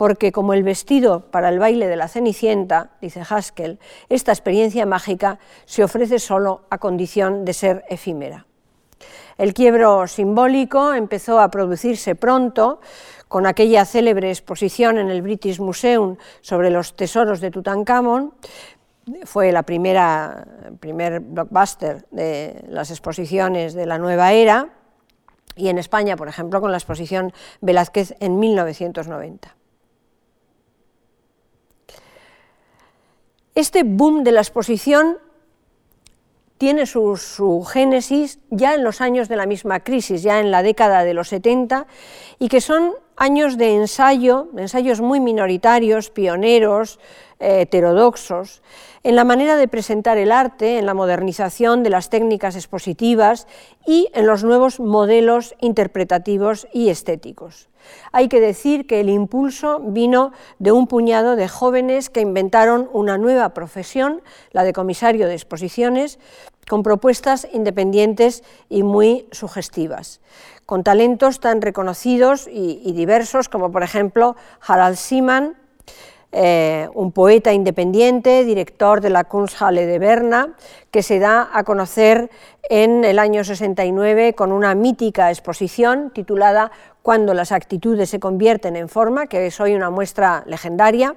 porque 0.00 0.32
como 0.32 0.54
el 0.54 0.62
vestido 0.62 1.30
para 1.30 1.50
el 1.50 1.58
baile 1.58 1.86
de 1.86 1.94
la 1.94 2.08
Cenicienta, 2.08 2.88
dice 3.02 3.20
Haskell, 3.20 3.78
esta 4.08 4.32
experiencia 4.32 4.86
mágica 4.86 5.38
se 5.66 5.84
ofrece 5.84 6.18
solo 6.18 6.62
a 6.70 6.78
condición 6.78 7.44
de 7.44 7.52
ser 7.52 7.84
efímera. 7.86 8.46
El 9.36 9.52
quiebro 9.52 10.06
simbólico 10.06 10.94
empezó 10.94 11.38
a 11.38 11.50
producirse 11.50 12.14
pronto 12.14 12.80
con 13.28 13.44
aquella 13.44 13.84
célebre 13.84 14.30
exposición 14.30 14.96
en 14.96 15.10
el 15.10 15.20
British 15.20 15.60
Museum 15.60 16.16
sobre 16.40 16.70
los 16.70 16.96
tesoros 16.96 17.42
de 17.42 17.50
Tutankamón, 17.50 18.32
fue 19.24 19.52
la 19.52 19.64
primera, 19.64 20.46
primer 20.80 21.20
blockbuster 21.20 22.06
de 22.10 22.64
las 22.68 22.90
exposiciones 22.90 23.74
de 23.74 23.84
la 23.84 23.98
nueva 23.98 24.32
era, 24.32 24.70
y 25.56 25.68
en 25.68 25.76
España, 25.76 26.16
por 26.16 26.28
ejemplo, 26.28 26.62
con 26.62 26.70
la 26.70 26.78
exposición 26.78 27.34
Velázquez 27.60 28.14
en 28.20 28.38
1990. 28.38 29.59
Este 33.54 33.82
boom 33.82 34.24
de 34.24 34.32
la 34.32 34.40
exposición 34.40 35.18
tiene 36.60 36.84
su, 36.84 37.66
génesis 37.72 38.38
ya 38.50 38.74
en 38.74 38.84
los 38.84 39.00
años 39.00 39.28
de 39.28 39.36
la 39.36 39.46
misma 39.46 39.80
crisis, 39.80 40.22
ya 40.22 40.40
en 40.40 40.50
la 40.50 40.62
década 40.62 41.04
de 41.04 41.14
los 41.14 41.28
70, 41.28 41.86
y 42.38 42.48
que 42.48 42.60
son 42.60 42.92
años 43.20 43.58
de 43.58 43.74
ensayo, 43.74 44.48
ensayos 44.56 45.02
muy 45.02 45.20
minoritarios, 45.20 46.08
pioneros, 46.08 46.98
eh, 47.38 47.60
heterodoxos, 47.60 48.62
en 49.02 49.14
la 49.14 49.24
manera 49.24 49.56
de 49.56 49.68
presentar 49.68 50.16
el 50.16 50.32
arte, 50.32 50.78
en 50.78 50.86
la 50.86 50.94
modernización 50.94 51.82
de 51.82 51.90
las 51.90 52.08
técnicas 52.08 52.56
expositivas 52.56 53.46
y 53.86 54.08
en 54.14 54.26
los 54.26 54.42
nuevos 54.42 54.80
modelos 54.80 55.54
interpretativos 55.60 56.66
y 56.72 56.88
estéticos. 56.88 57.68
Hay 58.10 58.28
que 58.28 58.40
decir 58.40 58.86
que 58.86 59.00
el 59.00 59.10
impulso 59.10 59.80
vino 59.80 60.32
de 60.58 60.72
un 60.72 60.86
puñado 60.86 61.36
de 61.36 61.48
jóvenes 61.48 62.08
que 62.08 62.22
inventaron 62.22 62.88
una 62.92 63.18
nueva 63.18 63.52
profesión, 63.52 64.22
la 64.52 64.64
de 64.64 64.72
comisario 64.72 65.28
de 65.28 65.34
exposiciones, 65.34 66.18
con 66.70 66.84
propuestas 66.84 67.48
independientes 67.52 68.44
y 68.68 68.84
muy 68.84 69.26
sugestivas, 69.32 70.20
con 70.66 70.84
talentos 70.84 71.40
tan 71.40 71.62
reconocidos 71.62 72.48
y, 72.48 72.92
diversos 72.92 73.48
como 73.48 73.72
por 73.72 73.82
ejemplo 73.82 74.36
Harald 74.64 74.94
Siemann, 74.94 75.56
eh, 76.30 76.88
un 76.94 77.10
poeta 77.10 77.52
independiente, 77.52 78.44
director 78.44 79.00
de 79.00 79.10
la 79.10 79.24
Kunsthalle 79.24 79.84
de 79.84 79.98
Berna, 79.98 80.54
que 80.92 81.02
se 81.02 81.18
da 81.18 81.50
a 81.52 81.64
conocer 81.64 82.30
en 82.68 83.02
el 83.02 83.18
año 83.18 83.42
69 83.42 84.34
con 84.34 84.52
una 84.52 84.76
mítica 84.76 85.28
exposición 85.30 86.12
titulada 86.14 86.70
Cuando 87.02 87.34
las 87.34 87.50
actitudes 87.50 88.10
se 88.10 88.20
convierten 88.20 88.76
en 88.76 88.88
forma, 88.88 89.26
que 89.26 89.44
es 89.48 89.58
hoy 89.58 89.74
una 89.74 89.90
muestra 89.90 90.44
legendaria 90.46 91.16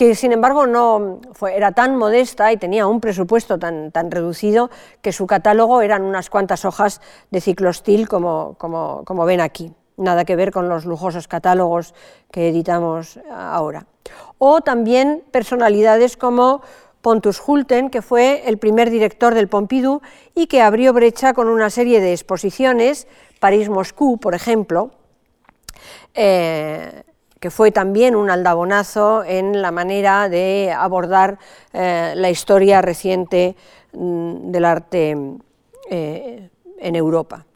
que 0.00 0.14
sin 0.14 0.32
embargo 0.32 0.66
no 0.66 1.20
era 1.52 1.72
tan 1.72 1.94
modesta 1.94 2.50
y 2.50 2.56
tenía 2.56 2.86
un 2.86 3.02
presupuesto 3.02 3.58
tan, 3.58 3.92
tan, 3.92 4.10
reducido 4.10 4.70
que 5.02 5.12
su 5.12 5.26
catálogo 5.26 5.82
eran 5.82 6.04
unas 6.04 6.30
cuantas 6.30 6.64
hojas 6.64 7.02
de 7.30 7.42
ciclostil 7.42 8.08
como, 8.08 8.54
como, 8.56 9.24
ven 9.26 9.42
aquí 9.42 9.74
nada 9.98 10.24
que 10.24 10.36
ver 10.36 10.52
con 10.52 10.70
los 10.70 10.86
lujosos 10.86 11.28
catálogos 11.28 11.92
que 12.30 12.48
editamos 12.48 13.20
ahora. 13.30 13.84
O 14.38 14.62
también 14.62 15.22
personalidades 15.32 16.16
como 16.16 16.62
Pontus 17.02 17.38
Hulten, 17.46 17.90
que 17.90 18.00
fue 18.00 18.48
el 18.48 18.56
primer 18.56 18.88
director 18.88 19.34
del 19.34 19.48
Pompidou 19.48 20.00
y 20.34 20.46
que 20.46 20.62
abrió 20.62 20.94
brecha 20.94 21.34
con 21.34 21.46
una 21.46 21.68
serie 21.68 22.00
de 22.00 22.12
exposiciones, 22.12 23.06
París-Moscú, 23.38 24.16
por 24.16 24.34
ejemplo, 24.34 24.92
eh, 26.14 27.02
que 27.40 27.50
fue 27.50 27.72
también 27.72 28.14
un 28.14 28.30
aldabonazo 28.30 29.24
en 29.24 29.62
la 29.62 29.70
manera 29.70 30.28
de 30.28 30.72
abordar 30.76 31.38
eh, 31.72 32.12
la 32.14 32.30
historia 32.30 32.82
reciente 32.82 33.56
mm, 33.92 34.50
del 34.50 34.64
arte 34.66 35.16
eh, 35.88 36.50
en 36.78 36.94
Europa. 36.94 37.46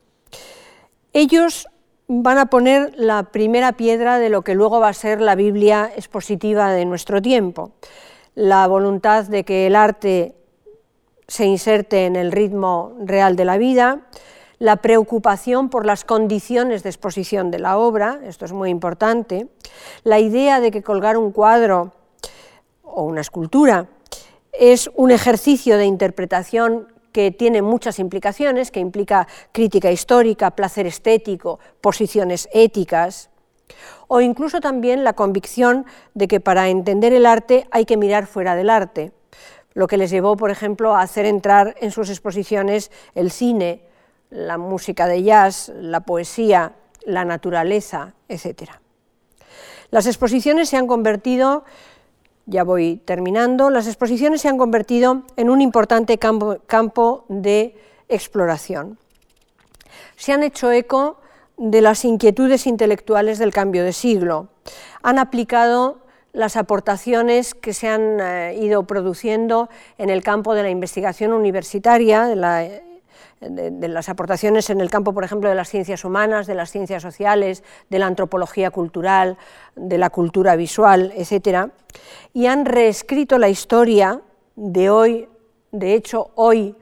Ellos 1.13 1.69
van 2.09 2.39
a 2.39 2.47
poner 2.47 2.95
la 2.97 3.25
primera 3.25 3.73
piedra 3.73 4.19
de 4.19 4.31
lo 4.31 4.43
que 4.43 4.55
luego 4.55 4.81
va 4.81 4.89
a 4.89 4.95
ser 4.95 5.21
la 5.21 5.35
Biblia 5.35 5.93
expositiva 5.95 6.73
de 6.73 6.87
nuestro 6.87 7.21
tiempo, 7.21 7.73
la 8.35 8.67
voluntad 8.67 9.25
de 9.25 9.45
que 9.45 9.67
el 9.67 9.77
arte 9.77 10.35
se 11.29 11.45
inserte 11.45 12.07
en 12.07 12.17
el 12.17 12.33
ritmo 12.33 12.95
real 13.01 13.37
de 13.37 13.45
la 13.45 13.59
vida, 13.59 14.01
la 14.65 14.77
preocupación 14.77 15.69
por 15.69 15.85
las 15.85 16.07
condiciones 16.07 16.83
de 16.83 16.89
exposición 16.89 17.51
de 17.51 17.59
la 17.59 17.77
obra, 17.77 18.21
esto 18.25 18.47
es 18.47 18.53
muy 18.55 18.71
importante, 18.71 19.47
la 20.05 20.21
idea 20.21 20.59
de 20.59 20.71
que 20.71 20.83
colgar 20.83 21.19
un 21.19 21.33
cuadro 21.33 21.93
o 22.83 23.03
una 23.03 23.21
escultura 23.21 23.89
es 24.53 24.91
un 24.95 25.11
ejercicio 25.11 25.77
de 25.77 25.85
interpretación 25.85 26.89
que 27.13 27.31
tiene 27.31 27.61
muchas 27.61 27.99
implicaciones, 27.99 28.71
que 28.71 28.81
implica 28.81 29.29
crítica 29.53 29.93
histórica, 29.93 30.53
placer 30.53 30.87
estético, 30.87 31.61
posiciones 31.83 32.49
éticas, 32.51 33.29
o 34.09 34.23
incluso 34.23 34.63
también 34.63 35.05
la 35.05 35.13
convicción 35.13 35.85
de 36.15 36.27
que 36.27 36.41
para 36.41 36.71
entender 36.71 37.13
el 37.13 37.27
arte 37.27 37.67
hay 37.71 37.85
que 37.85 37.99
mirar 37.99 38.27
fuera 38.27 38.57
del 38.57 38.71
arte, 38.71 39.13
lo 39.75 39.89
que 39.89 39.99
les 39.99 40.11
llevó, 40.11 40.39
por 40.39 40.51
ejemplo, 40.51 40.95
a 40.95 41.03
hacer 41.03 41.27
entrar 41.27 41.75
en 41.83 41.91
sus 41.91 42.09
exposiciones 42.09 42.91
el 43.15 43.31
cine, 43.31 43.93
la 44.35 44.59
música 44.59 45.07
de 45.07 45.23
jazz, 45.23 45.73
la 45.77 46.01
poesía, 46.01 46.73
la 47.07 47.25
naturaleza, 47.25 48.15
etc. 48.29 48.73
Las 49.91 50.07
exposiciones 50.07 50.69
se 50.69 50.77
han 50.77 50.89
convertido, 50.89 51.65
ya 52.47 52.65
voy 52.65 52.97
terminando, 53.05 53.71
las 53.71 53.87
exposiciones 53.87 54.41
se 54.41 54.49
han 54.49 54.59
convertido 54.59 55.23
en 55.37 55.51
un 55.51 55.61
importante 55.61 56.19
campo, 56.19 57.25
de 57.29 57.77
exploración. 58.09 58.99
Se 60.17 60.33
han 60.33 60.43
hecho 60.43 60.73
eco 60.73 61.21
de 61.57 61.81
las 61.81 62.05
inquietudes 62.05 62.67
intelectuales 62.67 63.39
del 63.39 63.53
cambio 63.53 63.85
de 63.85 63.93
siglo. 63.93 64.49
Han 65.03 65.21
aplicado 65.21 65.99
las 66.33 66.57
aportaciones 66.57 67.55
que 67.55 67.73
se 67.73 67.87
han 67.87 68.19
eh, 68.21 68.59
ido 68.61 68.85
produciendo 68.85 69.69
en 69.97 70.11
el 70.11 70.25
campo 70.25 70.55
de 70.55 70.65
la 70.65 70.71
investigación 70.71 71.33
universitaria, 71.33 72.27
de, 72.27 72.83
las 73.41 74.09
aportaciones 74.09 74.71
en 74.71 74.81
el 74.81 74.91
campo, 74.91 75.13
por 75.13 75.25
ejemplo, 75.25 75.49
de 75.49 75.55
las 75.55 75.69
ciencias 75.69 76.05
humanas, 76.05 76.47
de 76.47 76.55
las 76.55 76.71
ciencias 76.71 77.03
sociales, 77.03 77.63
de 77.91 77.99
la 77.99 78.07
antropología 78.07 78.71
cultural, 78.71 79.37
de 79.77 79.99
la 79.99 80.11
cultura 80.11 80.57
visual, 80.57 81.13
etc. 81.17 81.71
Y 82.33 82.47
han 82.47 82.65
reescrito 82.65 83.39
la 83.39 83.49
historia 83.49 84.21
de 84.57 84.91
hoy, 84.91 85.29
de 85.73 85.95
hecho, 85.95 86.31
hoy 86.35 86.77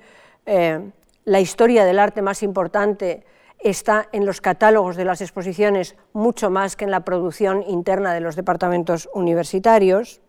eh, 0.47 0.91
la 1.25 1.41
historia 1.41 1.85
del 1.85 1.99
arte 1.99 2.23
más 2.23 2.43
importante 2.43 3.25
está 3.59 4.09
en 4.13 4.27
los 4.27 4.41
catálogos 4.41 4.97
de 4.97 5.05
las 5.05 5.21
exposiciones 5.21 5.97
mucho 6.13 6.51
más 6.51 6.77
que 6.77 6.85
en 6.85 6.91
la 6.91 7.05
producción 7.05 7.63
interna 7.69 8.13
de 8.13 8.21
los 8.21 8.37
departamentos 8.37 9.09
universitarios. 9.15 10.21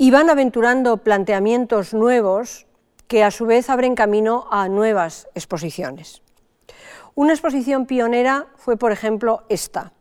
Y 0.00 0.12
van 0.12 0.30
aventurando 0.30 0.98
planteamientos 0.98 1.92
nuevos 1.92 2.68
que 3.08 3.24
a 3.24 3.32
su 3.32 3.46
vez 3.46 3.68
abren 3.68 3.96
camino 3.96 4.46
a 4.50 4.68
nuevas 4.68 5.26
exposiciones. 5.34 6.22
Una 7.16 7.32
exposición 7.32 7.86
pionera 7.86 8.46
fue, 8.54 8.76
por 8.76 8.92
ejemplo, 8.92 9.42
esta, 9.48 9.92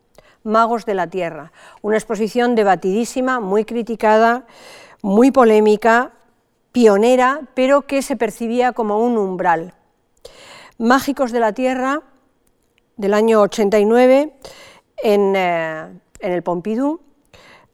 Magos 0.43 0.85
de 0.85 0.93
la 0.93 1.07
Tierra, 1.07 1.51
una 1.81 1.97
exposición 1.97 2.53
debatidísima, 2.53 3.39
muy 3.39 3.65
criticada, 3.65 4.45
muy 5.01 5.31
polémica, 5.31 6.11
pionera, 6.71 7.41
pero 7.55 7.87
que 7.87 8.03
se 8.03 8.15
percibía 8.15 8.73
como 8.73 9.03
un 9.03 9.17
umbral. 9.17 9.73
Mágicos 10.77 11.31
de 11.31 11.39
la 11.39 11.53
Tierra, 11.53 12.03
del 12.97 13.15
año 13.15 13.41
89, 13.41 14.37
en, 14.97 15.35
eh, 15.35 15.99
en 16.19 16.31
el 16.31 16.43
Pompidou, 16.43 16.99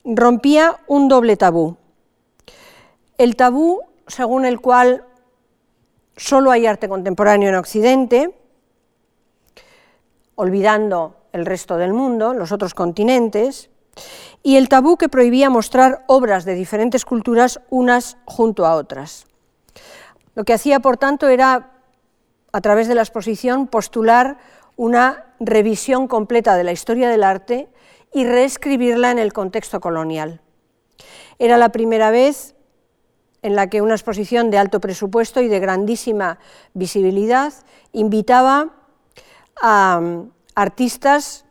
rompía 0.06 0.78
un 0.88 1.10
doble 1.10 1.36
tabú. 1.36 1.76
El 3.24 3.38
tabú 3.38 3.80
según 4.06 4.44
el 4.44 4.60
cual 4.60 5.06
solo 6.18 6.52
hay 6.52 6.66
arte 6.66 6.90
contemporáneo 6.90 7.48
en 7.48 7.56
Occidente, 7.56 8.36
olvidando 10.36 11.16
el 11.32 11.46
resto 11.46 11.78
del 11.78 11.94
mundo, 11.94 12.34
los 12.34 12.52
otros 12.52 12.74
continentes, 12.74 13.70
y 14.44 14.58
el 14.58 14.68
tabú 14.68 14.98
que 14.98 15.08
prohibía 15.08 15.50
mostrar 15.50 16.04
obras 16.08 16.44
de 16.44 16.54
diferentes 16.54 17.06
culturas 17.06 17.62
unas 17.70 18.18
junto 18.26 18.66
a 18.66 18.76
otras. 18.76 19.26
Lo 20.36 20.44
que 20.44 20.52
hacía, 20.52 20.82
por 20.82 20.98
tanto, 20.98 21.30
era, 21.30 21.72
a 22.52 22.60
través 22.60 22.90
de 22.90 22.96
la 22.96 23.04
exposición, 23.04 23.68
postular 23.68 24.38
una 24.76 25.28
revisión 25.40 26.10
completa 26.10 26.58
de 26.58 26.66
la 26.66 26.74
historia 26.74 27.08
del 27.08 27.24
arte 27.24 27.70
y 28.12 28.26
reescribirla 28.26 29.12
en 29.12 29.20
el 29.20 29.32
contexto 29.32 29.80
colonial. 29.80 30.42
Era 31.40 31.56
la 31.56 31.70
primera 31.70 32.12
vez 32.12 32.54
en 33.44 33.56
la 33.56 33.68
que 33.68 33.82
una 33.82 33.94
exposición 33.94 34.50
de 34.50 34.58
alto 34.58 34.80
presupuesto 34.80 35.42
y 35.42 35.48
de 35.48 35.60
grandísima 35.60 36.40
visibilidad 36.74 37.54
invitaba 37.92 38.70
a 39.62 40.00
mm, 40.02 40.32
artistas 40.56 41.46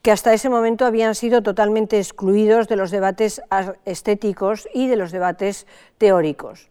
que 0.00 0.12
hasta 0.12 0.32
ese 0.32 0.48
momento 0.48 0.86
habían 0.86 1.14
sido 1.14 1.42
totalmente 1.42 1.98
excluidos 1.98 2.68
de 2.68 2.76
los 2.76 2.90
debates 2.90 3.42
estéticos 3.84 4.68
y 4.72 4.86
de 4.86 4.96
los 4.96 5.12
debates 5.12 5.66
teóricos. 5.98 6.70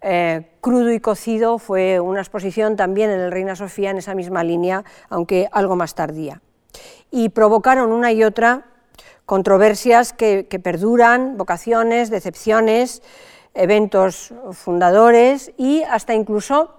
Eh, 0.00 0.50
crudo 0.60 0.90
y 0.90 0.98
cocido 0.98 1.58
fue 1.58 2.00
una 2.00 2.20
exposición 2.20 2.74
también 2.74 3.10
en 3.10 3.20
el 3.20 3.30
Reina 3.30 3.54
Sofía 3.54 3.90
en 3.90 3.98
esa 3.98 4.14
misma 4.14 4.42
línea, 4.42 4.84
aunque 5.10 5.48
algo 5.52 5.76
más 5.76 5.94
tardía. 5.94 6.40
Y 7.10 7.28
provocaron 7.28 7.92
una 7.92 8.10
y 8.10 8.24
otra 8.24 8.64
controversias 9.26 10.12
que, 10.12 10.44
perduran, 10.62 11.36
vocaciones, 11.36 12.10
decepciones, 12.10 13.02
eventos 13.54 14.32
fundadores 14.52 15.52
y 15.56 15.82
hasta 15.82 16.14
incluso 16.14 16.74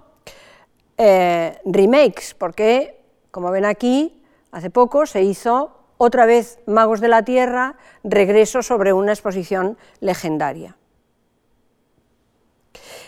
eh, 0.96 1.58
remakes, 1.64 2.34
porque, 2.34 3.00
como 3.30 3.50
ven 3.50 3.64
aquí, 3.64 4.22
hace 4.52 4.70
poco 4.70 5.06
se 5.06 5.22
hizo 5.22 5.72
otra 5.96 6.26
vez 6.26 6.58
Magos 6.66 7.00
de 7.00 7.08
la 7.08 7.22
Tierra, 7.22 7.76
regreso 8.02 8.62
sobre 8.62 8.92
una 8.92 9.12
exposición 9.12 9.78
legendaria. 10.00 10.76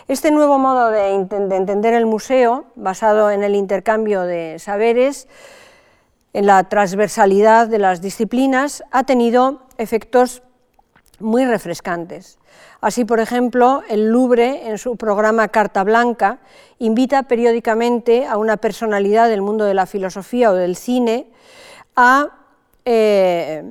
Este 0.09 0.31
nuevo 0.31 0.59
modo 0.59 0.91
de, 0.91 1.14
entender 1.14 1.95
el 1.95 2.07
museo, 2.07 2.67
basado 2.77 3.31
en 3.33 3.43
el 3.43 3.57
intercambio 3.57 4.23
de 4.23 4.59
saberes, 4.61 5.27
en 6.33 6.47
la 6.47 6.62
transversalidad 6.69 7.67
de 7.67 7.79
las 7.79 8.01
disciplinas, 8.01 8.85
ha 8.93 9.03
tenido 9.03 9.62
efectos 9.79 10.43
muy 11.21 11.45
refrescantes. 11.45 12.39
Así, 12.81 13.05
por 13.05 13.21
ejemplo, 13.21 13.83
el 13.89 14.09
Louvre, 14.09 14.69
en 14.69 14.79
su 14.79 14.97
programa 14.97 15.49
Carta 15.49 15.83
Blanca, 15.85 16.39
invita 16.79 17.25
periódicamente 17.25 18.27
a 18.27 18.37
una 18.37 18.57
personalidad 18.57 19.29
del 19.29 19.43
mundo 19.43 19.64
de 19.64 19.75
la 19.75 19.87
filosofía 19.87 20.51
o 20.51 20.55
del 20.55 20.77
cine 20.77 21.29
a 21.95 22.29
eh, 22.85 23.64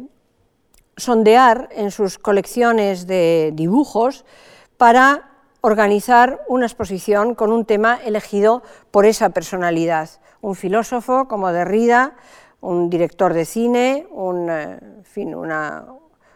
sondear 0.98 1.70
en 1.72 1.92
sus 1.92 2.18
colecciones 2.18 3.08
de 3.08 3.52
dibujos 3.54 4.26
para 4.78 5.32
organizar 5.62 6.44
una 6.48 6.66
exposición 6.66 7.34
con 7.34 7.52
un 7.52 7.66
tema 7.66 8.00
elegido 8.04 8.62
por 8.92 9.06
esa 9.06 9.30
personalidad, 9.30 10.10
un 10.42 10.56
filósofo 10.56 11.28
como 11.28 11.52
Derrida, 11.52 12.16
un 12.62 12.90
director 12.90 13.34
de 13.34 13.46
cine, 13.46 14.08
eh, 14.08 15.26
una, 15.36 15.86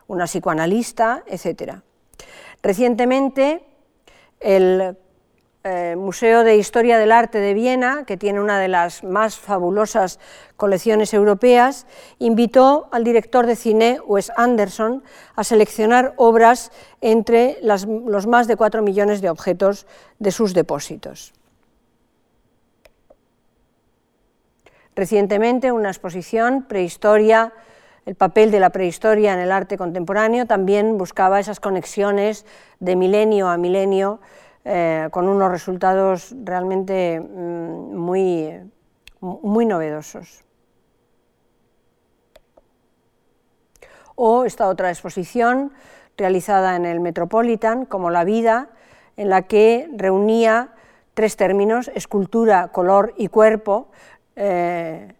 una 0.09 0.25
psicoanalista, 0.25 1.23
etc. 1.27 1.75
Recientemente, 2.61 3.63
el 4.39 4.97
eh, 5.63 5.95
Museo 5.97 6.43
de 6.43 6.57
Historia 6.57 6.97
del 6.97 7.11
Arte 7.11 7.37
de 7.37 7.53
Viena, 7.53 8.05
que 8.05 8.17
tiene 8.17 8.41
una 8.41 8.59
de 8.59 8.69
las 8.69 9.03
más 9.03 9.37
fabulosas 9.37 10.19
colecciones 10.57 11.13
europeas, 11.13 11.85
invitó 12.17 12.89
al 12.91 13.03
director 13.03 13.45
de 13.45 13.55
cine 13.55 13.99
Wes 14.05 14.31
Anderson 14.35 15.03
a 15.35 15.43
seleccionar 15.43 16.13
obras 16.17 16.71
entre 17.01 17.59
los 17.61 18.25
más 18.27 18.47
de 18.47 18.55
cuatro 18.55 18.81
millones 18.81 19.21
de 19.21 19.29
objetos 19.29 19.85
de 20.17 20.31
sus 20.31 20.53
depósitos. 20.53 21.33
Recientemente, 24.95 25.71
una 25.71 25.89
exposición, 25.89 26.63
Prehistoria, 26.63 27.53
el 28.09 28.15
papel 28.15 28.49
de 28.49 28.59
la 28.59 28.71
prehistoria 28.71 29.35
en 29.35 29.39
el 29.39 29.51
arte 29.51 29.77
contemporáneo, 29.77 30.47
también 30.47 30.97
buscaba 30.97 31.39
esas 31.39 31.59
conexiones 31.59 32.43
de 32.79 32.95
milenio 32.95 33.47
a 33.47 33.57
milenio 33.57 34.19
eh, 34.65 35.09
con 35.11 35.29
unos 35.29 35.51
resultados 35.51 36.33
realmente 36.43 37.19
mm, 37.19 37.95
muy, 37.95 38.61
muy 39.19 39.67
novedosos. 39.67 40.43
O 44.15 44.45
esta 44.45 44.69
otra 44.69 44.89
exposición 44.89 45.71
realizada 46.17 46.75
en 46.77 46.87
el 46.87 47.01
Metropolitan, 47.01 47.85
como 47.85 48.09
La 48.09 48.23
vida, 48.23 48.69
en 49.17 49.29
la 49.29 49.43
que 49.43 49.87
reunía 49.95 50.69
tres 51.13 51.35
términos, 51.35 51.91
escultura, 51.93 52.69
color 52.69 53.13
y 53.17 53.27
cuerpo, 53.27 53.91
eh, 54.35 55.13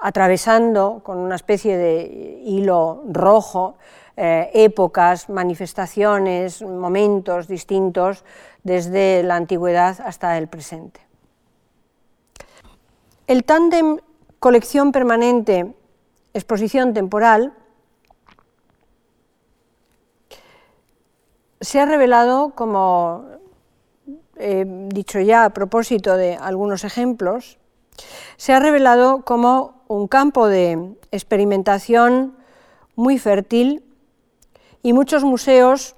atravesando 0.00 1.00
con 1.02 1.18
una 1.18 1.36
especie 1.36 1.76
de 1.76 2.40
hilo 2.44 3.02
rojo 3.08 3.76
eh, 4.16 4.50
épocas, 4.54 5.28
manifestaciones, 5.28 6.62
momentos 6.62 7.48
distintos 7.48 8.24
desde 8.62 9.22
la 9.24 9.36
antigüedad 9.36 10.00
hasta 10.00 10.38
el 10.38 10.46
presente. 10.46 11.00
El 13.26 13.44
tándem 13.44 13.98
colección 14.38 14.92
permanente, 14.92 15.74
exposición 16.32 16.94
temporal, 16.94 17.54
se 21.60 21.80
ha 21.80 21.86
revelado, 21.86 22.50
como 22.54 23.24
he 24.36 24.64
dicho 24.90 25.18
ya 25.20 25.46
a 25.46 25.50
propósito 25.50 26.16
de 26.16 26.36
algunos 26.36 26.84
ejemplos, 26.84 27.58
se 28.36 28.52
ha 28.52 28.60
revelado 28.60 29.22
como 29.22 29.82
un 29.88 30.08
campo 30.08 30.48
de 30.48 30.96
experimentación 31.10 32.36
muy 32.96 33.18
fértil 33.18 33.84
y 34.82 34.92
muchos 34.92 35.24
museos 35.24 35.96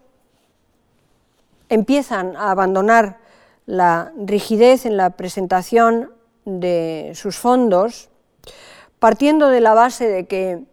empiezan 1.69 2.37
a 2.37 2.51
abandonar 2.51 3.19
la 3.67 4.13
rigidez 4.17 4.87
en 4.87 4.97
la 4.97 5.11
presentación 5.11 6.13
de 6.45 7.13
sus 7.15 7.37
fondos, 7.37 8.09
partiendo 9.01 9.49
de 9.49 9.61
la 9.61 9.75
base 9.75 10.07
de 10.07 10.27
que 10.27 10.65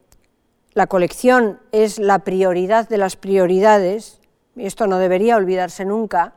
la 0.73 0.87
colección 0.87 1.59
es 1.71 1.99
la 1.99 2.19
prioridad 2.19 2.87
de 2.87 2.97
las 2.97 3.15
prioridades, 3.15 4.19
y 4.55 4.65
esto 4.65 4.85
no 4.85 4.99
debería 4.99 5.37
olvidarse 5.37 5.85
nunca. 5.85 6.35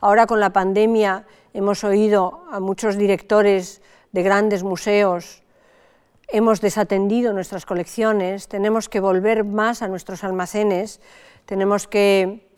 Ahora 0.00 0.26
con 0.26 0.40
la 0.40 0.52
pandemia 0.52 1.24
hemos 1.54 1.84
oído 1.84 2.44
a 2.50 2.58
muchos 2.58 2.96
directores 2.96 3.82
de 4.12 4.22
grandes 4.22 4.62
museos, 4.62 5.42
hemos 6.28 6.60
desatendido 6.60 7.32
nuestras 7.32 7.66
colecciones, 7.66 8.48
tenemos 8.48 8.88
que 8.88 9.00
volver 9.00 9.44
más 9.44 9.82
a 9.82 9.88
nuestros 9.88 10.24
almacenes, 10.24 11.00
tenemos 11.44 11.86
que 11.88 12.48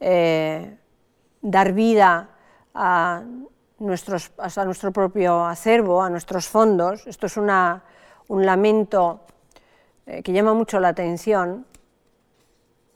eh, 0.00 0.76
dar 1.40 1.72
vida 1.72 2.30
a, 2.74 3.22
nuestros, 3.78 4.32
a 4.38 4.64
nuestro 4.64 4.92
propio 4.92 5.44
acervo, 5.44 6.02
a 6.02 6.10
nuestros 6.10 6.46
fondos. 6.48 7.06
Esto 7.06 7.26
es 7.26 7.36
una, 7.36 7.84
un 8.28 8.44
lamento 8.44 9.20
eh, 10.06 10.22
que 10.22 10.32
llama 10.32 10.54
mucho 10.54 10.80
la 10.80 10.88
atención 10.88 11.66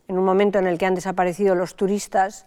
en 0.08 0.18
un 0.18 0.24
momento 0.24 0.58
en 0.58 0.66
el 0.66 0.78
que 0.78 0.86
han 0.86 0.94
desaparecido 0.94 1.54
los 1.54 1.74
turistas 1.74 2.46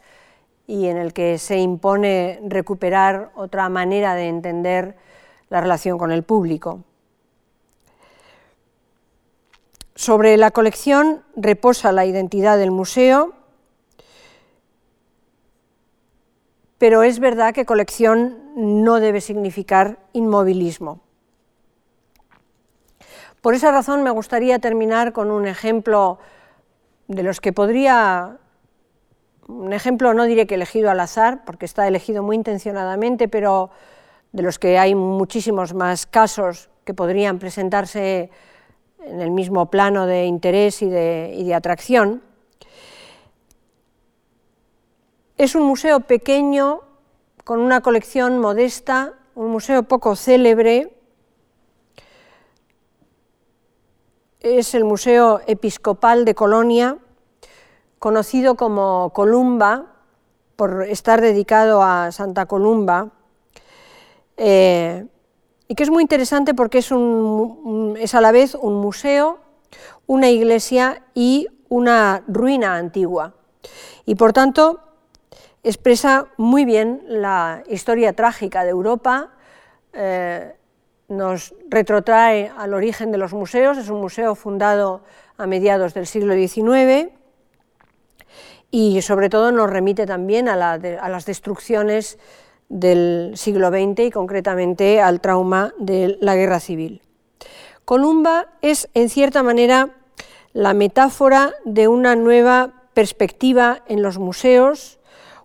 y 0.65 0.87
en 0.87 0.97
el 0.97 1.13
que 1.13 1.37
se 1.37 1.57
impone 1.57 2.39
recuperar 2.47 3.31
otra 3.35 3.69
manera 3.69 4.15
de 4.15 4.27
entender 4.27 4.95
la 5.51 5.59
relación 5.59 5.99
con 5.99 6.11
el 6.11 6.23
público. 6.23 6.79
Sobre 9.93 10.37
la 10.37 10.49
colección 10.49 11.23
reposa 11.35 11.91
la 11.91 12.05
identidad 12.05 12.57
del 12.57 12.71
museo, 12.71 13.33
pero 16.77 17.03
es 17.03 17.19
verdad 17.19 17.53
que 17.53 17.65
colección 17.65 18.39
no 18.55 18.99
debe 18.99 19.19
significar 19.19 19.99
inmovilismo. 20.13 21.01
Por 23.41 23.53
esa 23.53 23.71
razón 23.71 24.03
me 24.03 24.09
gustaría 24.09 24.57
terminar 24.59 25.11
con 25.11 25.29
un 25.29 25.47
ejemplo 25.47 26.17
de 27.07 27.23
los 27.23 27.41
que 27.41 27.51
podría, 27.51 28.37
un 29.47 29.73
ejemplo 29.73 30.13
no 30.13 30.23
diré 30.23 30.47
que 30.47 30.55
elegido 30.55 30.89
al 30.89 31.01
azar, 31.01 31.43
porque 31.43 31.65
está 31.65 31.87
elegido 31.89 32.23
muy 32.23 32.37
intencionadamente, 32.37 33.27
pero 33.27 33.69
de 34.31 34.43
los 34.43 34.59
que 34.59 34.77
hay 34.77 34.95
muchísimos 34.95 35.73
más 35.73 36.05
casos 36.05 36.69
que 36.85 36.93
podrían 36.93 37.39
presentarse 37.39 38.29
en 38.99 39.19
el 39.19 39.31
mismo 39.31 39.69
plano 39.69 40.05
de 40.05 40.25
interés 40.25 40.81
y 40.81 40.89
de, 40.89 41.53
atracción. 41.55 42.21
Es 45.37 45.55
un 45.55 45.63
museo 45.63 46.01
pequeño, 46.01 46.81
con 47.43 47.59
una 47.59 47.81
colección 47.81 48.39
modesta, 48.39 49.13
un 49.35 49.49
museo 49.49 49.83
poco 49.83 50.15
célebre. 50.15 50.95
Es 54.39 54.73
el 54.75 54.85
Museo 54.85 55.41
Episcopal 55.47 56.25
de 56.25 56.35
Colonia, 56.35 56.97
conocido 57.99 58.55
como 58.55 59.11
Columba, 59.13 59.87
por 60.55 60.83
estar 60.83 61.21
dedicado 61.21 61.81
a 61.81 62.11
Santa 62.11 62.45
Columba. 62.45 63.11
Eh, 64.43 65.05
y 65.67 65.75
que 65.75 65.83
es 65.83 65.91
muy 65.91 66.01
interesante 66.01 66.55
porque 66.55 66.79
es, 66.79 66.91
a 66.91 68.21
la 68.21 68.31
vez 68.31 68.55
un 68.55 68.81
museo, 68.81 69.37
una 70.07 70.31
iglesia 70.31 71.03
y 71.13 71.47
una 71.69 72.23
ruina 72.27 72.75
antigua. 72.75 73.35
Y 74.03 74.15
por 74.15 74.33
tanto 74.33 74.79
expresa 75.61 76.25
muy 76.37 76.65
bien 76.65 77.03
la 77.07 77.61
historia 77.69 78.13
trágica 78.13 78.63
de 78.63 78.71
Europa, 78.71 79.29
eh, 79.93 80.55
nos 81.07 81.53
retrotrae 81.69 82.51
al 82.57 82.73
origen 82.73 83.11
de 83.11 83.19
los 83.19 83.33
museos, 83.33 83.77
es 83.77 83.89
un 83.89 84.01
museo 84.01 84.33
fundado 84.33 85.03
a 85.37 85.45
mediados 85.45 85.93
del 85.93 86.07
siglo 86.07 86.33
XIX 86.33 87.11
y 88.71 89.03
sobre 89.03 89.29
todo 89.29 89.51
nos 89.51 89.69
remite 89.69 90.07
también 90.07 90.49
a 90.49 90.55
las 90.55 91.25
destrucciones 91.25 92.17
del 92.71 93.33
siglo 93.35 93.69
XX 93.69 93.99
y 93.99 94.11
concretamente 94.11 95.01
al 95.01 95.19
trauma 95.19 95.73
de 95.77 96.17
la 96.21 96.35
guerra 96.35 96.61
civil. 96.61 97.01
Columba 97.83 98.47
es, 98.61 98.89
en 98.93 99.09
cierta 99.09 99.43
manera, 99.43 99.89
la 100.53 100.73
metáfora 100.73 101.53
de 101.65 101.89
una 101.89 102.15
nueva 102.15 102.87
perspectiva 102.93 103.83
en 103.87 104.01
los 104.01 104.19
museos, 104.19 104.99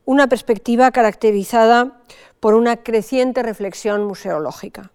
una 0.04 0.28
perspectiva 0.28 0.92
caracterizada 0.92 2.00
por 2.38 2.54
una 2.54 2.76
creciente 2.76 3.42
reflexión 3.42 4.04
museológica. 4.04 4.92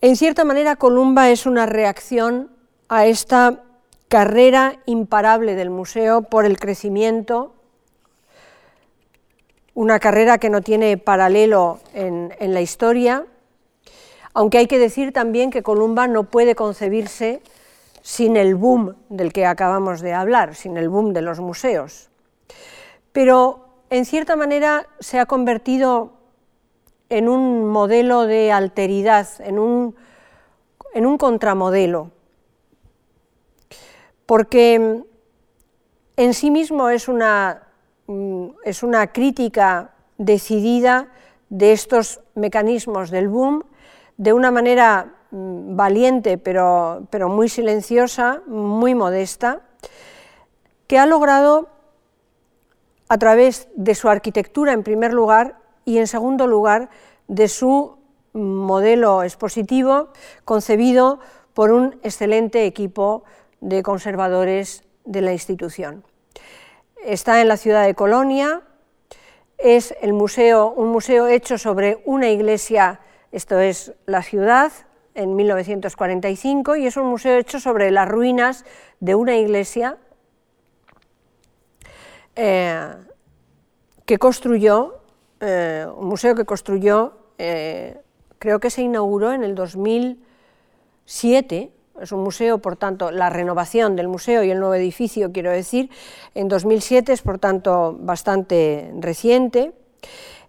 En 0.00 0.14
cierta 0.14 0.44
manera, 0.44 0.76
Columba 0.76 1.30
es 1.30 1.46
una 1.46 1.66
reacción 1.66 2.52
a 2.88 3.06
esta 3.06 3.64
carrera 4.06 4.78
imparable 4.86 5.56
del 5.56 5.70
museo 5.70 6.22
por 6.22 6.44
el 6.44 6.60
crecimiento 6.60 7.54
una 9.74 9.98
carrera 9.98 10.38
que 10.38 10.50
no 10.50 10.60
tiene 10.60 10.96
paralelo 10.96 11.80
en, 11.94 12.32
la 12.40 12.60
historia, 12.60 13.26
aunque 14.34 14.58
hay 14.58 14.66
que 14.66 14.78
decir 14.78 15.12
también 15.12 15.50
que 15.50 15.62
Columba 15.62 16.06
no 16.06 16.24
puede 16.24 16.54
concebirse 16.54 17.42
sin 18.02 18.36
el 18.36 18.54
boom 18.54 18.96
del 19.08 19.32
que 19.32 19.46
acabamos 19.46 20.00
de 20.00 20.12
hablar, 20.12 20.54
sin 20.54 20.76
el 20.76 20.88
boom 20.88 21.12
de 21.12 21.22
los 21.22 21.40
museos. 21.40 22.10
Pero 23.12 23.68
en 23.90 24.04
cierta 24.04 24.36
manera 24.36 24.86
se 25.00 25.18
ha 25.18 25.26
convertido 25.26 26.12
en 27.08 27.28
un 27.28 27.66
modelo 27.68 28.26
de 28.26 28.52
alteridad, 28.52 29.28
en 29.40 29.58
un, 29.58 29.96
en 30.94 31.06
un 31.06 31.18
contramodelo, 31.18 32.10
porque 34.26 35.04
en 36.16 36.34
sí 36.34 36.50
mismo 36.50 36.88
es 36.88 37.08
una 37.08 37.69
es 38.64 38.82
una 38.82 39.12
crítica 39.12 39.92
decidida 40.18 41.08
de 41.48 41.72
estos 41.72 42.20
mecanismos 42.34 43.10
del 43.10 43.28
boom, 43.28 43.64
de 44.16 44.32
una 44.32 44.50
manera 44.50 45.14
mm, 45.30 45.76
valiente 45.76 46.38
pero, 46.38 47.06
pero 47.10 47.28
muy 47.28 47.48
silenciosa, 47.48 48.42
muy 48.46 48.94
modesta, 48.94 49.60
que 50.86 50.98
ha 50.98 51.06
logrado 51.06 51.68
a 53.08 53.18
través 53.18 53.68
de 53.76 53.94
su 53.94 54.08
arquitectura 54.08 54.72
en 54.72 54.82
primer 54.82 55.12
lugar 55.12 55.58
y 55.84 55.98
en 55.98 56.06
segundo 56.06 56.46
lugar 56.46 56.90
de 57.28 57.48
su 57.48 57.96
modelo 58.32 59.22
expositivo 59.22 60.08
concebido 60.44 61.18
por 61.54 61.72
un 61.72 61.98
excelente 62.02 62.66
equipo 62.66 63.24
de 63.60 63.82
conservadores 63.82 64.84
de 65.04 65.20
la 65.20 65.32
institución 65.32 66.04
está 67.04 67.40
en 67.40 67.48
la 67.48 67.56
ciudad 67.56 67.86
de 67.86 67.94
Colonia, 67.94 68.62
es 69.58 69.94
el 70.00 70.12
museo, 70.12 70.70
un 70.70 70.88
museo 70.88 71.26
hecho 71.26 71.58
sobre 71.58 72.02
una 72.04 72.30
iglesia, 72.30 73.00
esto 73.32 73.60
es 73.60 73.92
la 74.06 74.22
ciudad, 74.22 74.72
en 75.14 75.36
1945, 75.36 76.76
y 76.76 76.86
es 76.86 76.96
un 76.96 77.06
museo 77.06 77.36
hecho 77.36 77.60
sobre 77.60 77.90
las 77.90 78.08
ruinas 78.08 78.64
de 79.00 79.14
una 79.14 79.36
iglesia 79.36 79.98
eh, 82.36 82.94
que 84.06 84.18
construyó, 84.18 85.00
eh, 85.40 85.86
un 85.96 86.06
museo 86.06 86.34
que 86.34 86.44
construyó, 86.44 87.18
eh, 87.38 87.98
creo 88.38 88.60
que 88.60 88.70
se 88.70 88.82
inauguró 88.82 89.32
en 89.32 89.42
el 89.44 89.54
2007, 89.54 91.72
es 92.00 92.12
un 92.12 92.22
museo, 92.22 92.58
por 92.58 92.76
tanto, 92.76 93.10
la 93.10 93.30
renovación 93.30 93.96
del 93.96 94.08
museo 94.08 94.42
y 94.42 94.50
el 94.50 94.58
nuevo 94.58 94.74
edificio, 94.74 95.32
quiero 95.32 95.50
decir, 95.50 95.90
en 96.34 96.48
2007 96.48 97.12
es, 97.12 97.22
por 97.22 97.38
tanto, 97.38 97.96
bastante 98.00 98.92
reciente. 98.98 99.72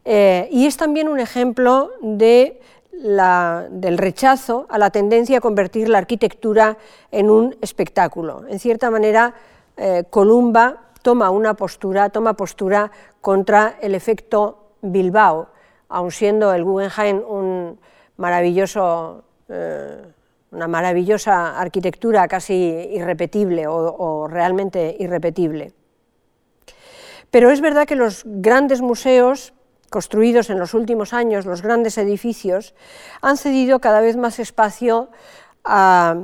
Eh, 0.05 0.47
y 0.51 0.65
es 0.65 0.77
también 0.77 1.07
un 1.07 1.19
ejemplo 1.19 1.91
de 2.01 2.59
del 3.01 3.97
rechazo 3.97 4.67
a 4.69 4.77
la 4.77 4.91
tendencia 4.91 5.39
a 5.39 5.41
convertir 5.41 5.89
la 5.89 5.97
arquitectura 5.97 6.77
en 7.09 7.29
un 7.29 7.55
espectáculo. 7.61 8.43
En 8.47 8.59
cierta 8.59 8.91
manera, 8.91 9.33
eh, 9.75 10.03
Columba 10.09 10.91
toma 11.01 11.31
una 11.31 11.55
postura, 11.55 12.09
toma 12.09 12.33
postura 12.33 12.91
contra 13.19 13.77
el 13.81 13.95
efecto 13.95 14.73
Bilbao, 14.81 15.49
aun 15.89 16.11
siendo 16.11 16.53
el 16.53 16.63
Guggenheim 16.63 17.23
un 17.27 17.79
maravilloso, 18.17 19.23
eh, 19.49 20.05
una 20.51 20.67
maravillosa 20.67 21.59
arquitectura 21.59 22.27
casi 22.27 22.53
irrepetible 22.91 23.65
o 23.67 24.27
realmente 24.27 24.95
irrepetible. 24.99 25.73
Pero 27.31 27.49
es 27.49 27.61
verdad 27.61 27.87
que 27.87 27.95
los 27.95 28.23
grandes 28.25 28.81
museos 28.81 29.53
construidos 29.91 30.49
en 30.49 30.57
los 30.57 30.73
últimos 30.73 31.13
años, 31.13 31.45
los 31.45 31.61
grandes 31.61 31.97
edificios, 31.97 32.73
han 33.21 33.35
cedido 33.35 33.79
cada 33.79 33.99
vez 33.99 34.15
más 34.15 34.39
espacio 34.39 35.09
a 35.65 36.15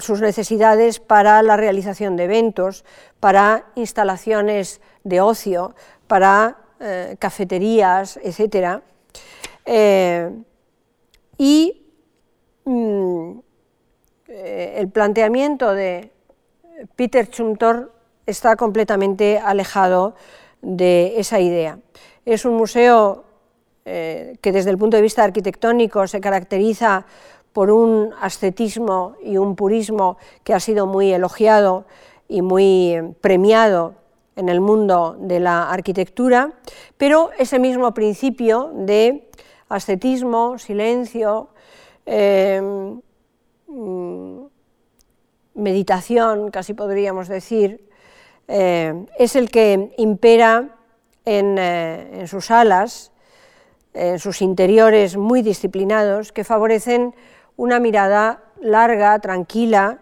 sus 0.00 0.22
necesidades 0.22 1.00
para 1.00 1.42
la 1.42 1.58
realización 1.58 2.16
de 2.16 2.24
eventos, 2.24 2.84
para 3.20 3.66
instalaciones 3.74 4.80
de 5.04 5.20
ocio, 5.20 5.74
para 6.06 6.56
eh, 6.80 7.16
cafeterías, 7.18 8.18
etc. 8.22 8.80
Eh, 9.66 10.30
y 11.36 11.86
mm, 12.64 13.38
eh, 14.32 14.76
el 14.78 14.88
planteamiento 14.88 15.74
de 15.74 16.12
Peter 16.94 17.28
Chumtor 17.28 17.92
está 18.26 18.54
completamente 18.54 19.40
alejado 19.44 20.14
de 20.62 21.18
esa 21.18 21.40
idea. 21.40 21.80
Es 22.24 22.44
un 22.44 22.54
museo 22.54 23.24
eh, 23.84 24.36
que 24.40 24.52
desde 24.52 24.70
el 24.70 24.78
punto 24.78 24.96
de 24.96 25.02
vista 25.02 25.24
arquitectónico 25.24 26.06
se 26.06 26.20
caracteriza 26.20 27.06
por 27.52 27.72
un 27.72 28.14
ascetismo 28.20 29.16
y 29.20 29.36
un 29.36 29.56
purismo 29.56 30.16
que 30.44 30.54
ha 30.54 30.60
sido 30.60 30.86
muy 30.86 31.12
elogiado 31.12 31.86
y 32.28 32.40
muy 32.40 33.16
premiado 33.20 33.94
en 34.36 34.48
el 34.48 34.60
mundo 34.60 35.16
de 35.18 35.40
la 35.40 35.68
arquitectura, 35.68 36.52
pero 36.96 37.30
ese 37.36 37.58
mismo 37.58 37.92
principio 37.94 38.70
de 38.74 39.28
ascetismo, 39.68 40.56
silencio, 40.56 41.48
mm, 43.70 44.46
meditación, 45.54 46.50
casi 46.50 46.74
podríamos 46.74 47.28
decir, 47.28 47.88
eh, 48.48 49.06
es 49.18 49.36
el 49.36 49.50
que 49.50 49.94
impera 49.96 50.76
eh, 51.24 52.10
en, 52.20 52.28
sus 52.28 52.50
alas, 52.50 53.12
en 53.94 54.18
sus 54.18 54.42
interiores 54.42 55.16
muy 55.16 55.42
disciplinados, 55.42 56.32
que 56.32 56.44
favorecen 56.44 57.14
una 57.56 57.78
mirada 57.78 58.42
larga, 58.60 59.18
tranquila, 59.20 60.00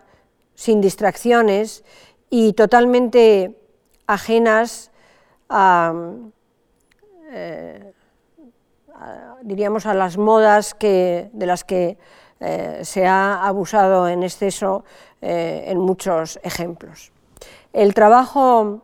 sin 0.54 0.80
distracciones 0.80 1.84
y 2.30 2.52
totalmente 2.54 3.54
ajenas 4.06 4.90
a, 5.48 5.92
eh, 7.30 7.92
diríamos, 9.42 9.86
a 9.86 9.94
las 9.94 10.16
modas 10.16 10.74
que, 10.74 11.30
de 11.32 11.46
las 11.46 11.64
que 11.64 11.98
eh, 12.40 12.80
se 12.82 13.06
ha 13.06 13.46
abusado 13.46 14.08
en 14.08 14.22
exceso 14.22 14.84
en 15.20 15.78
muchos 15.80 16.38
ejemplos. 16.44 17.10
El 17.72 17.92
trabajo 17.92 18.82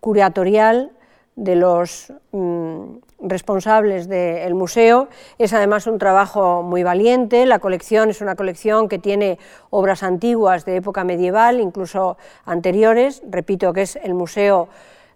curatorial 0.00 0.90
de 1.36 1.54
los 1.54 2.12
mm, 2.32 2.96
responsables 3.20 4.08
del 4.08 4.54
museo. 4.54 5.08
Es 5.38 5.52
además 5.52 5.86
un 5.86 5.98
trabajo 5.98 6.62
muy 6.62 6.82
valiente. 6.82 7.46
La 7.46 7.60
colección 7.60 8.10
es 8.10 8.20
una 8.20 8.34
colección 8.34 8.88
que 8.88 8.98
tiene 8.98 9.38
obras 9.70 10.02
antiguas 10.02 10.64
de 10.64 10.76
época 10.76 11.04
medieval, 11.04 11.60
incluso 11.60 12.16
anteriores. 12.44 13.22
Repito 13.28 13.72
que 13.72 13.82
es 13.82 13.96
el 13.96 14.14
museo 14.14 14.68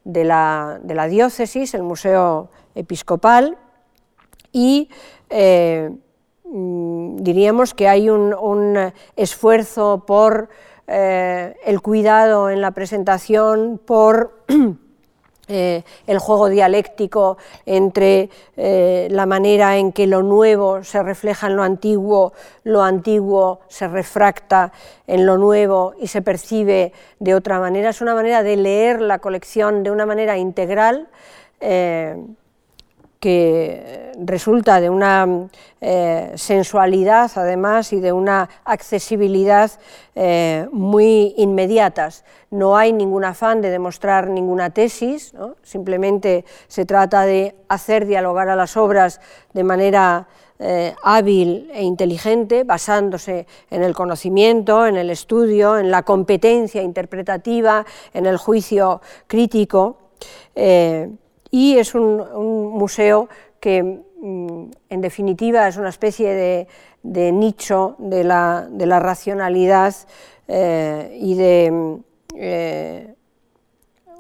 de 0.04 0.24
la, 0.24 0.80
diócesis, 1.08 1.74
el 1.74 1.82
museo 1.82 2.48
episcopal. 2.74 3.56
Y 4.52 4.90
eh, 5.30 5.90
diríamos 6.52 7.74
que 7.74 7.88
hay 7.88 8.10
un, 8.10 8.92
esfuerzo 9.16 10.04
por 10.06 10.48
eh, 10.86 11.54
el 11.64 11.80
cuidado 11.80 12.50
en 12.50 12.60
la 12.60 12.72
presentación, 12.72 13.80
por 13.84 14.44
Eh, 15.48 15.82
el 16.06 16.18
juego 16.18 16.48
dialéctico 16.48 17.36
entre 17.66 18.30
eh, 18.56 19.08
la 19.10 19.26
manera 19.26 19.76
en 19.76 19.90
que 19.90 20.06
lo 20.06 20.22
nuevo 20.22 20.84
se 20.84 21.02
refleja 21.02 21.48
en 21.48 21.56
lo 21.56 21.64
antiguo, 21.64 22.32
lo 22.62 22.82
antiguo 22.82 23.60
se 23.66 23.88
refracta 23.88 24.72
en 25.08 25.26
lo 25.26 25.38
nuevo 25.38 25.94
y 26.00 26.06
se 26.06 26.22
percibe 26.22 26.92
de 27.18 27.34
otra 27.34 27.58
manera. 27.58 27.90
Es 27.90 28.00
una 28.00 28.14
manera 28.14 28.44
de 28.44 28.56
leer 28.56 29.00
la 29.00 29.18
colección 29.18 29.82
de 29.82 29.90
una 29.90 30.06
manera 30.06 30.38
integral. 30.38 31.08
Que 33.22 34.10
resulta 34.18 34.80
de 34.80 34.90
una 34.90 35.48
eh, 35.80 36.32
sensualidad 36.34 37.30
además 37.36 37.92
y 37.92 38.00
de 38.00 38.12
una 38.12 38.48
accesibilidad 38.64 39.70
eh, 40.16 40.66
muy 40.72 41.32
inmediatas. 41.36 42.24
No 42.50 42.76
hay 42.76 42.92
ningún 42.92 43.24
afán 43.24 43.60
de 43.60 43.70
demostrar 43.70 44.28
ninguna 44.28 44.70
tesis, 44.70 45.34
simplemente 45.62 46.44
se 46.66 46.84
trata 46.84 47.22
de 47.22 47.54
hacer 47.68 48.06
dialogar 48.06 48.48
a 48.48 48.56
las 48.56 48.76
obras 48.76 49.20
de 49.52 49.62
manera 49.62 50.26
eh, 50.58 50.92
hábil 51.04 51.70
e 51.72 51.84
inteligente, 51.84 52.64
basándose 52.64 53.46
en 53.70 53.84
el 53.84 53.94
conocimiento, 53.94 54.84
en 54.84 54.96
el 54.96 55.10
estudio, 55.10 55.78
en 55.78 55.92
la 55.92 56.02
competencia 56.02 56.82
interpretativa, 56.82 57.86
en 58.14 58.26
el 58.26 58.36
juicio 58.36 59.00
crítico 59.28 59.98
y 61.52 61.76
es 61.78 61.94
un, 61.94 62.16
museo 62.72 63.28
que 63.60 63.82
mm, 63.82 64.70
en 64.88 65.00
definitiva 65.00 65.68
es 65.68 65.76
una 65.76 65.90
especie 65.90 66.66
de, 67.04 67.32
nicho 67.32 67.94
de 67.98 68.24
la, 68.24 68.98
racionalidad 68.98 69.94
eh, 70.48 71.16
y 71.20 71.34
de 71.34 72.00
eh, 72.34 73.14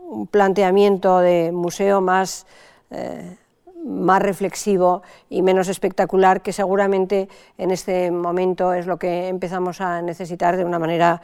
un 0.08 0.26
planteamiento 0.26 1.18
de 1.20 1.52
museo 1.52 2.02
más, 2.02 2.46
eh, 2.90 3.38
más 3.82 4.20
reflexivo 4.20 5.02
y 5.30 5.40
menos 5.40 5.68
espectacular 5.68 6.42
que 6.42 6.52
seguramente 6.52 7.30
en 7.56 7.70
este 7.70 8.10
momento 8.10 8.74
es 8.74 8.86
lo 8.86 8.98
que 8.98 9.28
empezamos 9.28 9.80
a 9.80 10.02
necesitar 10.02 10.58
de 10.58 10.66
una 10.66 10.78
manera 10.78 11.22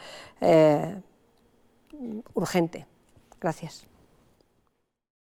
urgente. 2.33 2.87
Gracias. 3.41 3.89